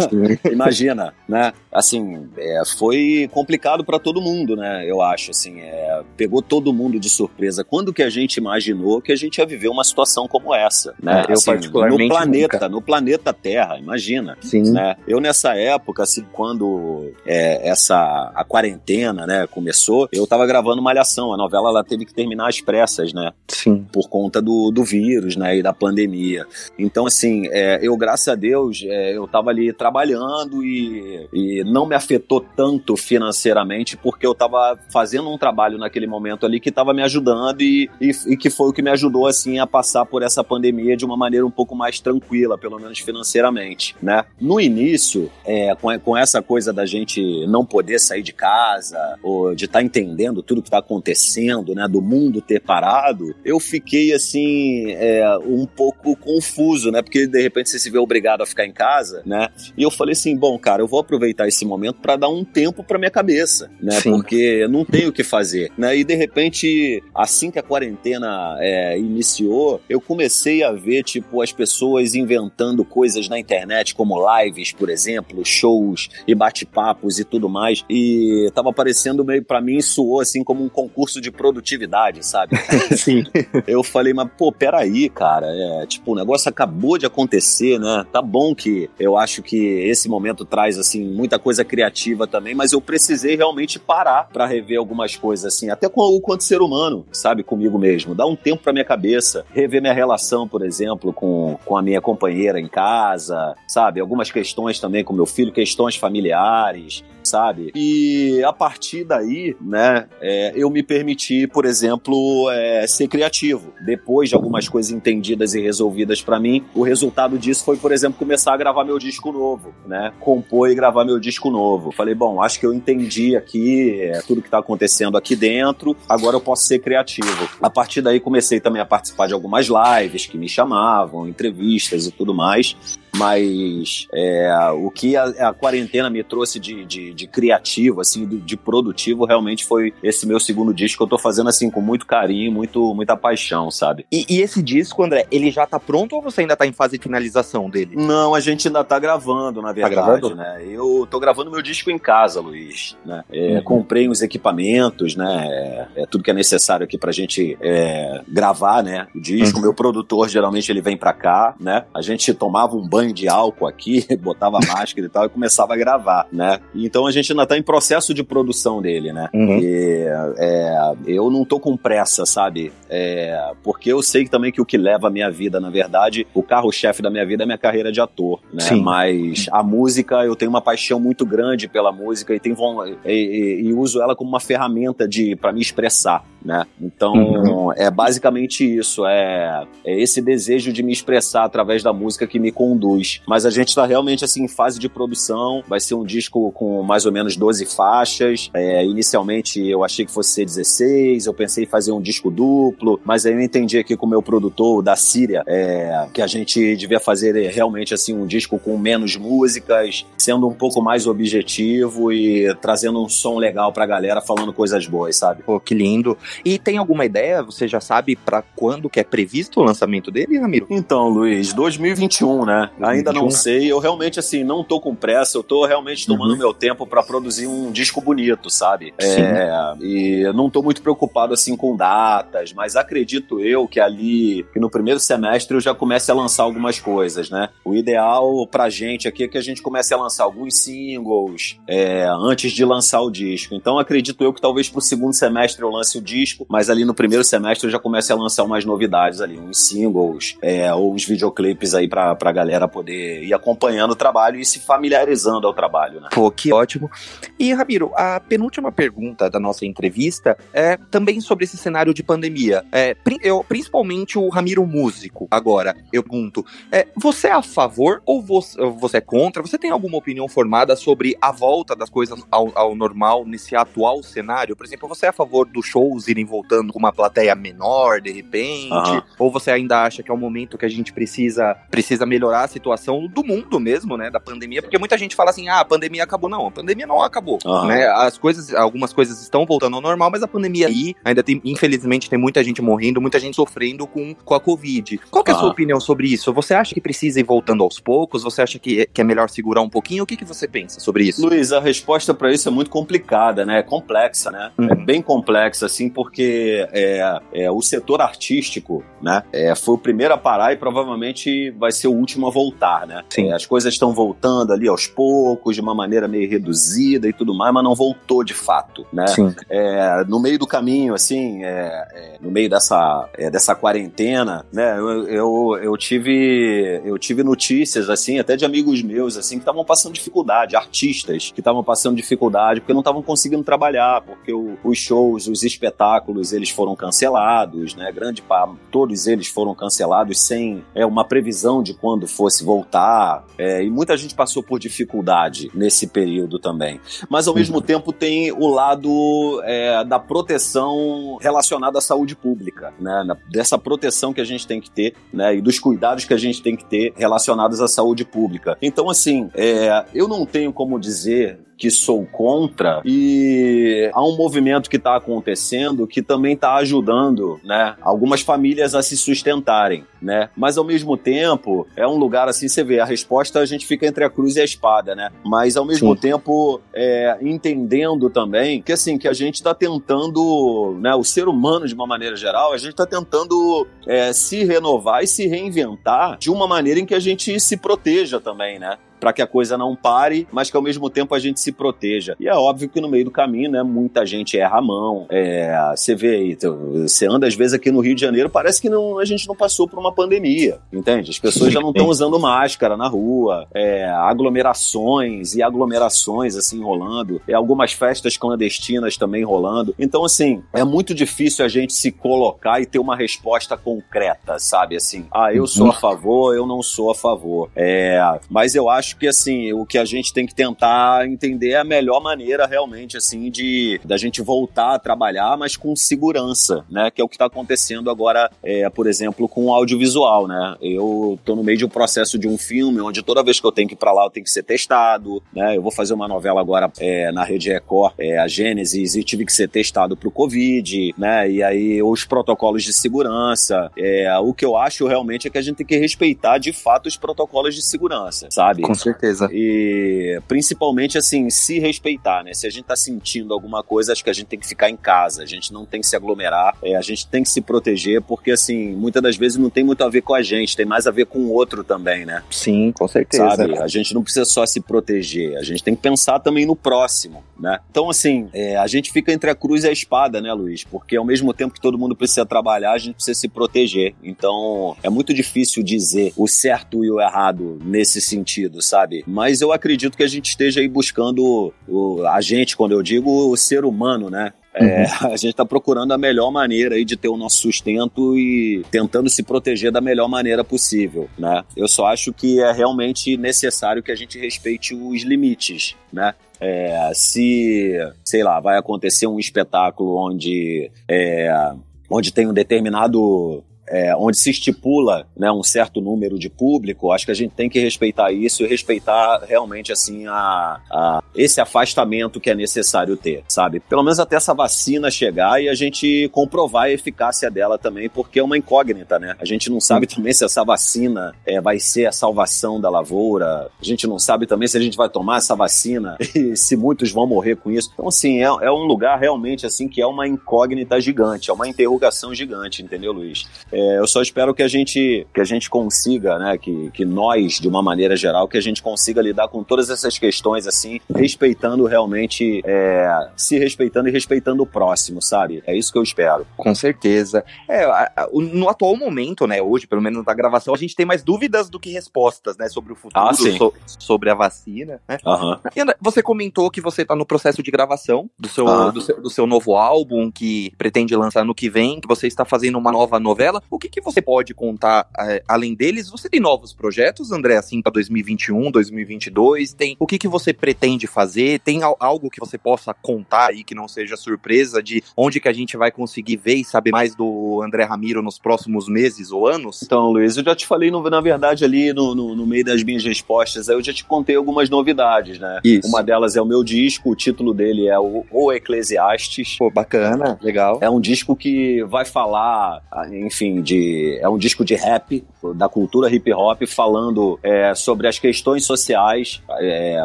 Imagina, 0.51 1.15
né? 1.29 1.53
Assim, 1.71 2.29
é, 2.37 2.63
foi 2.79 3.29
complicado 3.33 3.85
para 3.85 3.99
todo 3.99 4.21
mundo, 4.21 4.57
né? 4.57 4.85
Eu 4.89 5.01
acho, 5.01 5.31
assim, 5.31 5.61
é, 5.61 6.03
pegou 6.17 6.43
todo 6.43 6.73
mundo 6.73 7.01
de 7.01 7.09
surpresa. 7.09 7.65
Quando 7.65 7.93
que 7.93 8.03
a 8.03 8.11
gente 8.11 8.37
imaginou 8.37 9.01
que 9.01 9.13
a 9.13 9.17
gente 9.17 9.39
ia 9.39 9.47
viver 9.47 9.69
uma 9.69 9.85
situação 9.85 10.29
como 10.29 10.55
essa, 10.55 10.95
né? 11.03 11.25
É, 11.27 11.31
eu 11.31 11.35
assim, 11.35 11.47
particularmente 11.47 12.03
no 12.03 12.09
planeta, 12.09 12.57
nunca. 12.57 12.69
no 12.69 12.83
planeta 12.83 13.33
Terra, 13.33 13.79
imagina. 13.79 14.37
Sim. 14.41 14.71
Né? 14.73 14.97
Eu 15.07 15.21
nessa 15.21 15.55
época, 15.57 16.03
assim, 16.03 16.25
quando 16.33 17.13
é, 17.27 17.69
essa 17.69 18.31
a 18.35 18.45
quarentena, 18.45 19.27
né, 19.27 19.47
começou, 19.47 20.09
eu 20.13 20.27
tava 20.27 20.47
gravando 20.47 20.83
Malhação. 20.83 21.33
A 21.33 21.37
novela 21.37 21.69
ela 21.71 21.85
teve 21.85 22.05
que 22.05 22.13
terminar 22.13 22.49
às 22.49 22.61
pressas, 22.61 23.13
né? 23.13 23.22
Sim. 23.49 23.87
Por 23.93 24.09
conta 24.09 24.41
do, 24.41 24.71
do 24.71 24.83
vírus, 24.83 25.37
né, 25.37 25.57
e 25.59 25.63
da 25.63 25.73
pandemia. 25.73 26.47
Então, 26.79 27.07
assim, 27.07 27.47
é, 27.51 27.79
eu, 27.83 27.97
graças 27.97 28.29
a 28.29 28.35
Deus, 28.35 28.83
é, 28.87 29.17
eu 29.17 29.27
tava 29.29 29.51
ali 29.51 29.73
trabalhando 29.73 30.65
e, 30.65 31.29
e 31.33 31.65
não 31.65 31.87
me 31.87 31.95
afetou 31.95 32.41
tanto 32.41 32.97
financeiramente 32.97 33.97
porque 33.97 34.27
eu 34.27 34.35
tava 34.35 34.79
fazendo 34.91 35.31
um 35.31 35.39
trabalho 35.39 35.79
naquele 35.79 36.07
momento 36.07 36.47
ali 36.47 36.59
que 36.59 36.71
tava 36.71 36.95
me 36.95 37.03
ajudando 37.03 37.61
e, 37.61 37.91
e, 38.01 38.11
e 38.27 38.37
que 38.37 38.51
foi 38.51 38.69
o 38.69 38.73
que 38.73 38.83
me 38.83 38.91
ajudou, 38.91 39.27
assim, 39.27 39.59
a 39.59 39.67
passar 39.67 40.07
por 40.07 40.23
essa 40.23 40.43
pandemia 40.43 40.97
de 40.97 41.05
uma 41.05 41.17
maneira 41.17 41.47
um 41.47 41.51
pouco 41.51 41.75
mais 41.75 42.01
tranquila, 42.01 42.57
pelo 42.57 42.79
menos 42.79 42.99
financeiramente, 42.99 43.95
né? 44.03 44.25
No 44.41 44.61
início, 44.61 45.31
é, 45.45 45.75
com, 45.75 45.99
com 46.01 46.17
essa 46.17 46.43
coisa 46.43 46.73
da 46.73 46.87
gente 46.87 47.47
não 47.47 47.65
poder 47.65 47.99
sair 47.99 48.23
de 48.23 48.33
casa 48.33 49.19
ou 49.23 49.55
de 49.55 49.67
estar 49.67 49.79
tá 49.79 49.85
entendendo 49.85 50.43
tudo 50.43 50.63
que 50.63 50.69
está 50.69 50.79
acontecendo, 50.79 51.75
né, 51.75 51.87
do 51.89 52.01
mundo 52.01 52.41
ter 52.41 52.61
parado, 52.61 53.12
lado, 53.13 53.35
eu 53.45 53.61
fiquei 53.61 54.13
assim, 54.13 54.91
é, 54.93 55.25
um 55.45 55.67
pouco 55.67 56.17
confuso, 56.17 56.91
né? 56.91 57.03
Porque 57.03 57.27
de 57.27 57.41
repente 57.41 57.71
você 57.71 57.79
se 57.79 57.91
vê 57.91 57.99
obrigado 57.99 58.43
a 58.43 58.47
ficar 58.47 58.65
em 58.65 58.73
casa, 58.73 59.23
né? 59.25 59.49
E 59.77 59.83
eu 59.83 59.91
falei 59.91 60.13
assim, 60.13 60.37
bom, 60.37 60.59
cara, 60.59 60.83
eu 60.83 60.89
vou 60.89 61.01
aproveitar 61.01 61.47
esse 61.47 61.65
momento 61.65 62.01
para 62.01 62.17
dar 62.17 62.29
um 62.29 62.45
tempo 62.45 62.83
para 62.83 62.99
minha 62.99 63.11
cabeça, 63.11 63.71
né? 63.81 64.01
Sim. 64.01 64.11
Porque 64.11 64.67
não 64.69 64.85
tenho 64.85 65.11
o 65.11 65.13
que 65.13 65.23
fazer, 65.23 65.71
né? 65.77 65.97
E 65.97 66.05
de 66.05 66.15
repente, 66.15 67.03
assim 67.15 67.51
que 67.51 67.59
a 67.59 67.63
quarentena 67.63 68.57
é, 68.61 68.99
iniciou, 68.99 69.81
eu 69.89 70.01
comecei 70.01 70.63
a 70.63 70.73
ver, 70.73 71.03
tipo, 71.05 71.43
as 71.43 71.53
pessoas 71.53 72.15
inventando 72.15 72.85
coisas 72.85 73.29
na 73.29 73.39
internet, 73.39 73.95
como 73.95 74.19
lives, 74.39 74.73
por 74.73 74.89
exemplo, 74.89 75.45
shows 75.45 76.09
e 76.27 76.35
bate-papos 76.35 77.19
e 77.19 77.25
tudo 77.25 77.49
mais. 77.49 77.85
E 77.89 78.51
tava 78.55 78.71
aparecendo 78.71 79.25
meio, 79.25 79.45
para 79.45 79.61
mim, 79.61 79.81
soou 79.81 80.21
assim 80.21 80.43
como 80.43 80.65
um 80.65 80.69
concurso 80.69 81.21
de 81.21 81.31
produtividade, 81.31 82.25
sabe? 82.25 82.57
Sim. 83.03 83.25
Eu 83.67 83.83
falei, 83.83 84.13
mas 84.13 84.29
pô, 84.37 84.53
peraí, 84.53 85.09
cara, 85.09 85.47
é, 85.49 85.87
tipo, 85.87 86.13
o 86.13 86.15
negócio 86.15 86.49
acabou 86.49 86.97
de 86.97 87.07
acontecer, 87.07 87.79
né? 87.79 88.05
Tá 88.13 88.23
bom 88.23 88.55
que 88.55 88.89
eu 88.99 89.17
acho 89.17 89.43
que 89.43 89.57
esse 89.57 90.09
momento 90.09 90.45
traz, 90.45 90.79
assim, 90.79 91.05
muita 91.05 91.39
coisa 91.39 91.65
criativa 91.65 92.27
também, 92.27 92.55
mas 92.55 92.73
eu 92.73 92.81
precisei 92.81 93.37
realmente 93.37 93.79
parar 93.79 94.29
para 94.33 94.47
rever 94.47 94.79
algumas 94.79 95.17
coisas, 95.17 95.55
assim, 95.55 95.71
até 95.71 95.89
com 95.89 96.01
o 96.01 96.21
quanto 96.21 96.45
ser 96.45 96.61
humano, 96.61 97.07
sabe, 97.13 97.43
comigo 97.43 97.79
mesmo. 97.79 98.15
Dar 98.15 98.27
um 98.27 98.37
tempo 98.37 98.63
pra 98.63 98.73
minha 98.73 98.85
cabeça, 98.85 99.45
rever 99.53 99.81
minha 99.81 99.93
relação, 99.93 100.47
por 100.47 100.65
exemplo, 100.65 101.13
com, 101.13 101.59
com 101.65 101.77
a 101.77 101.83
minha 101.83 102.01
companheira 102.01 102.61
em 102.61 102.69
casa, 102.69 103.55
sabe? 103.67 104.01
Algumas 104.01 104.31
questões 104.31 104.79
também 104.79 105.05
com 105.05 105.13
meu 105.13 105.27
filho, 105.27 105.53
questões 105.53 105.97
familiares, 105.97 107.05
sabe? 107.25 107.73
E 107.75 108.43
a 108.45 108.53
partir 108.53 109.05
daí, 109.05 109.57
né, 109.61 110.07
é, 110.21 110.53
eu 110.55 110.71
me 110.71 110.83
permiti, 110.83 111.47
por 111.47 111.65
exemplo, 111.65 112.51
é, 112.51 112.87
ser 112.87 113.09
criativo. 113.09 113.73
Depois 113.85 114.29
de 114.29 114.35
algumas 114.35 114.69
coisas 114.69 114.93
entendidas 114.93 115.55
e 115.55 115.61
resolvidas 115.61 116.21
para 116.21 116.39
mim, 116.39 116.65
o 116.75 116.83
resultado 116.83 117.39
disso 117.39 117.65
foi, 117.65 117.77
por 117.77 117.93
exemplo, 117.93 118.19
começar 118.19 118.55
a 118.55 118.57
gravar 118.57 118.85
meu 118.85 118.99
disco 118.99 119.33
novo, 119.33 119.75
né? 119.87 120.13
Compor 120.21 120.71
e 120.71 120.75
gravar 120.75 121.05
meu 121.05 121.19
disco 121.19 121.51
novo. 121.51 121.93
Falei, 121.93 122.15
bom, 122.15 122.43
acho 122.43 122.59
que 122.59 122.67
eu 122.67 122.73
entendi 122.73 123.37
aqui 123.37 124.01
é, 124.03 124.21
tudo 124.27 124.43
que 124.43 124.51
tá 124.51 124.59
acontecendo 124.59 125.17
aqui 125.17 125.35
dentro, 125.37 125.97
agora 126.09 126.37
eu 126.37 126.41
posso 126.41 126.65
ser 126.65 126.79
criativo. 126.79 127.49
A 127.61 127.71
partir 127.71 128.03
daí 128.03 128.21
comecei 128.21 128.61
também 128.61 128.81
a 128.81 128.87
participar 128.87 129.27
de 129.27 129.35
algumas 129.35 129.67
lives 129.67 130.27
que 130.27 130.39
me 130.39 130.49
chamavam, 130.49 131.29
entrevistas 131.29 132.07
e 132.07 132.11
tudo 132.13 132.35
mais 132.35 132.77
mas 133.17 134.09
é, 134.13 134.51
o 134.75 134.91
que 134.91 135.17
a, 135.17 135.25
a, 135.49 135.55
quarentena 135.55 136.09
me 136.09 136.23
trouxe 136.25 136.59
de, 136.59 136.85
de, 136.85 137.13
de 137.13 137.27
criativo, 137.27 138.01
assim, 138.01 138.27
de, 138.27 138.39
de, 138.39 138.57
produtivo, 138.57 139.25
realmente 139.27 139.65
foi 139.65 139.93
esse 140.03 140.27
meu 140.27 140.41
segundo 140.41 140.73
disco 140.73 140.99
que 140.99 141.05
eu 141.05 141.09
tô 141.09 141.19
fazendo, 141.19 141.49
assim, 141.49 141.71
com 141.71 141.81
muito 141.81 142.07
carinho, 142.07 142.51
muito, 142.51 142.95
muita 142.95 143.17
paixão, 143.17 143.71
sabe? 143.71 144.07
E, 144.11 144.25
e, 144.29 144.41
esse 144.41 144.63
disco, 144.63 145.03
André, 145.03 145.27
ele 145.31 145.51
já 145.51 145.67
tá 145.67 145.79
pronto 145.79 146.17
ou 146.17 146.23
você 146.23 146.41
ainda 146.41 146.57
tá 146.57 146.67
em 146.67 146.73
fase 146.73 146.97
de 146.97 147.03
finalização 147.03 147.69
dele? 147.69 147.97
Não, 147.97 148.35
a 148.35 148.41
gente 148.41 148.69
ainda 148.69 148.83
tá 148.83 148.99
gravando, 148.99 149.61
na 149.61 149.69
tá 149.69 149.75
verdade, 149.75 149.95
tá 149.95 150.03
gravando? 150.03 150.35
né? 150.35 150.63
Eu 150.67 151.07
tô 151.11 151.21
gravando 151.21 151.51
meu 151.51 151.61
disco 151.63 151.91
em 151.91 151.99
casa, 151.99 152.41
Luiz, 152.41 152.97
né? 153.05 153.25
É, 153.31 153.57
uhum. 153.57 153.63
Comprei 153.63 154.09
uns 154.09 154.23
equipamentos, 154.23 155.15
né? 155.17 155.49
É, 155.97 156.03
é, 156.03 156.07
tudo 156.07 156.25
que 156.25 156.31
é 156.31 156.35
necessário 156.35 156.85
aqui 156.85 156.97
pra 156.97 157.13
gente 157.13 157.59
é, 157.61 158.23
gravar, 158.27 158.83
né? 158.83 159.07
O 159.15 159.21
disco, 159.21 159.59
uhum. 159.59 159.65
meu 159.65 159.75
produtor, 159.75 160.29
geralmente, 160.29 160.71
ele 160.73 160.81
vem 160.81 160.97
pra 160.97 161.13
cá, 161.13 161.55
né? 161.61 161.85
A 161.95 162.01
gente 162.01 162.33
tomava 162.33 162.75
um 162.75 162.89
banho 162.89 163.02
banho 163.03 163.13
de 163.13 163.29
álcool 163.29 163.67
aqui, 163.67 164.07
botava 164.17 164.59
máscara 164.67 165.07
e 165.07 165.11
tal, 165.11 165.27
e 165.27 165.29
começava 165.29 165.75
a 165.75 165.77
gravar, 165.77 166.27
né? 166.33 166.61
Então 166.75 167.07
a 167.07 167.11
gente 167.11 167.33
ainda 167.33 167.47
tá 167.47 167.59
em 167.59 167.63
processo 167.63 168.15
de 168.15 168.23
produção 168.23 168.81
dele, 168.81 169.13
né? 169.13 169.29
Uhum. 169.35 169.59
E, 169.59 170.07
é, 170.39 170.95
eu 171.07 171.31
não 171.31 171.45
tô 171.45 171.59
com 171.59 171.77
pressa, 171.77 172.25
sabe? 172.25 172.73
É, 172.89 173.53
porque 173.63 173.93
eu 173.93 174.03
sei 174.03 174.27
também 174.27 174.53
que 174.53 174.61
o 174.61 174.65
que 174.65 174.77
leva 174.77 175.09
a 175.09 175.11
minha 175.11 175.31
vida, 175.31 175.61
na 175.61 175.71
verdade, 175.71 176.27
o 176.35 176.43
carro-chefe 176.43 177.03
da 177.03 177.11
minha 177.11 177.27
vida 177.27 177.43
é 177.43 177.47
minha 177.47 177.59
carreira 177.59 177.91
de 177.91 178.01
ator, 178.01 178.41
né? 178.53 178.61
Sim. 178.61 178.83
Mas 178.83 179.47
a 179.51 179.63
música, 179.63 180.25
eu 180.25 180.37
tenho 180.37 180.51
uma 180.51 180.61
paixão 180.61 181.01
muito 181.01 181.27
grande 181.27 181.69
pela 181.69 181.91
música 181.91 182.35
e, 182.35 182.41
tenho, 182.41 182.57
e, 183.05 183.11
e, 183.11 183.63
e 183.69 183.73
uso 183.73 184.01
ela 184.01 184.15
como 184.15 184.31
uma 184.31 184.41
ferramenta 184.41 185.09
de 185.09 185.35
para 185.37 185.53
me 185.53 185.61
expressar, 185.61 186.25
né? 186.45 186.65
Então, 186.81 187.15
uhum. 187.15 187.73
é 187.73 187.91
basicamente 187.91 188.63
isso, 188.63 189.07
é, 189.07 189.67
é 189.85 190.01
esse 190.01 190.21
desejo 190.21 190.73
de 190.73 190.83
me 190.83 190.93
expressar 190.93 191.45
através 191.45 191.83
da 191.83 191.93
música 191.93 192.27
que 192.27 192.39
me 192.39 192.53
conduz 192.53 192.92
mas 193.27 193.47
a 193.47 193.51
gente 193.51 193.69
está 193.69 193.87
realmente 193.87 194.25
assim 194.25 194.45
em 194.45 194.49
fase 194.49 194.79
de 194.79 194.89
produção. 194.89 195.63
Vai 195.69 195.81
ser 195.81 195.95
um 195.95 196.05
disco 196.05 196.53
com 196.53 196.83
mais 196.83 197.07
ou 197.07 197.13
menos 197.13 197.37
12 197.37 197.67
faixas. 197.67 198.51
É, 198.55 198.85
inicialmente 198.85 199.61
eu 199.67 199.85
achei 199.85 200.05
que 200.05 200.13
fosse 200.13 200.33
ser 200.33 200.45
16, 200.45 201.27
eu 201.27 201.35
pensei 201.35 201.65
em 201.65 201.67
fazer 201.67 201.93
um 201.93 202.01
disco 202.01 202.31
duplo, 202.31 203.01
mas 203.05 203.27
aí 203.27 203.33
eu 203.33 203.41
entendi 203.41 203.79
aqui 203.79 203.97
com 203.97 204.07
o 204.07 204.09
meu 204.09 204.23
produtor 204.23 204.83
da 204.83 204.97
Síria 204.97 205.43
é, 205.47 206.07
que 206.13 206.23
a 206.23 206.27
gente 206.27 206.77
devia 206.77 207.01
fazer 207.01 207.33
realmente 207.51 207.95
assim 207.95 208.15
um 208.15 208.27
disco 208.27 208.59
com 208.59 208.77
menos 208.77 209.17
músicas, 209.17 210.07
sendo 210.17 210.49
um 210.49 210.55
pouco 210.55 210.81
mais 210.83 211.07
objetivo 211.07 212.13
e 212.13 212.55
trazendo 212.57 213.03
um 213.03 213.09
som 213.09 213.39
legal 213.39 213.73
pra 213.73 213.87
galera, 213.87 214.21
falando 214.21 214.53
coisas 214.53 214.87
boas, 214.87 215.17
sabe? 215.17 215.43
Pô, 215.43 215.59
que 215.61 215.75
lindo. 215.75 216.17
E 216.45 216.59
tem 216.59 216.79
alguma 216.79 217.05
ideia, 217.05 217.43
você 217.43 217.67
já 217.69 217.81
sabe 217.81 218.17
para 218.17 218.43
quando 218.43 218.89
que 218.89 219.01
é 219.01 219.05
previsto 219.05 219.61
o 219.61 219.65
lançamento 219.65 220.11
dele, 220.11 220.39
Ramiro? 220.39 220.67
Então, 220.71 221.09
Luiz, 221.09 221.53
2021, 221.53 222.45
né? 222.45 222.71
Ainda 222.83 223.13
não 223.13 223.31
sei. 223.31 223.71
Eu 223.71 223.79
realmente, 223.79 224.19
assim, 224.19 224.45
não 224.45 224.65
tô 224.65 224.81
com 224.81 224.95
pressa. 224.95 225.39
Eu 225.39 225.43
tô 225.43 225.65
realmente 225.67 226.07
tomando 226.07 226.33
uhum. 226.33 226.39
meu 226.39 226.55
tempo 226.55 226.87
para 226.87 227.03
produzir 227.03 227.47
um 227.47 227.71
disco 227.71 228.01
bonito, 228.01 228.51
sabe? 228.51 228.95
Sim. 229.01 229.23
É, 229.23 229.75
e 229.81 230.33
não 230.35 230.51
tô 230.51 230.63
muito 230.63 230.83
preocupado, 230.83 231.35
assim, 231.35 231.57
com 231.57 231.77
datas, 231.77 232.53
mas 232.53 232.77
acredito 232.77 233.41
eu 233.41 233.67
que 233.67 233.81
ali, 233.81 234.45
que 234.53 234.61
no 234.61 234.71
primeiro 234.71 235.01
semestre 235.01 235.57
eu 235.57 235.61
já 235.61 235.75
comece 235.75 236.11
a 236.11 236.15
lançar 236.15 236.43
algumas 236.43 236.79
coisas, 236.79 237.31
né? 237.31 237.49
O 237.65 237.75
ideal 237.75 238.47
pra 238.47 238.69
gente 238.69 239.09
aqui 239.09 239.25
é 239.25 239.29
que 239.29 239.39
a 239.39 239.43
gente 239.43 239.63
comece 239.63 239.95
a 239.95 239.97
lançar 239.97 240.25
alguns 240.25 240.63
singles 240.63 241.59
é, 241.67 242.07
antes 242.09 242.53
de 242.53 242.65
lançar 242.65 243.01
o 243.01 243.11
disco. 243.11 243.55
Então 243.55 243.79
acredito 243.79 244.23
eu 244.23 244.33
que 244.33 244.41
talvez 244.41 244.69
pro 244.69 244.81
segundo 244.81 245.13
semestre 245.13 245.63
eu 245.63 245.71
lance 245.71 245.99
o 245.99 246.01
disco, 246.01 246.47
mas 246.49 246.69
ali 246.69 246.85
no 246.85 246.95
primeiro 246.95 247.25
semestre 247.25 247.67
eu 247.67 247.71
já 247.71 247.79
comece 247.79 248.13
a 248.13 248.17
lançar 248.17 248.45
umas 248.45 248.65
novidades 248.65 249.21
ali, 249.21 249.39
uns 249.39 249.69
singles 249.69 250.37
é, 250.43 250.73
ou 250.75 250.93
uns 250.95 251.05
videoclipes 251.05 251.75
aí 251.75 251.89
pra, 251.89 252.15
pra 252.15 252.33
galera 252.33 252.69
poder 252.73 253.23
ir 253.23 253.35
acompanhando 253.35 253.93
o 253.93 253.97
trabalho 253.97 254.41
e 254.41 254.45
se 254.45 254.61
familiarizando 254.61 255.47
ao 255.47 255.55
trabalho, 255.55 256.01
né? 256.01 256.09
Pô, 256.13 256.31
que 256.31 256.53
ótimo. 256.53 256.91
E, 257.39 257.53
Ramiro, 257.53 257.93
a 257.95 258.19
penúltima 258.19 258.73
pergunta 258.73 259.29
da 259.29 259.39
nossa 259.39 259.67
entrevista 259.67 260.37
é 260.53 260.77
também 260.91 261.21
sobre 261.21 261.45
esse 261.45 261.57
cenário 261.57 261.93
de 261.93 262.03
pandemia. 262.03 262.65
É, 262.73 262.97
eu, 263.23 263.45
principalmente 263.45 264.19
o 264.19 264.29
Ramiro 264.29 264.67
músico. 264.67 265.29
Agora, 265.31 265.77
eu 265.93 266.03
pergunto, 266.03 266.45
é, 266.71 266.87
você 266.97 267.29
é 267.29 267.33
a 267.33 267.43
favor 267.43 268.03
ou 268.07 268.23
você, 268.23 268.59
você 268.79 268.99
é 268.99 269.01
contra? 269.01 269.43
Você 269.43 269.59
tem 269.59 269.71
alguma 269.71 269.99
opinião 269.99 270.29
formada 270.29 270.77
sobre 270.77 271.17
a 271.21 271.33
volta 271.33 271.75
das 271.75 271.91
coisas 271.91 272.25
ao, 272.31 272.51
ao 272.57 272.75
normal 272.75 273.25
nesse 273.25 273.55
atual 273.57 274.03
cenário? 274.03 274.57
Por 274.57 274.65
exemplo, 274.65 274.89
você 274.89 275.07
é 275.07 275.09
a 275.09 275.13
favor 275.13 275.47
dos 275.47 275.67
shows 275.67 276.09
irem 276.09 276.25
voltando 276.25 276.73
com 276.73 276.79
uma 276.79 276.93
plateia 276.93 277.35
menor, 277.35 278.01
de 278.01 278.13
repente? 278.13 278.73
Uhum. 278.73 279.03
Ou 279.19 279.31
você 279.31 279.51
ainda 279.51 279.83
acha 279.83 280.03
que 280.03 280.11
é 280.11 280.15
o 280.15 280.19
momento 280.19 280.59
que 280.59 280.67
a 280.67 280.69
gente 280.69 280.93
precisa, 280.93 281.55
precisa 281.71 282.07
melhorar 282.07 282.45
a 282.45 282.49
situação 282.63 283.09
do 283.09 283.25
mundo 283.25 283.59
mesmo, 283.59 283.97
né, 283.97 284.09
da 284.09 284.21
pandemia, 284.21 284.63
porque 284.63 284.79
muita 284.79 284.97
gente 284.97 285.17
fala 285.17 285.31
assim, 285.31 285.49
ah, 285.49 285.61
a 285.61 285.65
pandemia 285.65 286.05
acabou. 286.05 286.31
Não, 286.31 286.47
a 286.47 286.51
pandemia 286.51 286.87
não 286.87 287.03
acabou, 287.03 287.39
uhum. 287.45 287.67
né? 287.67 287.87
As 287.89 288.17
coisas, 288.17 288.55
algumas 288.55 288.93
coisas 288.93 289.21
estão 289.21 289.45
voltando 289.45 289.75
ao 289.75 289.83
normal, 289.83 290.11
mas 290.11 290.23
a 290.23 290.29
pandemia 290.29 290.69
aí 290.69 290.95
ainda 291.05 291.23
tem, 291.23 291.41
infelizmente, 291.45 292.09
tem 292.09 292.19
muita 292.19 292.43
gente 292.45 292.63
morrendo, 292.63 293.01
muita 293.01 293.19
gente 293.19 293.35
sofrendo 293.35 293.87
com, 293.87 294.15
com 294.15 294.35
a 294.35 294.41
Covid. 294.41 295.01
Qual 295.11 295.25
é 295.27 295.33
a 295.33 295.35
sua 295.35 295.49
opinião 295.49 295.81
sobre 295.81 296.07
isso? 296.09 296.33
Você 296.33 296.55
acha 296.55 296.75
que 296.75 296.81
precisa 296.81 297.19
ir 297.19 297.25
voltando 297.25 297.65
aos 297.65 297.81
poucos? 297.81 298.23
Você 298.23 298.41
acha 298.41 298.59
que, 298.59 298.87
que 298.87 299.01
é 299.01 299.05
melhor 299.05 299.29
segurar 299.29 299.61
um 299.61 299.69
pouquinho? 299.69 300.05
O 300.05 300.07
que, 300.07 300.17
que 300.17 300.25
você 300.25 300.47
pensa 300.47 300.79
sobre 300.79 301.05
isso? 301.05 301.27
Luiz, 301.27 301.53
a 301.53 301.61
resposta 301.61 302.15
para 302.15 302.33
isso 302.33 302.49
é 302.49 302.53
muito 302.53 302.71
complicada, 302.71 303.45
né? 303.45 303.59
É 303.59 303.63
complexa, 303.63 304.31
né? 304.31 304.53
Uhum. 304.57 304.69
É 304.71 304.75
bem 304.75 305.03
complexa, 305.03 305.67
assim, 305.67 305.89
porque 305.89 306.67
é, 306.73 307.21
é, 307.33 307.51
o 307.51 307.61
setor 307.61 308.01
artístico, 308.01 308.85
né, 309.01 309.23
é, 309.33 309.55
foi 309.55 309.75
o 309.75 309.79
primeiro 309.79 310.15
a 310.15 310.19
parar 310.19 310.53
e 310.53 310.57
provavelmente 310.57 311.51
vai 311.53 311.73
ser 311.73 311.89
o 311.89 311.93
último 311.93 312.27
a 312.27 312.31
voltar, 312.31 312.52
né? 312.61 312.87
né? 312.87 313.05
Sim. 313.09 313.33
As 313.33 313.47
coisas 313.47 313.73
estão 313.73 313.93
voltando 313.93 314.53
ali 314.53 314.69
aos 314.69 314.87
poucos, 314.87 315.55
de 315.55 315.61
uma 315.61 315.75
maneira 315.75 316.07
meio 316.07 316.29
reduzida 316.29 317.09
e 317.09 317.13
tudo 317.13 317.35
mais, 317.35 317.53
mas 317.53 317.65
não 317.65 317.75
voltou 317.75 318.23
de 318.23 318.35
fato, 318.35 318.87
né? 318.93 319.07
Sim. 319.07 319.35
É, 319.49 320.05
no 320.07 320.21
meio 320.21 320.39
do 320.39 320.47
caminho, 320.47 320.95
assim, 320.95 321.45
é, 321.45 321.89
é 321.93 322.19
no 322.21 322.31
meio 322.31 322.49
dessa, 322.49 323.09
é, 323.15 323.31
dessa 323.31 323.55
quarentena, 323.55 324.45
né? 324.53 324.79
Eu, 324.79 325.09
eu, 325.09 325.59
eu, 325.63 325.77
tive 325.77 326.81
eu 326.85 326.99
tive 326.99 327.23
notícias, 327.23 327.89
assim, 327.91 328.19
até 328.19 328.37
de 328.37 328.45
amigos 328.45 328.83
meus, 328.83 329.17
assim, 329.17 329.37
que 329.37 329.43
estavam 329.43 329.65
passando 329.65 329.93
dificuldade, 329.93 330.57
artistas 330.57 331.31
que 331.33 331.41
estavam 331.41 331.63
passando 331.65 331.97
dificuldade 331.97 332.61
porque 332.61 332.73
não 332.73 332.81
estavam 332.81 333.03
conseguindo 333.03 333.43
trabalhar, 333.43 334.03
porque 334.03 334.33
o, 334.33 334.57
os 334.65 334.79
shows, 334.79 335.27
os 335.27 335.43
espetáculos 335.43 335.73
espetáculos 335.73 336.33
eles 336.33 336.51
foram 336.51 336.77
cancelados, 336.77 337.75
né? 337.75 337.91
Grande 337.93 338.23
parte, 338.23 338.57
todos 338.71 339.07
eles 339.07 339.29
foram 339.29 339.55
cancelados 339.55 340.21
sem 340.21 340.65
é, 340.75 340.85
uma 340.85 341.05
previsão 341.05 341.63
de 341.63 341.75
quando 341.75 342.07
fosse 342.07 342.42
voltar. 342.43 343.25
É, 343.39 343.65
e 343.65 343.71
muita 343.71 343.97
gente 343.97 344.15
passou 344.15 344.43
por 344.43 344.59
dificuldade 344.59 345.51
nesse 345.55 345.87
período 345.87 346.39
também. 346.39 346.81
Mas 347.09 347.29
ao 347.29 347.35
mesmo 347.35 347.57
uhum. 347.57 347.63
tempo 347.63 347.93
tem 347.93 348.33
o 348.33 348.49
lado 348.49 349.41
é, 349.45 349.85
da 349.85 349.99
proteção 349.99 351.19
relacionada 351.21 351.79
à 351.79 351.81
saúde 351.81 352.15
pública, 352.15 352.73
né? 352.79 353.05
Dessa 353.31 353.59
proteção 353.59 354.13
que 354.13 354.21
a 354.21 354.25
gente 354.25 354.47
tem 354.47 354.61
que 354.61 354.71
ter, 354.71 354.95
né? 355.13 355.37
E 355.37 355.41
dos 355.41 355.59
cuidados 355.59 356.05
que 356.05 356.15
a 356.15 356.19
gente 356.19 356.43
tem 356.43 356.57
que 356.57 356.65
ter 356.65 356.93
relacionados 356.97 357.61
à 357.61 357.69
saúde 357.69 358.05
pública. 358.05 358.57
Então, 358.61 358.89
assim, 358.89 359.31
é, 359.35 359.85
eu 359.95 360.09
não 360.09 360.27
tenho 360.27 360.53
como 360.53 360.79
dizer 360.79 361.39
que 361.63 361.71
sou 361.71 362.05
contra 362.05 362.83
e 362.85 363.89
há 363.95 364.05
um 364.05 364.17
movimento 364.17 364.69
que 364.69 364.79
está 364.79 364.97
acontecendo 364.97 365.87
que 365.87 366.03
também 366.03 366.35
está 366.35 366.57
ajudando, 366.57 367.39
né, 367.45 367.77
algumas 367.81 368.21
famílias 368.21 368.75
a 368.75 368.83
se 368.83 368.97
sustentarem, 368.97 369.85
né? 370.01 370.29
Mas 370.37 370.59
ao 370.59 370.65
mesmo 370.65 370.97
tempo 370.97 371.65
é 371.77 371.87
um 371.87 371.97
lugar 371.97 372.29
assim, 372.29 372.49
você 372.49 372.65
vê 372.65 372.81
a 372.81 372.85
resposta 372.85 373.39
a 373.39 373.47
gente 373.47 373.65
fica 373.65 373.87
entre 373.87 374.03
a 374.03 374.11
cruz 374.11 374.35
e 374.35 374.41
a 374.41 374.45
espada, 374.45 374.97
né? 374.97 375.11
Mas 375.25 375.57
ao 375.57 375.65
mesmo 375.65 375.95
Sim. 375.95 376.01
tempo 376.01 376.61
é, 376.75 377.17
entendendo 377.23 378.11
também 378.11 378.61
que 378.61 378.73
assim 378.73 378.99
que 378.99 379.07
a 379.07 379.13
gente 379.13 379.37
está 379.37 379.55
tentando, 379.55 380.77
né, 380.81 380.93
o 380.97 381.05
ser 381.05 381.29
humano 381.29 381.69
de 381.69 381.75
uma 381.75 381.87
maneira 381.87 382.17
geral, 382.17 382.53
a 382.53 382.59
gente 382.59 382.71
está 382.71 382.87
tentando 382.87 383.69
é, 383.87 384.13
se 384.13 384.43
renovar 384.43 385.05
e 385.05 385.07
se 385.07 385.29
reinventar 385.29 386.19
de 386.19 386.29
uma 386.29 386.49
maneira 386.49 386.81
em 386.81 386.85
que 386.85 386.95
a 386.97 387.01
gente 387.01 387.39
se 387.39 387.57
proteja 387.57 388.19
também, 388.19 388.59
né? 388.59 388.79
Para 389.03 389.13
que 389.13 389.21
a 389.21 389.27
coisa 389.27 389.59
não 389.59 389.75
pare, 389.75 390.29
mas 390.31 390.49
que 390.49 390.57
ao 390.57 390.63
mesmo 390.63 390.89
tempo 390.89 391.13
a 391.13 391.19
gente 391.19 391.41
se 391.41 391.51
proteja. 391.51 392.15
E 392.21 392.29
é 392.29 392.35
óbvio 392.37 392.69
que 392.69 392.81
no 392.81 392.89
meio 392.89 393.07
do 393.07 393.11
caminho, 393.11 393.51
né, 393.51 393.61
muita 393.61 394.07
gente 394.07 394.39
erra 394.39 394.59
a 394.59 394.63
mão. 394.63 395.07
É, 395.11 395.73
você 395.75 395.93
vê 395.93 396.15
aí, 396.15 396.39
você 396.83 397.09
anda 397.09 397.27
às 397.27 397.35
vezes 397.35 397.55
aqui 397.55 397.73
no 397.73 397.81
Rio 397.81 397.97
de 397.97 398.01
Janeiro, 398.01 398.31
parece 398.31 398.63
que 398.63 398.71
não, 398.71 399.01
a 399.01 399.05
gente 399.05 399.27
não 399.27 399.35
passou 399.35 399.67
por 399.67 399.77
uma 399.77 399.91
pandemia, 399.91 400.61
entende? 400.73 401.11
As 401.11 401.19
pessoas 401.19 401.53
já 401.53 401.61
não 401.61 401.71
estão 401.71 401.89
usando 401.89 402.17
máscara 402.21 402.77
na 402.77 402.87
rua, 402.87 403.49
é, 403.53 403.87
aglomerações 403.87 405.35
e 405.35 405.43
aglomerações 405.43 406.37
assim 406.37 406.63
rolando, 406.63 407.21
e 407.27 407.35
algumas 407.35 407.73
festas 407.73 408.17
clandestinas 408.17 408.97
também 408.97 409.25
rolando. 409.25 409.75
Então, 409.81 410.05
assim, 410.05 410.45
é 410.53 410.63
muito 410.63 410.95
difícil 410.95 411.45
a 411.45 411.49
gente 411.49 411.73
se 411.73 411.91
colocar 411.91 412.61
e 412.61 412.67
ter 412.67 412.79
uma 412.79 412.95
resposta 412.95 413.57
concreta, 413.57 414.39
sabe? 414.39 414.77
Assim, 414.77 415.07
ah, 415.11 415.35
eu 415.35 415.49
sou 415.49 415.71
a 415.71 415.73
favor, 415.73 416.37
eu 416.37 416.47
não 416.47 416.63
sou 416.63 416.93
a 416.93 416.95
favor. 416.95 417.51
É, 417.57 418.01
mas 418.31 418.55
eu 418.55 418.71
acho 418.71 418.92
acho 418.93 418.97
que 418.97 419.09
assim, 419.09 419.53
o 419.53 419.65
que 419.65 419.79
a 419.79 419.85
gente 419.85 420.13
tem 420.13 420.27
que 420.27 420.35
tentar 420.35 421.07
entender 421.07 421.53
é 421.53 421.57
a 421.57 421.65
melhor 421.65 422.01
maneira 422.01 422.47
realmente 422.47 422.97
assim 422.97 423.31
de 423.31 423.81
da 423.85 423.97
gente 423.97 424.21
voltar 424.21 424.75
a 424.75 424.79
trabalhar, 424.79 425.37
mas 425.37 425.57
com 425.57 425.75
segurança, 425.75 426.65
né? 426.71 426.91
Que 426.91 427.01
é 427.01 427.05
o 427.05 427.09
que 427.09 427.15
está 427.15 427.27
acontecendo 427.27 427.91
agora, 427.91 428.31
é, 428.43 428.69
por 428.69 428.87
exemplo, 428.87 429.29
com 429.29 429.47
o 429.47 429.55
audiovisual, 429.55 430.29
né? 430.29 430.57
Eu 430.61 431.19
tô 431.25 431.35
no 431.35 431.43
meio 431.43 431.59
de 431.59 431.65
um 431.65 431.69
processo 431.69 432.19
de 432.19 432.29
um 432.29 432.37
filme 432.37 432.81
onde 432.81 433.03
toda 433.03 433.23
vez 433.23 433.41
que 433.41 433.47
eu 433.47 433.53
tenho 433.53 433.69
que 433.69 433.75
ir 433.75 433.79
para 433.79 433.93
lá 433.93 434.05
eu 434.05 434.11
tenho 434.11 434.25
que 434.25 434.31
ser 434.31 434.43
testado, 434.43 435.23
né? 435.35 435.57
Eu 435.57 435.63
vou 435.63 435.73
fazer 435.73 435.95
uma 435.95 436.07
novela 436.07 436.41
agora 436.41 436.71
é, 436.79 437.11
na 437.13 437.25
Rede 437.25 437.51
Record, 437.51 437.95
é, 437.99 438.19
a 438.19 438.29
Gênesis, 438.29 438.95
e 438.95 439.03
tive 439.03 439.25
que 439.25 439.33
ser 439.33 439.49
testado 439.49 439.97
pro 439.97 440.11
Covid, 440.11 440.95
né? 440.99 441.31
E 441.31 441.43
aí 441.43 441.83
os 441.83 442.05
protocolos 442.05 442.63
de 442.63 442.73
segurança. 442.73 443.71
É, 443.77 444.15
o 444.19 444.35
que 444.35 444.45
eu 444.45 444.57
acho 444.57 444.87
realmente 444.87 445.27
é 445.27 445.31
que 445.31 445.39
a 445.39 445.43
gente 445.43 445.57
tem 445.57 445.67
que 445.67 445.77
respeitar 445.77 446.39
de 446.39 446.53
fato 446.53 446.87
os 446.87 446.97
protocolos 446.97 447.55
de 447.55 447.63
segurança, 447.63 448.29
sabe? 448.31 448.63
Com 448.83 448.91
certeza. 448.91 449.29
E 449.33 450.21
principalmente 450.27 450.99
assim, 450.99 451.31
se 451.31 451.59
respeitar, 451.59 452.25
né? 452.25 452.35
Se 452.35 452.47
a 452.47 452.51
gente 452.51 452.65
tá 452.65 452.77
sentindo 452.77 453.33
alguma 453.33 453.63
coisa, 453.63 453.93
acho 453.93 454.03
que 454.03 454.11
a 454.11 454.13
gente 454.13 454.27
tem 454.27 454.39
que 454.39 454.47
ficar 454.47 454.71
em 454.71 454.77
casa, 454.77 455.23
a 455.23 455.27
gente 455.27 455.53
não 455.53 455.65
tem 455.65 455.81
que 455.81 455.87
se 455.87 455.97
aglomerar, 455.97 456.57
é, 456.63 456.77
a 456.77 456.83
gente 456.83 457.07
tem 457.07 457.23
que 457.23 457.29
se 457.29 457.41
proteger, 457.41 458.03
porque 458.03 458.33
assim, 458.33 458.73
muitas 458.75 459.03
das 459.03 459.17
vezes 459.17 459.39
não 459.39 459.51
tem 459.51 459.65
muito 459.65 459.83
a 459.85 459.89
ver 459.89 460.03
com 460.03 460.15
a 460.15 460.23
gente, 460.23 460.57
tem 460.57 460.67
mais 460.67 460.87
a 460.87 460.91
ver 460.91 461.07
com 461.07 461.21
o 461.21 461.33
outro 461.33 461.63
também, 461.63 462.05
né? 462.05 462.23
Sim, 462.31 462.73
com 462.73 462.89
certeza. 462.89 463.37
Sabe? 463.37 463.59
A 463.59 463.69
gente 463.69 463.95
não 463.95 464.03
precisa 464.03 464.25
só 464.25 464.45
se 464.47 464.61
proteger, 464.61 465.37
a 465.37 465.43
gente 465.43 465.63
tem 465.63 465.75
que 465.75 465.83
pensar 465.83 466.19
também 466.19 466.47
no 466.47 466.57
próximo, 466.57 467.23
né? 467.39 467.59
Então, 467.71 467.89
assim, 467.91 468.29
é, 468.33 468.57
a 468.57 468.67
gente 468.67 468.93
fica 468.93 469.13
entre 469.13 469.31
a 469.31 469.35
cruz 469.35 469.65
e 469.65 469.69
a 469.69 469.73
espada, 469.73 470.21
né, 470.21 470.33
Luiz? 470.33 470.65
Porque 470.65 470.97
ao 470.97 471.05
mesmo 471.05 471.33
tempo 471.33 471.55
que 471.55 471.61
todo 471.61 471.79
mundo 471.79 471.95
precisa 471.95 472.25
trabalhar, 472.25 472.73
a 472.73 472.79
gente 472.79 472.95
precisa 472.95 473.19
se 473.19 473.29
proteger. 473.29 473.95
Então, 474.03 474.77
é 474.83 474.91
muito 474.91 475.13
difícil 475.13 475.63
dizer 475.63 476.13
o 476.17 476.27
certo 476.27 476.85
e 476.85 476.91
o 476.91 477.01
errado 477.01 477.59
nesse 477.65 478.01
sentido, 478.01 478.61
sabe? 478.73 479.05
Mas 479.07 479.43
eu 479.43 479.53
acredito 479.53 479.97
que 479.97 480.03
a 480.03 480.09
gente 480.09 480.31
esteja 480.31 480.61
aí 480.61 480.69
buscando 480.69 481.53
o, 481.69 482.07
a 482.07 482.23
gente, 482.23 482.57
quando 482.57 482.73
eu 482.73 482.83
digo 482.83 483.31
o 483.31 483.37
ser 483.37 483.67
humano, 483.67 484.09
né? 484.09 484.33
É, 484.55 484.83
uhum. 484.83 484.87
a 485.13 485.17
gente 485.17 485.31
está 485.31 485.45
procurando 485.45 485.93
a 485.93 485.99
melhor 485.99 486.31
maneira 486.31 486.75
aí 486.75 486.85
de 486.85 486.97
ter 486.97 487.09
o 487.09 487.17
nosso 487.17 487.37
sustento 487.37 488.17
e 488.17 488.65
tentando 488.71 489.11
se 489.11 489.23
proteger 489.23 489.71
da 489.71 489.81
melhor 489.81 490.09
maneira 490.09 490.43
possível, 490.43 491.09
né? 491.19 491.45
Eu 491.55 491.69
só 491.69 491.87
acho 491.87 492.15
que 492.15 492.41
é 492.41 492.51
realmente 492.51 493.15
necessário 493.19 493.83
que 493.83 493.93
a 493.93 493.95
gente 493.95 494.19
respeite 494.19 494.75
os 494.75 495.03
limites, 495.03 495.77
né? 495.93 496.15
É, 496.41 496.91
se, 496.95 497.79
sei 498.03 498.25
lá, 498.25 498.41
vai 498.41 498.57
acontecer 498.59 499.07
um 499.07 499.19
espetáculo 499.19 499.97
onde, 499.97 500.71
é, 500.89 501.53
onde 501.91 502.11
tem 502.11 502.27
um 502.27 502.33
determinado 502.33 503.45
é, 503.73 503.97
onde 503.97 504.19
se 504.19 504.29
estipula 504.29 505.07
né, 505.17 505.33
um 505.33 505.43
certo 505.43 505.81
número 505.81 506.19
de 506.19 506.29
público, 506.29 506.93
acho 506.93 507.07
que 507.07 507.11
a 507.11 507.15
gente 507.15 507.33
tem 507.33 507.49
que 507.49 507.59
respeitar 507.59 508.13
isso 508.13 508.45
e 508.45 508.47
respeitar 508.47 509.25
realmente 509.27 509.73
assim 509.73 510.07
a, 510.07 510.61
a, 510.71 511.03
esse 511.15 511.41
afastamento 511.41 512.21
que 512.21 512.29
é 512.29 512.35
necessário 512.35 512.99
ter, 512.99 513.25
sabe? 513.27 513.61
Pelo 513.61 513.83
menos 513.83 513.99
até 513.99 514.17
essa 514.17 514.35
vacina 514.35 514.91
chegar 514.91 515.43
e 515.43 515.49
a 515.49 515.55
gente 515.55 516.11
comprovar 516.13 516.65
a 516.65 516.71
eficácia 516.71 517.31
dela 517.31 517.57
também, 517.57 517.89
porque 517.89 518.21
é 518.21 518.23
uma 518.23 518.37
incógnita, 518.37 518.99
né? 518.99 519.17
A 519.19 519.25
gente 519.25 519.49
não 519.49 519.59
sabe 519.59 519.87
também 519.87 520.13
se 520.13 520.23
essa 520.23 520.45
vacina 520.45 521.15
é, 521.25 521.41
vai 521.41 521.59
ser 521.59 521.87
a 521.87 521.93
salvação 521.93 522.61
da 522.61 522.69
lavoura, 522.69 523.51
a 523.59 523.65
gente 523.65 523.87
não 523.87 523.99
sabe 523.99 524.27
também 524.27 524.49
se 524.49 524.59
a 524.59 524.61
gente 524.61 524.77
vai 524.77 524.91
tomar 524.91 525.17
essa 525.17 525.35
vacina 525.35 525.97
e 526.15 526.37
se 526.37 526.59
muitos 526.59 526.93
vão 526.93 527.07
morrer 527.07 527.37
com 527.37 527.51
isso. 527.51 527.71
Então, 527.73 527.89
assim, 527.89 528.19
é, 528.19 528.25
é 528.25 528.53
um 528.53 528.65
lugar 528.65 528.99
realmente 528.99 529.47
assim 529.47 529.67
que 529.67 529.81
é 529.81 529.87
uma 529.87 530.07
incógnita 530.07 530.79
gigante, 530.79 531.31
é 531.31 531.33
uma 531.33 531.49
interrogação 531.49 532.15
gigante, 532.15 532.63
entendeu, 532.63 532.93
Luiz? 532.93 533.27
É, 533.51 533.62
eu 533.79 533.87
só 533.87 534.03
espero 534.03 534.35
que 534.35 534.43
a 534.43 534.49
gente 534.49 535.07
que 535.13 535.21
a 535.21 535.25
gente 535.25 535.51
consiga, 535.51 536.19
né, 536.19 536.39
que, 536.39 536.71
que 536.73 536.85
nós, 536.85 537.35
de 537.35 537.49
uma 537.49 537.63
maneira 537.63 537.97
geral, 537.97 538.29
que 538.29 538.37
a 538.37 538.41
gente 538.41 538.63
consiga 538.63 539.03
lidar 539.03 539.29
com 539.29 539.43
todas 539.43 539.71
essas 539.71 539.99
questões 539.99 540.47
assim, 540.47 540.81
respeitando 540.95 541.65
realmente, 541.65 542.43
é, 542.45 543.09
se 543.17 543.39
respeitando 543.39 543.89
e 543.89 543.93
respeitando 543.93 544.43
o 544.43 544.47
próximo, 544.47 545.03
sabe? 545.03 545.43
É 545.47 545.57
isso 545.57 545.73
que 545.73 545.79
eu 545.79 545.83
espero. 545.83 546.27
Com 546.37 546.55
certeza. 546.55 547.25
É, 547.49 547.67
no 548.13 548.49
atual 548.49 548.77
momento, 548.77 549.27
né, 549.27 549.41
hoje, 549.43 549.67
pelo 549.67 549.83
menos 549.83 550.05
na 550.05 550.15
gravação, 550.15 550.55
a 550.55 550.59
gente 550.59 550.75
tem 550.75 550.87
mais 550.87 551.03
dúvidas 551.03 551.49
do 551.49 551.59
que 551.59 551.71
respostas, 551.71 552.37
né, 552.37 552.49
sobre 552.49 552.73
o 552.73 552.77
futuro, 552.77 553.05
ah, 553.05 553.15
so, 553.15 553.53
sobre 553.67 554.11
a 554.11 554.15
vacina, 554.15 554.81
né? 554.89 554.99
Uhum. 555.05 555.37
E 555.57 555.77
você 555.81 556.03
comentou 556.03 556.51
que 556.51 556.61
você 556.61 556.83
está 556.83 556.95
no 556.95 557.07
processo 557.07 557.43
de 557.43 557.51
gravação 557.51 558.09
do 558.19 558.29
seu, 558.29 558.47
uhum. 558.47 558.73
do 558.73 558.81
seu, 558.81 559.03
do 559.03 559.11
seu 559.11 559.27
novo 559.27 559.57
álbum, 559.57 560.11
que 560.11 560.53
pretende 560.57 560.95
lançar 560.95 561.25
no 561.25 561.35
que 561.35 561.49
vem, 561.49 561.81
que 561.81 561.89
você 561.89 562.07
está 562.07 562.25
fazendo 562.25 562.59
uma 562.59 562.73
nova 562.73 562.99
novela. 562.99 563.43
O 563.53 563.59
que, 563.59 563.69
que 563.69 563.83
você 563.83 564.01
pode 564.01 564.33
contar 564.33 564.89
é, 564.99 565.23
além 565.29 565.55
deles? 565.55 565.91
Você 565.91 566.09
tem 566.09 566.19
novos 566.19 566.55
projetos, 566.55 567.13
André, 567.13 567.37
assim, 567.37 567.61
para 567.61 567.71
2021, 567.73 568.51
2022? 568.51 569.53
Tem 569.53 569.77
o 569.79 569.87
que, 569.87 569.99
que 569.99 570.09
você 570.09 570.33
pretende 570.33 570.87
fazer? 570.87 571.39
Tem 571.41 571.61
algo 571.63 572.09
que 572.09 572.19
você 572.19 572.39
possa 572.39 572.73
contar 572.73 573.27
aí 573.27 573.45
que 573.45 573.55
não 573.55 573.69
seja 573.69 573.95
surpresa 573.95 574.63
de 574.63 574.83
onde 574.97 575.21
que 575.21 575.29
a 575.29 575.35
gente 575.35 575.55
vai 575.55 575.71
conseguir 575.71 576.17
ver 576.17 576.37
e 576.37 576.45
saber 576.45 576.71
mais 576.71 576.95
do 576.95 577.43
André 577.45 577.65
Ramiro 577.65 578.01
nos 578.01 578.19
próximos 578.19 578.71
meses 578.71 579.13
ou 579.13 579.29
anos? 579.29 579.63
Então, 579.63 579.91
Luiz, 579.91 580.17
eu 580.17 580.25
já 580.25 580.35
te 580.35 580.47
falei, 580.47 580.71
no, 580.71 580.83
na 580.89 581.03
verdade, 581.03 581.45
ali 581.45 581.75
no, 581.75 581.95
no, 581.95 582.17
no 582.17 582.27
meio 582.27 582.47
das 582.47 582.63
minhas 582.65 582.83
respostas, 582.83 583.49
eu 583.49 583.63
já 583.63 583.75
te 583.75 583.85
contei 583.85 584.17
algumas 584.17 584.49
novidades, 584.49 585.19
né? 585.19 585.41
Isso. 585.45 585.69
Uma 585.69 585.83
delas 585.83 586.17
é 586.17 586.23
o 586.23 586.27
meu 586.27 586.43
disco, 586.43 586.91
o 586.91 586.97
título 586.97 587.35
dele 587.35 587.69
é 587.69 587.79
o, 587.79 588.07
o 588.11 588.33
Eclesiastes. 588.33 589.37
Pô, 589.37 589.51
bacana, 589.51 590.19
legal. 590.23 590.59
É 590.63 590.71
um 590.71 590.81
disco 590.81 591.15
que 591.15 591.63
vai 591.65 591.85
falar, 591.85 592.63
enfim, 592.91 593.32
de 593.41 593.99
é 594.01 594.09
um 594.09 594.19
disco 594.19 594.45
de 594.45 594.55
rap, 594.55 595.05
da 595.35 595.49
cultura 595.49 595.89
hip 595.89 596.13
hop, 596.13 596.43
falando 596.47 597.19
é, 597.23 597.55
sobre 597.55 597.87
as 597.87 597.99
questões 597.99 598.45
sociais, 598.45 599.23
é, 599.39 599.85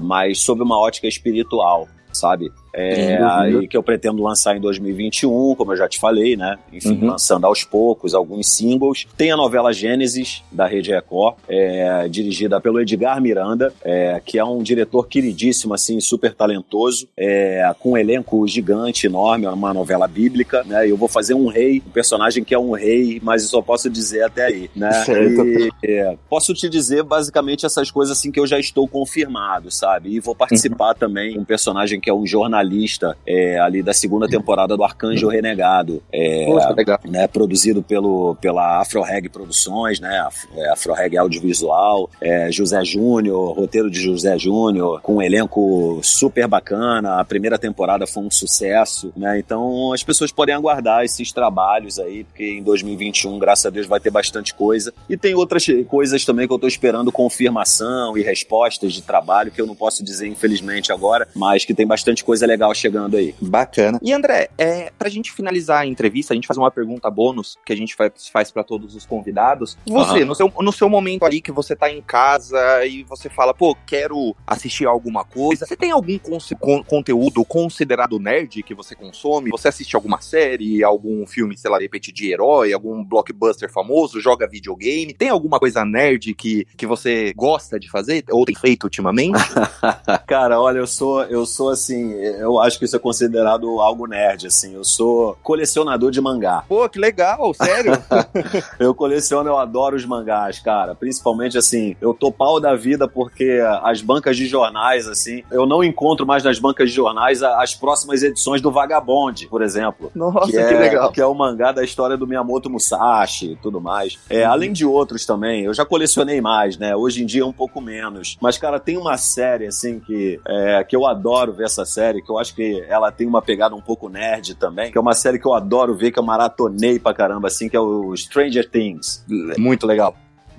mas 0.00 0.40
sob 0.40 0.62
uma 0.62 0.78
ótica 0.78 1.06
espiritual, 1.06 1.86
sabe? 2.12 2.50
É, 2.76 3.16
aí 3.22 3.66
que 3.66 3.76
eu 3.76 3.82
pretendo 3.82 4.22
lançar 4.22 4.54
em 4.54 4.60
2021, 4.60 5.54
como 5.54 5.72
eu 5.72 5.76
já 5.76 5.88
te 5.88 5.98
falei, 5.98 6.36
né? 6.36 6.58
Enfim, 6.70 6.98
uhum. 7.00 7.06
lançando 7.06 7.46
aos 7.46 7.64
poucos 7.64 8.14
alguns 8.14 8.48
singles. 8.48 9.06
Tem 9.16 9.30
a 9.30 9.36
novela 9.36 9.72
Gênesis, 9.72 10.42
da 10.52 10.66
Rede 10.66 10.90
Record, 10.90 11.36
é, 11.48 12.06
dirigida 12.08 12.60
pelo 12.60 12.78
Edgar 12.78 13.20
Miranda, 13.20 13.72
é, 13.82 14.20
que 14.22 14.38
é 14.38 14.44
um 14.44 14.62
diretor 14.62 15.08
queridíssimo, 15.08 15.72
assim, 15.72 15.98
super 16.00 16.34
talentoso, 16.34 17.08
é, 17.16 17.74
com 17.80 17.92
um 17.92 17.96
elenco 17.96 18.46
gigante, 18.46 19.06
enorme, 19.06 19.46
é 19.46 19.50
uma 19.50 19.72
novela 19.72 20.06
bíblica, 20.06 20.62
né? 20.64 20.88
Eu 20.88 20.98
vou 20.98 21.08
fazer 21.08 21.32
um 21.32 21.46
rei, 21.46 21.82
um 21.86 21.90
personagem 21.90 22.44
que 22.44 22.54
é 22.54 22.58
um 22.58 22.72
rei, 22.72 23.18
mas 23.22 23.42
eu 23.42 23.48
só 23.48 23.62
posso 23.62 23.88
dizer 23.88 24.22
até 24.22 24.44
aí, 24.44 24.70
né? 24.76 24.92
Certo. 25.06 25.46
E, 25.46 25.72
é, 25.84 26.16
posso 26.28 26.52
te 26.52 26.68
dizer 26.68 27.02
basicamente 27.02 27.64
essas 27.64 27.90
coisas 27.90 28.18
assim 28.18 28.30
que 28.30 28.38
eu 28.38 28.46
já 28.46 28.58
estou 28.58 28.86
confirmado, 28.86 29.70
sabe? 29.70 30.10
E 30.10 30.20
vou 30.20 30.34
participar 30.34 30.90
uhum. 30.90 30.98
também 30.98 31.38
um 31.38 31.44
personagem 31.44 31.98
que 31.98 32.10
é 32.10 32.14
um 32.14 32.26
jornalista 32.26 32.65
finalista 32.66 33.16
é, 33.26 33.58
ali 33.58 33.82
da 33.82 33.94
segunda 33.94 34.28
temporada 34.28 34.76
do 34.76 34.84
Arcanjo 34.84 35.28
Renegado. 35.28 36.02
É, 36.12 36.44
Poxa, 36.46 36.70
legal. 36.70 36.98
Né, 37.04 37.26
produzido 37.26 37.82
pelo, 37.82 38.36
pela 38.36 38.80
Afro 38.80 39.00
Reg 39.02 39.28
Produções, 39.28 40.00
né? 40.00 40.26
É, 40.54 40.70
Afro 40.70 40.92
Reg 40.92 41.16
Audiovisual, 41.16 42.10
é, 42.20 42.50
José 42.50 42.84
Júnior, 42.84 43.54
roteiro 43.56 43.90
de 43.90 44.00
José 44.00 44.36
Júnior, 44.38 45.00
com 45.00 45.16
um 45.16 45.22
elenco 45.22 46.00
super 46.02 46.46
bacana. 46.46 47.20
A 47.20 47.24
primeira 47.24 47.58
temporada 47.58 48.06
foi 48.06 48.24
um 48.24 48.30
sucesso, 48.30 49.12
né? 49.16 49.38
Então 49.38 49.92
as 49.92 50.02
pessoas 50.02 50.32
podem 50.32 50.54
aguardar 50.54 51.04
esses 51.04 51.32
trabalhos 51.32 51.98
aí, 51.98 52.24
porque 52.24 52.44
em 52.44 52.62
2021, 52.62 53.38
graças 53.38 53.66
a 53.66 53.70
Deus, 53.70 53.86
vai 53.86 54.00
ter 54.00 54.10
bastante 54.10 54.54
coisa. 54.54 54.92
E 55.08 55.16
tem 55.16 55.34
outras 55.34 55.66
coisas 55.88 56.24
também 56.24 56.46
que 56.46 56.52
eu 56.52 56.58
tô 56.58 56.66
esperando 56.66 57.12
confirmação 57.12 58.16
e 58.16 58.22
respostas 58.22 58.92
de 58.92 59.02
trabalho, 59.02 59.50
que 59.50 59.60
eu 59.60 59.66
não 59.66 59.74
posso 59.74 60.02
dizer, 60.04 60.26
infelizmente, 60.26 60.92
agora, 60.92 61.28
mas 61.34 61.64
que 61.64 61.74
tem 61.74 61.86
bastante 61.86 62.24
coisa 62.24 62.46
legal 62.46 62.55
chegando 62.74 63.16
aí. 63.16 63.34
Bacana. 63.40 63.98
E 64.02 64.12
André, 64.12 64.48
é, 64.58 64.92
pra 64.98 65.08
gente 65.08 65.32
finalizar 65.32 65.80
a 65.82 65.86
entrevista, 65.86 66.32
a 66.32 66.36
gente 66.36 66.46
faz 66.46 66.56
uma 66.58 66.70
pergunta 66.70 67.10
bônus 67.10 67.56
que 67.64 67.72
a 67.72 67.76
gente 67.76 67.94
faz, 67.94 68.28
faz 68.28 68.50
para 68.50 68.62
todos 68.64 68.94
os 68.94 69.06
convidados. 69.06 69.76
Você, 69.86 70.18
Aham. 70.18 70.24
no, 70.24 70.34
seu, 70.34 70.52
no 70.60 70.72
seu 70.72 70.88
momento 70.88 71.24
ali 71.24 71.40
que 71.40 71.52
você 71.52 71.74
tá 71.74 71.90
em 71.90 72.02
casa 72.02 72.84
e 72.86 73.02
você 73.04 73.28
fala, 73.28 73.52
pô, 73.54 73.76
quero 73.86 74.34
assistir 74.46 74.86
alguma 74.86 75.24
coisa, 75.24 75.66
você 75.66 75.76
tem 75.76 75.90
algum 75.90 76.18
con- 76.60 76.82
conteúdo 76.84 77.44
considerado 77.44 78.18
nerd 78.18 78.62
que 78.62 78.74
você 78.74 78.94
consome? 78.94 79.50
Você 79.50 79.68
assiste 79.68 79.96
alguma 79.96 80.20
série, 80.20 80.82
algum 80.84 81.26
filme, 81.26 81.56
sei 81.56 81.70
lá, 81.70 81.78
de 81.78 81.84
repente 81.84 82.12
de 82.12 82.30
herói, 82.30 82.72
algum 82.72 83.04
blockbuster 83.04 83.70
famoso, 83.72 84.20
joga 84.20 84.46
videogame? 84.46 85.14
Tem 85.14 85.28
alguma 85.28 85.58
coisa 85.58 85.84
nerd 85.84 86.34
que, 86.34 86.66
que 86.76 86.86
você 86.86 87.32
gosta 87.34 87.78
de 87.78 87.90
fazer 87.90 88.24
ou 88.30 88.44
tem 88.44 88.54
feito 88.54 88.84
ultimamente? 88.84 89.38
Cara, 90.26 90.60
olha, 90.60 90.78
eu 90.78 90.86
sou, 90.86 91.22
eu 91.24 91.44
sou 91.46 91.70
assim, 91.70 92.12
eu 92.12 92.45
acho 92.60 92.78
que 92.78 92.84
isso 92.84 92.96
é 92.96 92.98
considerado 92.98 93.80
algo 93.80 94.06
nerd, 94.06 94.46
assim. 94.46 94.74
Eu 94.74 94.84
sou 94.84 95.36
colecionador 95.42 96.10
de 96.10 96.20
mangá. 96.20 96.64
pô, 96.68 96.88
que 96.88 96.98
legal, 96.98 97.52
sério? 97.54 97.92
Eu 98.78 98.94
coleciono, 98.94 99.48
eu 99.48 99.58
adoro 99.58 99.96
os 99.96 100.04
mangás, 100.04 100.58
cara. 100.58 100.94
Principalmente 100.94 101.56
assim, 101.58 101.96
eu 102.00 102.12
tô 102.12 102.30
pau 102.30 102.60
da 102.60 102.74
vida 102.74 103.08
porque 103.08 103.60
as 103.82 104.00
bancas 104.00 104.36
de 104.36 104.46
jornais, 104.46 105.06
assim, 105.08 105.42
eu 105.50 105.66
não 105.66 105.82
encontro 105.82 106.26
mais 106.26 106.42
nas 106.44 106.58
bancas 106.58 106.90
de 106.90 106.94
jornais 106.94 107.42
as 107.42 107.74
próximas 107.74 108.22
edições 108.22 108.60
do 108.60 108.70
Vagabond, 108.70 109.46
por 109.48 109.62
exemplo. 109.62 110.10
Nossa, 110.14 110.46
que, 110.46 110.52
que, 110.52 110.58
é, 110.58 110.78
legal. 110.78 111.12
que 111.12 111.20
é 111.20 111.26
o 111.26 111.34
mangá 111.34 111.72
da 111.72 111.82
história 111.82 112.16
do 112.16 112.26
Miyamoto 112.26 112.70
Musashi 112.70 113.52
e 113.52 113.56
tudo 113.56 113.80
mais. 113.80 114.18
É, 114.28 114.44
Além 114.44 114.72
de 114.72 114.84
outros 114.84 115.26
também, 115.26 115.64
eu 115.64 115.74
já 115.74 115.84
colecionei 115.84 116.40
mais, 116.40 116.76
né? 116.78 116.94
Hoje 116.94 117.22
em 117.22 117.26
dia 117.26 117.46
um 117.46 117.52
pouco 117.52 117.80
menos. 117.80 118.36
Mas, 118.40 118.58
cara, 118.58 118.78
tem 118.78 118.96
uma 118.96 119.16
série, 119.16 119.66
assim, 119.66 120.00
que, 120.00 120.40
é, 120.46 120.84
que 120.84 120.94
eu 120.94 121.06
adoro 121.06 121.52
ver 121.52 121.64
essa 121.64 121.84
série, 121.84 122.22
que 122.26 122.32
eu 122.32 122.38
acho 122.38 122.54
que 122.54 122.84
ela 122.88 123.10
tem 123.12 123.26
uma 123.26 123.40
pegada 123.40 123.74
um 123.74 123.80
pouco 123.80 124.08
nerd 124.08 124.54
também, 124.56 124.90
que 124.90 124.98
é 124.98 125.00
uma 125.00 125.14
série 125.14 125.38
que 125.38 125.46
eu 125.46 125.54
adoro 125.54 125.94
ver, 125.94 126.10
que 126.10 126.18
eu 126.18 126.22
maratonei 126.22 126.98
pra 126.98 127.14
caramba, 127.14 127.48
assim, 127.48 127.68
que 127.68 127.76
é 127.76 127.80
o 127.80 128.14
Stranger 128.16 128.68
Things. 128.68 129.24
Muito 129.56 129.86
legal. 129.86 130.16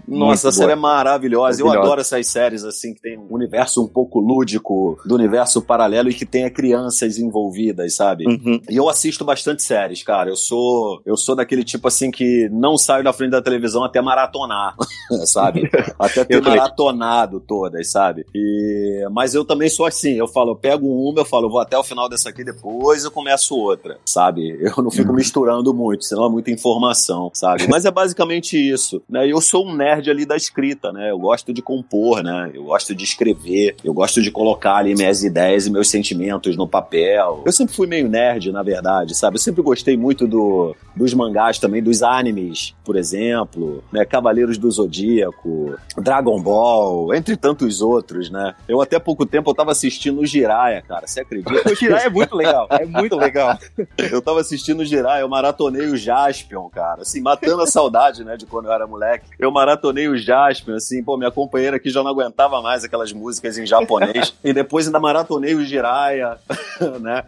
Nossa, 0.08 0.50
a 0.50 0.52
série 0.52 0.72
é 0.72 0.76
maravilhosa. 0.76 1.62
Eu 1.62 1.70
adoro 1.70 2.02
essas 2.02 2.28
séries 2.28 2.64
assim 2.64 2.94
que 2.94 3.02
tem 3.02 3.18
um 3.18 3.28
universo 3.30 3.84
um 3.84 3.88
pouco 3.88 4.20
lúdico, 4.20 4.98
do 5.06 5.16
universo 5.16 5.62
paralelo 5.62 6.10
e 6.10 6.14
que 6.14 6.26
tenha 6.26 6.50
crianças 6.50 7.18
envolvidas, 7.18 7.96
sabe? 7.96 8.26
Uhum. 8.26 8.62
E 8.70 8.76
eu 8.76 8.88
assisto 8.88 9.26
bastante 9.26 9.64
séries, 9.64 10.04
cara. 10.04 10.30
Eu 10.30 10.36
sou 10.36 11.02
eu 11.06 11.18
sou 11.18 11.36
daquele 11.36 11.64
tipo 11.64 11.88
assim 11.88 12.10
que 12.10 12.50
não 12.52 12.78
saio 12.78 13.04
da 13.04 13.12
frente 13.12 13.32
da 13.32 13.42
televisão 13.42 13.84
até 13.84 14.02
maratonar, 14.02 14.76
sabe? 15.26 15.70
Até 16.00 16.24
ter 16.24 16.42
maratonado 16.42 17.40
todas, 17.40 17.92
sabe? 17.92 18.26
E 18.34 19.06
mas 19.12 19.34
eu 19.34 19.44
também 19.44 19.70
sou 19.70 19.86
assim, 19.86 20.14
eu 20.14 20.28
falo, 20.28 20.52
eu 20.52 20.56
pego 20.56 20.88
uma, 20.88 21.22
eu 21.22 21.26
falo, 21.26 21.48
eu 21.48 21.50
vou 21.50 21.60
até 21.60 21.78
o 21.78 21.84
final 21.84 22.08
dessa 22.08 22.30
aqui 22.30 22.44
depois 22.44 23.04
eu 23.04 23.12
começo 23.12 23.56
outra, 23.56 24.00
sabe? 24.06 24.58
Eu 24.62 24.84
não 24.84 24.92
fico 24.92 25.12
misturando 25.12 25.74
muito, 25.74 26.06
senão 26.06 26.26
é 26.26 26.30
muita 26.30 26.52
informação, 26.52 27.32
sabe? 27.34 27.68
Mas 27.68 27.86
é 27.86 27.92
basicamente 27.92 28.58
isso, 28.58 29.02
né? 29.10 29.28
Eu 29.28 29.42
sou 29.42 29.66
um 29.66 29.76
nerd 29.76 29.97
ali 30.10 30.26
da 30.26 30.36
escrita, 30.36 30.92
né? 30.92 31.12
Eu 31.12 31.20
gosto 31.20 31.54
de 31.54 31.62
compor, 31.62 32.24
né? 32.24 32.52
Eu 32.54 32.64
gosto 32.66 32.94
de 32.96 33.04
escrever, 33.04 33.76
eu 33.84 33.94
gosto 33.94 34.22
de 34.22 34.32
colocar 34.32 34.76
ali 34.76 34.96
minhas 34.96 35.24
ideias 35.24 35.68
e 35.68 35.72
meus 35.72 35.90
sentimentos 35.90 36.56
no 36.56 36.68
papel. 36.68 37.44
Eu 37.46 37.52
sempre 37.52 37.76
fui 37.76 37.88
meio 37.88 38.08
nerd, 38.08 38.52
na 38.52 38.64
verdade, 38.64 39.16
sabe? 39.16 39.38
Eu 39.38 39.42
sempre 39.42 39.62
gostei 39.62 39.98
muito 39.98 40.28
do, 40.28 40.76
dos 40.96 41.14
mangás 41.14 41.60
também, 41.60 41.82
dos 41.82 42.02
animes, 42.02 42.76
por 42.84 42.96
exemplo, 42.96 43.84
né? 43.92 44.06
Cavaleiros 44.06 44.58
do 44.58 44.70
Zodíaco, 44.70 45.76
Dragon 45.98 46.42
Ball, 46.42 47.14
entre 47.14 47.36
tantos 47.36 47.82
outros, 47.82 48.30
né? 48.30 48.56
Eu 48.68 48.82
até 48.82 49.00
pouco 49.00 49.26
tempo 49.26 49.50
eu 49.50 49.56
tava 49.56 49.72
assistindo 49.72 50.22
o 50.22 50.26
Jiraiya, 50.26 50.82
cara, 50.82 51.08
você 51.08 51.22
acredita? 51.22 51.72
O 51.72 51.76
Shirai 51.76 52.06
é 52.06 52.10
muito 52.10 52.36
legal, 52.36 52.68
é 52.72 52.86
muito 52.86 53.16
legal. 53.16 53.58
Eu 53.98 54.22
tava 54.22 54.40
assistindo 54.40 54.82
o 54.82 54.86
Jiraiya, 54.86 55.22
eu 55.22 55.30
maratonei 55.30 55.88
o 55.88 55.98
Jaspion, 55.98 56.70
cara, 56.70 57.02
assim, 57.02 57.22
matando 57.22 57.62
a 57.62 57.68
saudade, 57.68 58.24
né, 58.24 58.38
de 58.38 58.46
quando 58.46 58.68
eu 58.68 58.72
era 58.72 58.88
moleque. 58.88 59.28
Eu 59.38 59.52
maratonei 59.52 59.87
o 59.88 60.18
Jaspion, 60.18 60.76
assim, 60.76 61.04
pô, 61.04 61.18
minha 61.18 61.32
companheira 61.32 61.78
aqui 61.78 61.90
já 61.90 62.04
não 62.04 62.12
aguentava 62.12 62.62
mais 62.62 62.84
aquelas 62.84 63.12
músicas 63.12 63.58
em 63.58 63.66
japonês. 63.66 64.34
e 64.44 64.54
depois 64.54 64.88
ainda 64.88 65.00
maratonei 65.00 65.56
o 65.56 65.64
Jiraiya, 65.64 66.38
né? 67.02 67.24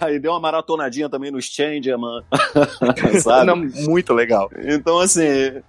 Aí 0.00 0.18
deu 0.18 0.32
uma 0.32 0.40
maratonadinha 0.40 1.08
também 1.08 1.30
nos 1.30 1.46
Changeman, 1.46 2.22
sabe? 3.22 3.46
Não, 3.46 3.56
muito 3.56 4.12
legal. 4.12 4.50
Então, 4.64 5.00
assim, 5.00 5.22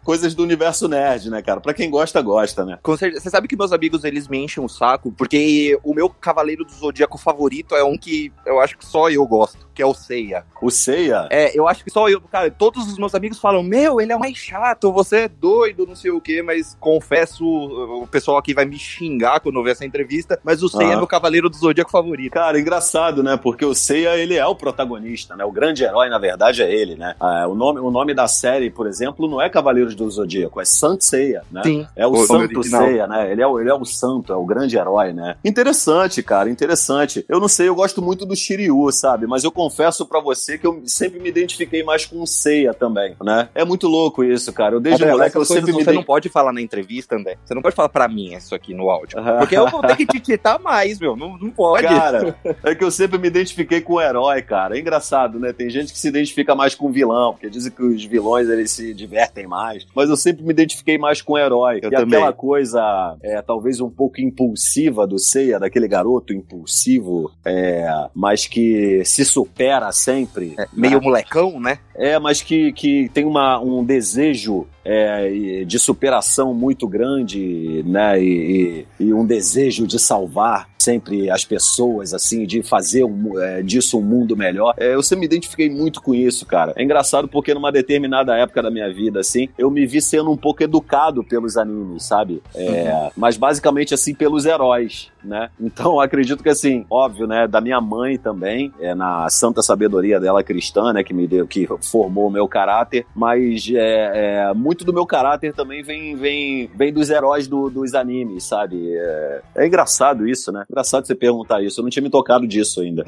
coisas 0.04 0.34
do 0.34 0.44
universo 0.44 0.88
nerd, 0.88 1.30
né, 1.30 1.42
cara? 1.42 1.60
Pra 1.60 1.74
quem 1.74 1.90
gosta, 1.90 2.22
gosta, 2.22 2.66
né? 2.66 2.80
Com 2.82 2.96
certeza. 2.96 3.24
Você 3.24 3.30
sabe 3.30 3.48
que 3.48 3.56
meus 3.56 3.72
amigos 3.72 4.04
eles 4.04 4.28
me 4.28 4.38
enchem 4.38 4.64
o 4.64 4.70
saco, 4.70 5.12
porque 5.12 5.80
o 5.84 5.94
meu 5.94 6.10
Cavaleiro 6.10 6.66
do 6.66 6.72
Zodíaco 6.72 7.18
favorito 7.18 7.76
é 7.76 7.84
um 7.84 7.98
que 7.98 8.32
eu 8.46 8.60
acho 8.60 8.78
que 8.78 8.86
só 8.86 9.10
eu 9.10 9.26
gosto, 9.26 9.69
que 9.80 9.84
é 9.84 9.86
o 9.86 9.94
Seiya. 9.94 10.44
O 10.62 10.70
Seiya, 10.70 11.30
É, 11.32 11.58
eu 11.58 11.66
acho 11.66 11.86
que 11.86 11.90
só 11.90 12.10
eu, 12.10 12.20
cara, 12.20 12.52
todos 12.52 12.86
os 12.92 12.98
meus 12.98 13.16
amigos 13.16 13.40
falam: 13.40 13.64
Meu, 13.64 14.02
ele 14.02 14.12
é 14.12 14.16
o 14.16 14.20
mais 14.20 14.36
chato, 14.36 14.92
você 14.92 15.22
é 15.22 15.28
doido, 15.30 15.88
não 15.88 15.96
sei 15.96 16.12
o 16.12 16.20
quê, 16.20 16.42
mas 16.42 16.76
confesso, 16.82 17.46
o 17.46 18.06
pessoal 18.06 18.38
aqui 18.38 18.54
vai 18.54 18.66
me 18.66 18.78
xingar 18.78 19.40
quando 19.40 19.56
eu 19.58 19.64
ver 19.64 19.72
essa 19.72 19.86
entrevista, 19.86 20.38
mas 20.44 20.62
o 20.62 20.68
Seiya 20.68 20.90
Ah. 20.90 20.94
é 20.94 20.98
meu 20.98 21.08
Cavaleiro 21.08 21.50
do 21.50 21.56
Zodíaco 21.56 21.90
favorito. 21.90 22.34
Cara, 22.34 22.60
engraçado, 22.60 23.24
né? 23.24 23.38
Porque 23.42 23.64
o 23.64 23.74
Seiya, 23.74 24.18
ele 24.18 24.36
é 24.36 24.46
o 24.46 24.54
protagonista, 24.54 25.34
né? 25.38 25.46
O 25.46 25.52
grande 25.52 25.82
herói, 25.86 26.10
na 26.10 26.20
verdade, 26.20 26.62
é 26.62 26.70
ele, 26.70 26.96
né? 26.96 27.16
Ah, 27.22 27.48
o, 27.48 27.56
nome, 27.56 27.80
o 27.80 27.90
nome 27.90 28.14
da 28.14 28.28
série, 28.28 28.70
por 28.70 28.86
exemplo, 28.86 29.30
não 29.30 29.42
é 29.42 29.50
Cavaleiros 29.50 29.96
do 29.96 30.10
Zodíaco, 30.12 30.60
é 30.60 30.66
Saint 30.66 31.00
Seiya, 31.02 31.42
né? 31.50 31.62
Sim. 31.64 31.88
É 31.96 32.06
o, 32.06 32.12
O 32.12 32.26
Santo. 32.28 32.64
Seiya, 32.64 33.08
né? 33.08 33.32
Ele 33.32 33.42
é, 33.42 33.48
o, 33.48 33.58
ele 33.62 33.70
é 33.70 33.74
o 33.74 33.86
santo, 33.86 34.34
é 34.34 34.36
o 34.36 34.46
grande 34.46 34.78
herói, 34.78 35.14
né? 35.14 35.38
Interessante, 35.46 36.22
cara, 36.22 36.50
interessante. 36.50 37.24
Eu 37.30 37.40
não 37.40 37.48
sei, 37.48 37.70
eu 37.70 37.76
gosto 37.76 38.02
muito 38.02 38.26
do 38.26 38.36
Shiryu, 38.36 38.92
sabe? 38.92 39.26
Mas 39.26 39.46
eu 39.46 39.52
confesso 39.52 39.69
pra 40.06 40.20
você 40.20 40.58
que 40.58 40.66
eu 40.66 40.82
sempre 40.86 41.20
me 41.20 41.30
identifiquei 41.30 41.84
mais 41.84 42.06
com 42.06 42.22
o 42.22 42.28
Seiya 42.28 42.74
também, 42.74 43.16
né? 43.22 43.50
É 43.54 43.66
muito 43.66 43.88
louco 43.88 44.24
isso, 44.24 44.52
cara. 44.54 44.76
Eu 44.76 44.80
desde 44.80 45.04
André, 45.04 45.14
moleque 45.14 45.36
eu 45.36 45.46
sempre 45.46 45.74
me 45.74 45.84
você 45.84 45.92
não 45.92 46.04
pode 46.04 46.30
falar 46.30 46.54
na 46.54 46.62
entrevista, 46.62 47.16
André. 47.16 47.38
Você 47.44 47.54
não 47.54 47.62
pode 47.62 47.76
falar 47.76 47.90
pra 47.90 48.08
mim 48.08 48.34
isso 48.34 48.54
aqui 48.54 48.74
no 48.74 48.90
áudio. 48.90 49.18
Porque 49.40 49.56
eu 49.56 49.68
vou 49.70 49.82
ter 49.82 49.96
que 49.96 50.06
te 50.06 50.20
quitar 50.20 50.60
mais, 50.60 51.00
meu. 51.00 51.16
Não, 51.16 51.38
não 51.38 51.50
pode. 51.50 51.84
Cara, 51.84 52.36
é 52.64 52.76
que 52.76 52.84
eu 52.84 52.92
sempre 52.92 53.18
me 53.18 53.28
identifiquei 53.28 53.82
com 53.82 53.94
o 53.94 54.02
herói, 54.02 54.42
cara. 54.42 54.78
É 54.78 54.80
engraçado, 54.80 55.40
né? 55.40 55.54
Tem 55.54 55.70
gente 55.70 55.92
que 55.92 56.00
se 56.00 56.08
identifica 56.08 56.56
mais 56.56 56.76
com 56.76 56.88
o 56.88 56.92
vilão, 56.92 57.34
porque 57.34 57.50
dizem 57.50 57.72
que 57.72 57.84
os 57.84 58.04
vilões 58.06 58.50
eles 58.50 58.72
se 58.72 58.94
divertem 58.94 59.48
mais. 59.48 59.86
Mas 59.96 60.10
eu 60.10 60.18
sempre 60.18 60.44
me 60.44 60.52
identifiquei 60.52 60.98
mais 60.98 61.22
com 61.22 61.34
o 61.34 61.38
herói. 61.38 61.80
Eu 61.82 61.90
e 61.90 61.96
também. 61.96 62.20
aquela 62.20 62.34
coisa, 62.34 63.18
é, 63.22 63.42
talvez 63.42 63.80
um 63.80 63.90
pouco 63.90 64.22
impulsiva 64.22 65.06
do 65.08 65.18
Seiya, 65.18 65.60
daquele 65.60 65.88
garoto 65.88 66.34
impulsivo, 66.34 67.32
é, 67.46 67.88
mas 68.14 68.48
que 68.48 69.04
se 69.06 69.24
supera 69.60 69.92
sempre. 69.92 70.56
É, 70.58 70.68
meio 70.72 71.02
molecão, 71.02 71.60
né? 71.60 71.80
É, 71.96 72.18
mas 72.18 72.42
que, 72.42 72.72
que 72.72 73.10
tem 73.14 73.26
uma, 73.26 73.60
um 73.60 73.84
desejo 73.84 74.66
é, 74.86 75.64
de 75.66 75.78
superação 75.78 76.54
muito 76.54 76.88
grande, 76.88 77.84
né? 77.86 78.22
E, 78.22 78.86
e- 79.00 79.04
e 79.06 79.14
um 79.14 79.26
desejo 79.26 79.86
de 79.86 80.00
salvar 80.00 80.69
sempre 80.90 81.30
as 81.30 81.46
pessoas, 81.46 82.14
assim, 82.16 82.46
de 82.48 82.64
fazer 82.64 83.04
um 83.04 83.40
é, 83.40 83.62
disso 83.62 84.00
um 84.00 84.02
mundo 84.02 84.36
melhor. 84.36 84.74
É, 84.78 84.96
eu 84.96 85.04
sempre 85.04 85.20
me 85.22 85.26
identifiquei 85.28 85.70
muito 85.70 86.02
com 86.02 86.16
isso, 86.16 86.46
cara. 86.46 86.74
É 86.76 86.84
engraçado 86.84 87.28
porque 87.28 87.54
numa 87.54 87.72
determinada 87.72 88.36
época 88.36 88.64
da 88.64 88.72
minha 88.72 88.92
vida, 88.92 89.20
assim, 89.20 89.50
eu 89.58 89.70
me 89.70 89.86
vi 89.86 90.02
sendo 90.02 90.32
um 90.32 90.38
pouco 90.38 90.64
educado 90.64 91.24
pelos 91.24 91.58
animes, 91.58 92.04
sabe? 92.06 92.42
É, 92.56 93.12
Mas 93.16 93.38
basicamente, 93.38 93.94
assim, 93.94 94.14
pelos 94.16 94.46
heróis, 94.46 95.10
né? 95.24 95.50
Então, 95.80 96.00
acredito 96.00 96.42
que, 96.44 96.50
assim, 96.50 96.86
óbvio, 96.90 97.28
né? 97.28 97.48
Da 97.48 97.62
minha 97.62 97.80
mãe 97.80 98.18
também, 98.18 98.74
é, 98.80 98.96
na 98.96 99.30
santa 99.30 99.62
sabedoria 99.62 100.20
dela 100.20 100.44
cristã, 100.44 100.92
né? 100.92 101.04
Que 101.04 101.14
me 101.14 101.28
deu, 101.28 101.46
que 101.48 101.68
formou 101.82 102.28
o 102.28 102.32
meu 102.32 102.48
caráter, 102.48 103.06
mas 103.16 103.70
é, 103.76 104.52
muito 104.56 104.84
do 104.84 104.92
meu 104.92 105.06
caráter 105.06 105.54
também 105.54 105.84
vem, 105.84 106.16
vem, 106.16 106.70
vem 106.76 106.92
dos 106.92 107.10
heróis 107.10 107.48
do- 107.48 107.70
dos 107.70 107.94
animes, 107.94 108.44
sabe? 108.46 108.94
É, 108.96 109.42
é 109.58 109.68
engraçado 109.68 110.28
isso, 110.28 110.52
né? 110.52 110.66
Engraçado 110.80 111.06
você 111.06 111.14
perguntar 111.14 111.62
isso. 111.62 111.80
Eu 111.80 111.84
não 111.84 111.90
tinha 111.90 112.02
me 112.02 112.10
tocado 112.10 112.48
disso 112.48 112.80
ainda. 112.80 113.06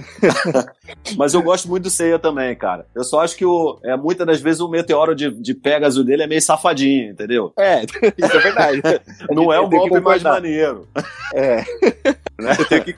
Mas 1.15 1.34
eu 1.34 1.41
gosto 1.41 1.69
muito 1.69 1.84
do 1.84 1.89
Seiya 1.89 2.19
também, 2.19 2.53
cara. 2.53 2.86
Eu 2.93 3.03
só 3.03 3.22
acho 3.22 3.38
que 3.38 3.45
o, 3.45 3.80
é, 3.84 3.95
muitas 3.95 4.28
das 4.28 4.41
vezes 4.41 4.59
o 4.59 4.67
meteoro 4.67 5.15
de, 5.15 5.32
de 5.32 5.53
Pegasus 5.53 6.03
dele 6.03 6.24
é 6.24 6.28
meio 6.28 6.41
safadinho, 6.41 7.11
entendeu? 7.11 7.53
É, 7.57 7.84
isso 8.17 8.38
é 8.38 8.39
verdade. 8.39 8.82
Não 9.30 9.53
é 9.53 9.59
o 9.59 9.69
golpe 9.69 10.01
mais 10.01 10.22
maneiro. 10.22 10.88
É. 11.34 11.63
Né? 12.41 12.55
Eu 12.57 12.65
tenho 12.65 12.84
que, 12.84 12.95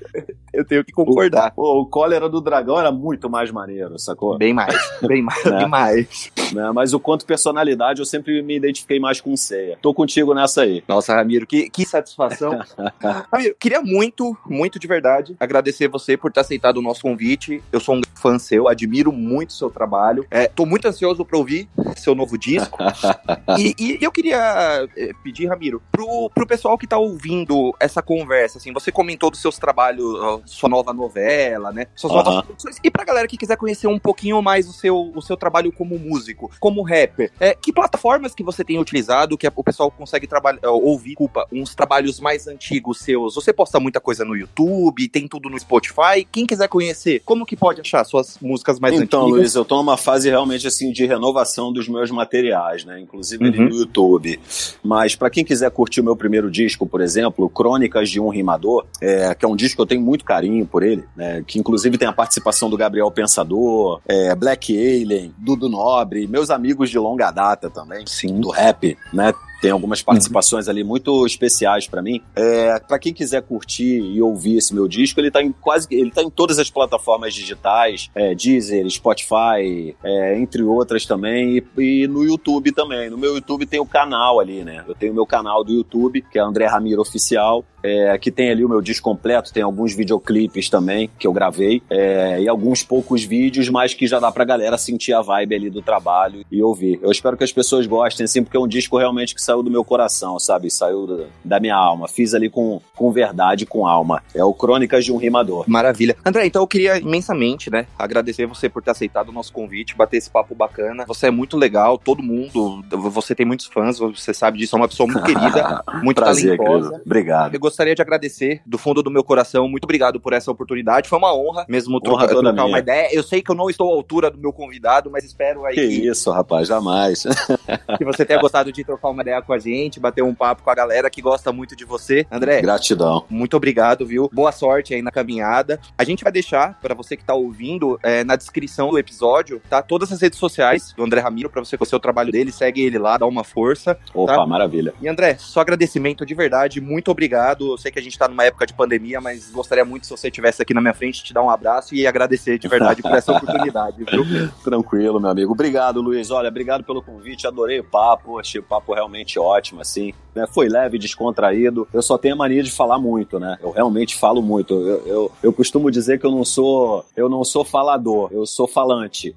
Eu 0.53 0.63
tenho 0.63 0.83
que 0.83 0.91
concordar. 0.91 1.51
O, 1.57 1.81
o 1.81 1.85
Cólera 1.85 2.29
do 2.29 2.39
Dragão 2.39 2.79
era 2.79 2.91
muito 2.91 3.29
mais 3.29 3.49
maneiro, 3.51 3.97
sacou? 3.97 4.37
Bem 4.37 4.53
mais, 4.53 4.75
bem 5.01 5.21
mais, 5.23 5.43
bem 5.43 5.67
mais. 5.67 6.31
Né? 6.53 6.71
Mas 6.71 6.93
o 6.93 6.99
quanto 6.99 7.25
personalidade, 7.25 7.99
eu 7.99 8.05
sempre 8.05 8.41
me 8.41 8.55
identifiquei 8.55 8.99
mais 8.99 9.19
com 9.19 9.35
Ceia. 9.35 9.77
Tô 9.81 9.93
contigo 9.93 10.33
nessa 10.33 10.61
aí. 10.61 10.83
Nossa, 10.87 11.15
Ramiro, 11.15 11.47
que, 11.47 11.69
que 11.69 11.85
satisfação. 11.85 12.59
Ramiro, 13.31 13.55
queria 13.59 13.81
muito, 13.81 14.37
muito 14.45 14.77
de 14.77 14.87
verdade 14.87 15.35
agradecer 15.39 15.87
você 15.87 16.15
por 16.15 16.31
ter 16.31 16.41
aceitado 16.41 16.77
o 16.77 16.81
nosso 16.81 17.01
convite. 17.01 17.63
Eu 17.71 17.79
sou 17.79 17.95
um 17.95 18.01
fã 18.15 18.37
seu, 18.37 18.67
admiro 18.67 19.11
muito 19.11 19.49
o 19.49 19.53
seu 19.53 19.69
trabalho. 19.69 20.25
É, 20.29 20.47
tô 20.47 20.65
muito 20.65 20.87
ansioso 20.87 21.25
para 21.25 21.37
ouvir 21.37 21.67
seu 21.97 22.13
novo 22.13 22.37
disco. 22.37 22.77
e, 23.57 23.73
e, 23.79 23.97
eu 24.01 24.11
queria 24.11 24.87
eh, 24.95 25.11
pedir, 25.23 25.47
Ramiro, 25.47 25.81
pro, 25.91 26.29
pro 26.29 26.47
pessoal 26.47 26.77
que 26.77 26.87
tá 26.87 26.97
ouvindo 26.97 27.75
essa 27.79 28.01
conversa, 28.01 28.57
assim, 28.57 28.71
você 28.71 28.91
comentou 28.91 29.31
dos 29.31 29.41
seus 29.41 29.57
trabalhos, 29.57 30.05
sua 30.45 30.69
nova 30.69 30.93
novela, 30.93 31.71
né? 31.71 31.87
Suas 31.95 32.13
novas 32.13 32.45
produções. 32.45 32.77
E 32.83 32.89
pra 32.89 33.03
galera 33.03 33.27
que 33.27 33.37
quiser 33.37 33.57
conhecer 33.57 33.87
um 33.87 33.99
pouquinho 33.99 34.41
mais 34.41 34.67
o 34.67 34.73
seu, 34.73 35.11
o 35.15 35.21
seu 35.21 35.37
trabalho 35.37 35.71
como 35.71 35.97
músico, 35.97 36.51
como 36.59 36.81
rapper, 36.81 37.31
é, 37.39 37.53
que 37.53 37.71
plataformas 37.71 38.33
que 38.33 38.43
você 38.43 38.63
tem 38.63 38.79
utilizado, 38.79 39.37
que 39.37 39.47
o 39.55 39.63
pessoal 39.63 39.91
consegue 39.91 40.27
trabalhar, 40.27 40.59
eh, 40.61 40.67
ouvir, 40.67 41.15
culpa, 41.15 41.47
uns 41.51 41.75
trabalhos 41.75 42.19
mais 42.19 42.47
antigos 42.47 42.99
seus? 42.99 43.35
Você 43.35 43.53
posta 43.53 43.79
muita 43.79 43.99
coisa 43.99 44.23
no 44.25 44.35
YouTube, 44.35 45.07
tem 45.09 45.27
tudo 45.27 45.49
no 45.49 45.59
Spotify. 45.59 46.25
Quem 46.31 46.45
quiser 46.45 46.67
conhecer, 46.67 47.21
como 47.25 47.45
que 47.45 47.55
pode 47.55 47.81
achar 47.81 48.03
suas 48.03 48.37
músicas 48.41 48.79
mais 48.79 48.93
então, 48.93 49.03
antigas? 49.03 49.27
Então, 49.27 49.39
Luiz, 49.39 49.55
eu 49.55 49.65
tô 49.65 49.77
numa 49.77 49.97
fase 49.97 50.29
realmente 50.29 50.67
assim 50.67 50.91
de 50.91 51.05
renovação 51.05 51.71
dos 51.71 51.87
meus 51.87 52.11
materiais, 52.11 52.85
né? 52.85 52.99
Inclusive 52.99 53.45
uhum. 53.45 53.69
no 53.69 53.75
YouTube. 53.75 54.39
Mas 54.83 55.15
para 55.15 55.29
quem 55.29 55.43
quiser 55.43 55.69
curtir 55.71 56.01
o 56.01 56.03
meu 56.03 56.15
primeiro 56.15 56.49
disco, 56.49 56.85
por 56.85 57.01
exemplo, 57.01 57.49
Crônicas 57.49 58.09
de 58.09 58.19
um 58.19 58.29
Rimador, 58.29 58.85
é, 59.01 59.33
que 59.35 59.45
é 59.45 59.47
um 59.47 59.55
disco 59.55 59.77
que 59.77 59.81
eu 59.81 59.85
tenho 59.85 60.01
muito 60.01 60.23
carinho 60.23 60.32
por 60.65 60.83
ele, 60.83 61.03
né? 61.15 61.43
Que 61.45 61.59
inclusive 61.59 61.97
tem 61.97 62.07
a 62.07 62.13
participação 62.13 62.69
do 62.69 62.77
Gabriel 62.77 63.09
Pensador, 63.11 64.01
é, 64.07 64.33
Black 64.35 64.75
Alien, 64.75 65.33
Dudu 65.37 65.69
Nobre, 65.69 66.27
meus 66.27 66.49
amigos 66.49 66.89
de 66.89 66.97
longa 66.97 67.31
data 67.31 67.69
também, 67.69 68.05
Sim. 68.05 68.39
do 68.39 68.49
rap, 68.49 68.97
né? 69.13 69.33
Tem 69.63 69.71
algumas 69.71 69.99
uhum. 69.99 70.05
participações 70.07 70.65
uhum. 70.65 70.71
ali 70.71 70.83
muito 70.83 71.25
especiais 71.25 71.87
para 71.87 72.01
mim. 72.01 72.21
É, 72.35 72.77
para 72.81 72.99
quem 72.99 73.13
quiser 73.13 73.41
curtir 73.41 73.97
e 73.97 74.21
ouvir 74.21 74.57
esse 74.57 74.75
meu 74.75 74.89
disco, 74.89 75.21
ele 75.21 75.31
tá 75.31 75.41
em 75.41 75.53
quase 75.53 75.87
ele 75.89 76.11
tá 76.11 76.21
em 76.21 76.29
todas 76.29 76.59
as 76.59 76.69
plataformas 76.69 77.33
digitais, 77.33 78.09
é, 78.13 78.35
Deezer, 78.35 78.89
Spotify, 78.89 79.95
é, 80.03 80.37
entre 80.37 80.63
outras 80.63 81.05
também, 81.05 81.63
e, 81.77 81.81
e, 81.81 82.07
no 82.09 82.25
YouTube 82.25 82.73
também. 82.73 83.09
No 83.09 83.17
meu 83.17 83.35
YouTube 83.35 83.65
tem 83.65 83.79
o 83.79 83.85
canal 83.85 84.41
ali, 84.41 84.65
né? 84.65 84.83
Eu 84.85 84.93
tenho 84.93 85.13
o 85.13 85.15
meu 85.15 85.25
canal 85.25 85.63
do 85.63 85.71
YouTube, 85.71 86.21
que 86.29 86.37
é 86.37 86.41
André 86.41 86.65
Ramiro 86.65 87.01
Oficial, 87.01 87.63
é, 87.83 88.17
que 88.17 88.31
tem 88.31 88.49
ali 88.49 88.63
o 88.63 88.69
meu 88.69 88.81
disco 88.81 89.03
completo, 89.03 89.53
tem 89.53 89.61
alguns 89.61 89.93
videoclipes 89.93 90.69
também 90.69 91.09
que 91.19 91.27
eu 91.27 91.33
gravei, 91.33 91.81
é, 91.89 92.41
e 92.41 92.47
alguns 92.47 92.81
poucos 92.81 93.23
vídeos, 93.23 93.69
mas 93.69 93.93
que 93.93 94.07
já 94.07 94.19
dá 94.19 94.31
pra 94.31 94.45
galera 94.45 94.77
sentir 94.77 95.13
a 95.13 95.21
vibe 95.21 95.55
ali 95.55 95.69
do 95.69 95.81
trabalho 95.81 96.45
e 96.49 96.63
ouvir. 96.63 96.99
Eu 97.01 97.11
espero 97.11 97.37
que 97.37 97.43
as 97.43 97.51
pessoas 97.51 97.85
gostem, 97.85 98.23
assim, 98.23 98.41
porque 98.41 98.55
é 98.55 98.59
um 98.59 98.67
disco 98.67 98.97
realmente 98.97 99.35
que 99.35 99.41
saiu 99.41 99.52
do 99.61 99.69
meu 99.69 99.83
coração, 99.83 100.39
sabe? 100.39 100.71
Saiu 100.71 101.27
da 101.43 101.59
minha 101.59 101.75
alma. 101.75 102.07
Fiz 102.07 102.33
ali 102.33 102.49
com, 102.49 102.81
com 102.95 103.11
verdade, 103.11 103.65
com 103.65 103.85
alma. 103.85 104.23
É 104.33 104.43
o 104.43 104.53
Crônicas 104.53 105.05
de 105.05 105.11
um 105.11 105.17
Rimador. 105.17 105.65
Maravilha. 105.67 106.15
André, 106.25 106.45
então 106.45 106.61
eu 106.61 106.67
queria 106.67 106.97
imensamente, 106.97 107.69
né, 107.69 107.85
agradecer 107.97 108.45
você 108.45 108.69
por 108.69 108.81
ter 108.81 108.91
aceitado 108.91 109.29
o 109.29 109.31
nosso 109.31 109.51
convite, 109.51 109.95
bater 109.95 110.17
esse 110.17 110.29
papo 110.29 110.55
bacana. 110.55 111.05
Você 111.07 111.27
é 111.27 111.31
muito 111.31 111.57
legal, 111.57 111.97
todo 111.97 112.23
mundo, 112.23 112.83
você 112.89 113.35
tem 113.35 113.45
muitos 113.45 113.67
fãs, 113.67 113.99
você 113.99 114.33
sabe 114.33 114.57
disso, 114.57 114.75
é 114.75 114.79
uma 114.79 114.87
pessoa 114.87 115.07
muito 115.07 115.23
querida, 115.23 115.83
muito 116.01 116.21
Prazer, 116.21 116.57
talentosa. 116.57 116.89
Querido. 116.89 117.03
Obrigado. 117.05 117.53
Eu 117.53 117.59
gostaria 117.59 117.95
de 117.95 118.01
agradecer 118.01 118.61
do 118.65 118.77
fundo 118.77 119.03
do 119.03 119.11
meu 119.11 119.23
coração, 119.23 119.67
muito 119.67 119.83
obrigado 119.83 120.19
por 120.19 120.33
essa 120.33 120.49
oportunidade. 120.51 121.09
Foi 121.09 121.17
uma 121.17 121.35
honra 121.35 121.65
mesmo 121.67 121.95
honra 121.95 122.27
trocar, 122.27 122.27
trocar 122.27 122.65
uma 122.65 122.79
ideia. 122.79 123.09
Eu 123.11 123.23
sei 123.23 123.41
que 123.41 123.51
eu 123.51 123.55
não 123.55 123.69
estou 123.69 123.91
à 123.91 123.95
altura 123.95 124.31
do 124.31 124.37
meu 124.37 124.53
convidado, 124.53 125.09
mas 125.11 125.23
espero 125.23 125.65
aí 125.65 125.75
que, 125.75 125.87
que 125.87 126.07
isso, 126.07 126.31
rapaz, 126.31 126.67
jamais. 126.67 127.23
que 127.97 128.05
você 128.05 128.25
tenha 128.25 128.39
gostado 128.39 128.71
de 128.71 128.83
trocar 128.83 129.09
uma 129.09 129.21
ideia 129.21 129.41
com 129.43 129.53
a 129.53 129.59
gente, 129.59 129.99
bater 129.99 130.23
um 130.23 130.33
papo 130.33 130.63
com 130.63 130.69
a 130.69 130.75
galera 130.75 131.09
que 131.09 131.21
gosta 131.21 131.51
muito 131.51 131.75
de 131.75 131.85
você. 131.85 132.25
André, 132.31 132.61
gratidão. 132.61 133.25
Muito 133.29 133.55
obrigado, 133.55 134.05
viu? 134.05 134.29
Boa 134.33 134.51
sorte 134.51 134.93
aí 134.93 135.01
na 135.01 135.11
caminhada. 135.11 135.79
A 135.97 136.03
gente 136.03 136.23
vai 136.23 136.31
deixar 136.31 136.79
para 136.81 136.93
você 136.93 137.15
que 137.15 137.23
tá 137.23 137.33
ouvindo 137.33 137.99
é, 138.03 138.23
na 138.23 138.35
descrição 138.35 138.89
do 138.89 138.97
episódio, 138.97 139.61
tá? 139.69 139.81
Todas 139.81 140.11
as 140.11 140.21
redes 140.21 140.39
sociais 140.39 140.93
do 140.95 141.03
André 141.03 141.21
Ramiro 141.21 141.49
para 141.49 141.63
você 141.63 141.77
conhecer 141.77 141.95
o 141.95 141.99
trabalho 141.99 142.31
dele, 142.31 142.51
segue 142.51 142.81
ele 142.81 142.97
lá, 142.97 143.17
dá 143.17 143.25
uma 143.25 143.43
força. 143.43 143.97
Opa, 144.13 144.35
tá? 144.35 144.45
maravilha. 144.45 144.93
E 145.01 145.07
André, 145.07 145.35
só 145.39 145.61
agradecimento 145.61 146.25
de 146.25 146.33
verdade, 146.33 146.81
muito 146.81 147.11
obrigado. 147.11 147.71
Eu 147.71 147.77
sei 147.77 147.91
que 147.91 147.99
a 147.99 148.01
gente 148.01 148.17
tá 148.17 148.27
numa 148.27 148.43
época 148.43 148.65
de 148.65 148.73
pandemia, 148.73 149.21
mas 149.21 149.51
gostaria 149.51 149.85
muito 149.85 150.05
se 150.05 150.11
você 150.11 150.27
estivesse 150.27 150.61
aqui 150.61 150.73
na 150.73 150.81
minha 150.81 150.93
frente, 150.93 151.23
te 151.23 151.33
dar 151.33 151.41
um 151.41 151.49
abraço 151.49 151.95
e 151.95 152.05
agradecer 152.05 152.57
de 152.57 152.67
verdade 152.67 153.01
por 153.01 153.11
essa 153.11 153.31
oportunidade, 153.33 154.03
viu? 154.03 154.25
Tranquilo, 154.63 155.19
meu 155.19 155.29
amigo. 155.29 155.51
Obrigado, 155.51 156.01
Luiz. 156.01 156.31
Olha, 156.31 156.49
obrigado 156.49 156.83
pelo 156.83 157.01
convite, 157.01 157.47
adorei 157.47 157.79
o 157.79 157.83
papo, 157.83 158.39
achei 158.39 158.59
o 158.59 158.63
papo 158.63 158.93
realmente 158.93 159.22
ótimo, 159.39 159.81
assim 159.81 160.13
né? 160.35 160.45
Foi 160.47 160.67
leve, 160.67 160.97
descontraído. 160.97 161.87
Eu 161.93 162.01
só 162.01 162.17
tenho 162.17 162.33
a 162.33 162.37
mania 162.37 162.63
de 162.63 162.71
falar 162.71 162.97
muito, 162.97 163.39
né? 163.39 163.57
Eu 163.61 163.71
realmente 163.71 164.15
falo 164.15 164.41
muito. 164.41 164.73
Eu, 164.73 165.07
eu, 165.07 165.31
eu 165.43 165.53
costumo 165.53 165.91
dizer 165.91 166.19
que 166.19 166.25
eu 166.25 166.31
não 166.31 166.43
sou 166.43 167.05
eu 167.15 167.29
não 167.29 167.43
sou 167.43 167.63
falador, 167.63 168.29
eu 168.31 168.45
sou 168.45 168.67
falante, 168.67 169.35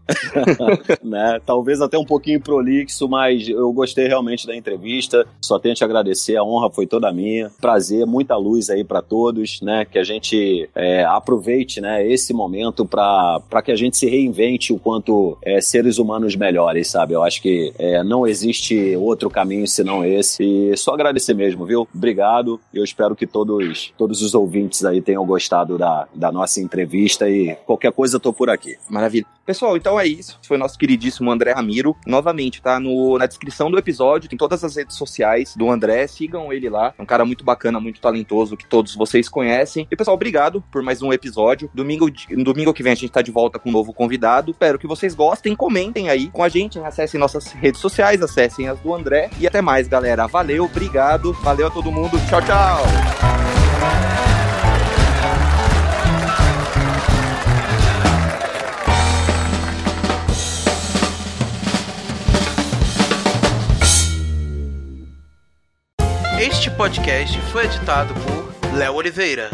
né? 1.03 1.41
Talvez 1.45 1.81
até 1.81 1.99
um 1.99 2.05
pouquinho 2.05 2.41
prolixo, 2.41 3.09
mas 3.09 3.49
eu 3.49 3.73
gostei 3.73 4.07
realmente 4.07 4.47
da 4.47 4.57
entrevista. 4.57 5.27
Só 5.41 5.59
tenho 5.59 5.73
a 5.73 5.77
te 5.77 5.85
agradecer, 5.85 6.37
a 6.37 6.45
honra 6.45 6.71
foi 6.71 6.87
toda 6.87 7.13
minha. 7.13 7.51
Prazer, 7.61 8.07
muita 8.07 8.37
luz 8.37 8.71
aí 8.71 8.85
para 8.85 9.03
todos, 9.03 9.61
né? 9.61 9.85
Que 9.85 9.99
a 9.99 10.05
gente 10.05 10.69
é, 10.75 11.05
aproveite, 11.05 11.81
né? 11.81 12.07
Esse 12.07 12.33
momento 12.33 12.87
para 12.87 13.63
que 13.63 13.73
a 13.73 13.77
gente 13.77 13.97
se 13.97 14.09
reinvente 14.09 14.73
o 14.73 14.79
quanto 14.79 15.37
é, 15.43 15.61
seres 15.61 15.99
humanos 15.99 16.35
melhores, 16.37 16.89
sabe? 16.89 17.15
Eu 17.15 17.23
acho 17.23 17.43
que 17.43 17.73
é, 17.79 18.03
não 18.03 18.27
existe 18.27 18.97
outro 18.97 19.29
caminho 19.29 19.67
senão 19.77 20.05
esse. 20.05 20.43
E 20.43 20.77
só 20.77 20.95
agradecer 20.95 21.35
mesmo, 21.35 21.65
viu? 21.65 21.87
Obrigado. 21.95 22.61
Eu 22.73 22.83
espero 22.83 23.15
que 23.15 23.27
todos, 23.27 23.93
todos 23.97 24.23
os 24.23 24.35
ouvintes 24.35 24.85
aí 24.85 25.01
tenham 25.01 25.25
gostado 25.25 25.79
da, 25.79 26.09
da 26.15 26.33
nossa 26.33 26.61
entrevista 26.61 27.29
e 27.29 27.55
qualquer 27.67 27.93
coisa 27.93 28.17
eu 28.17 28.21
tô 28.21 28.33
por 28.33 28.51
aqui. 28.51 28.77
Maravilha. 28.89 29.27
Pessoal, 29.47 29.77
então 29.77 29.99
é 29.99 30.05
isso. 30.05 30.37
Foi 30.43 30.59
nosso 30.59 30.77
queridíssimo 30.77 31.31
André 31.31 31.53
Ramiro. 31.53 31.97
Novamente, 32.05 32.61
tá 32.61 32.81
no, 32.81 33.17
na 33.17 33.27
descrição 33.27 33.71
do 33.71 33.79
episódio, 33.79 34.29
tem 34.29 34.37
todas 34.37 34.65
as 34.65 34.75
redes 34.75 34.97
sociais 34.97 35.55
do 35.57 35.71
André. 35.71 36.09
Sigam 36.09 36.53
ele 36.53 36.69
lá. 36.69 36.93
É 36.99 37.01
um 37.01 37.07
cara 37.07 37.25
muito 37.25 37.45
bacana, 37.45 37.79
muito 37.79 38.01
talentoso, 38.01 38.57
que 38.57 38.67
todos 38.67 38.97
vocês 38.97 39.29
conhecem. 39.29 39.87
E, 39.89 39.95
pessoal, 39.95 40.17
obrigado 40.17 40.65
por 40.73 40.83
mais 40.83 41.01
um 41.01 41.13
episódio. 41.13 41.71
Domingo, 41.73 42.11
domingo 42.43 42.75
que 42.75 42.83
vem 42.83 42.93
a 42.93 42.97
gente 42.97 43.13
tá 43.13 43.23
de 43.23 43.31
volta 43.31 43.57
com 43.57 43.69
um 43.69 43.73
novo 43.73 43.93
convidado. 43.93 44.51
Espero 44.51 44.81
que 44.81 44.87
vocês 44.87 45.15
gostem. 45.15 45.55
Comentem 45.55 46.11
aí 46.11 46.29
com 46.29 46.43
a 46.43 46.49
gente. 46.49 46.81
Acessem 46.81 47.21
nossas 47.21 47.53
redes 47.53 47.81
sociais, 47.81 48.23
acessem 48.23 48.67
as 48.69 48.81
do 48.81 48.93
André. 48.93 49.31
E 49.39 49.47
até 49.47 49.63
mais, 49.67 49.89
galera. 49.89 50.29
Valeu, 50.29 50.65
obrigado. 50.65 51.33
Valeu 51.43 51.67
a 51.67 51.71
todo 51.71 51.91
mundo. 51.91 52.21
Tchau, 52.29 52.41
tchau. 52.41 52.85
Este 66.39 66.71
podcast 66.71 67.41
foi 67.51 67.65
editado 67.65 68.15
por 68.15 68.77
Léo 68.77 68.95
Oliveira. 68.95 69.51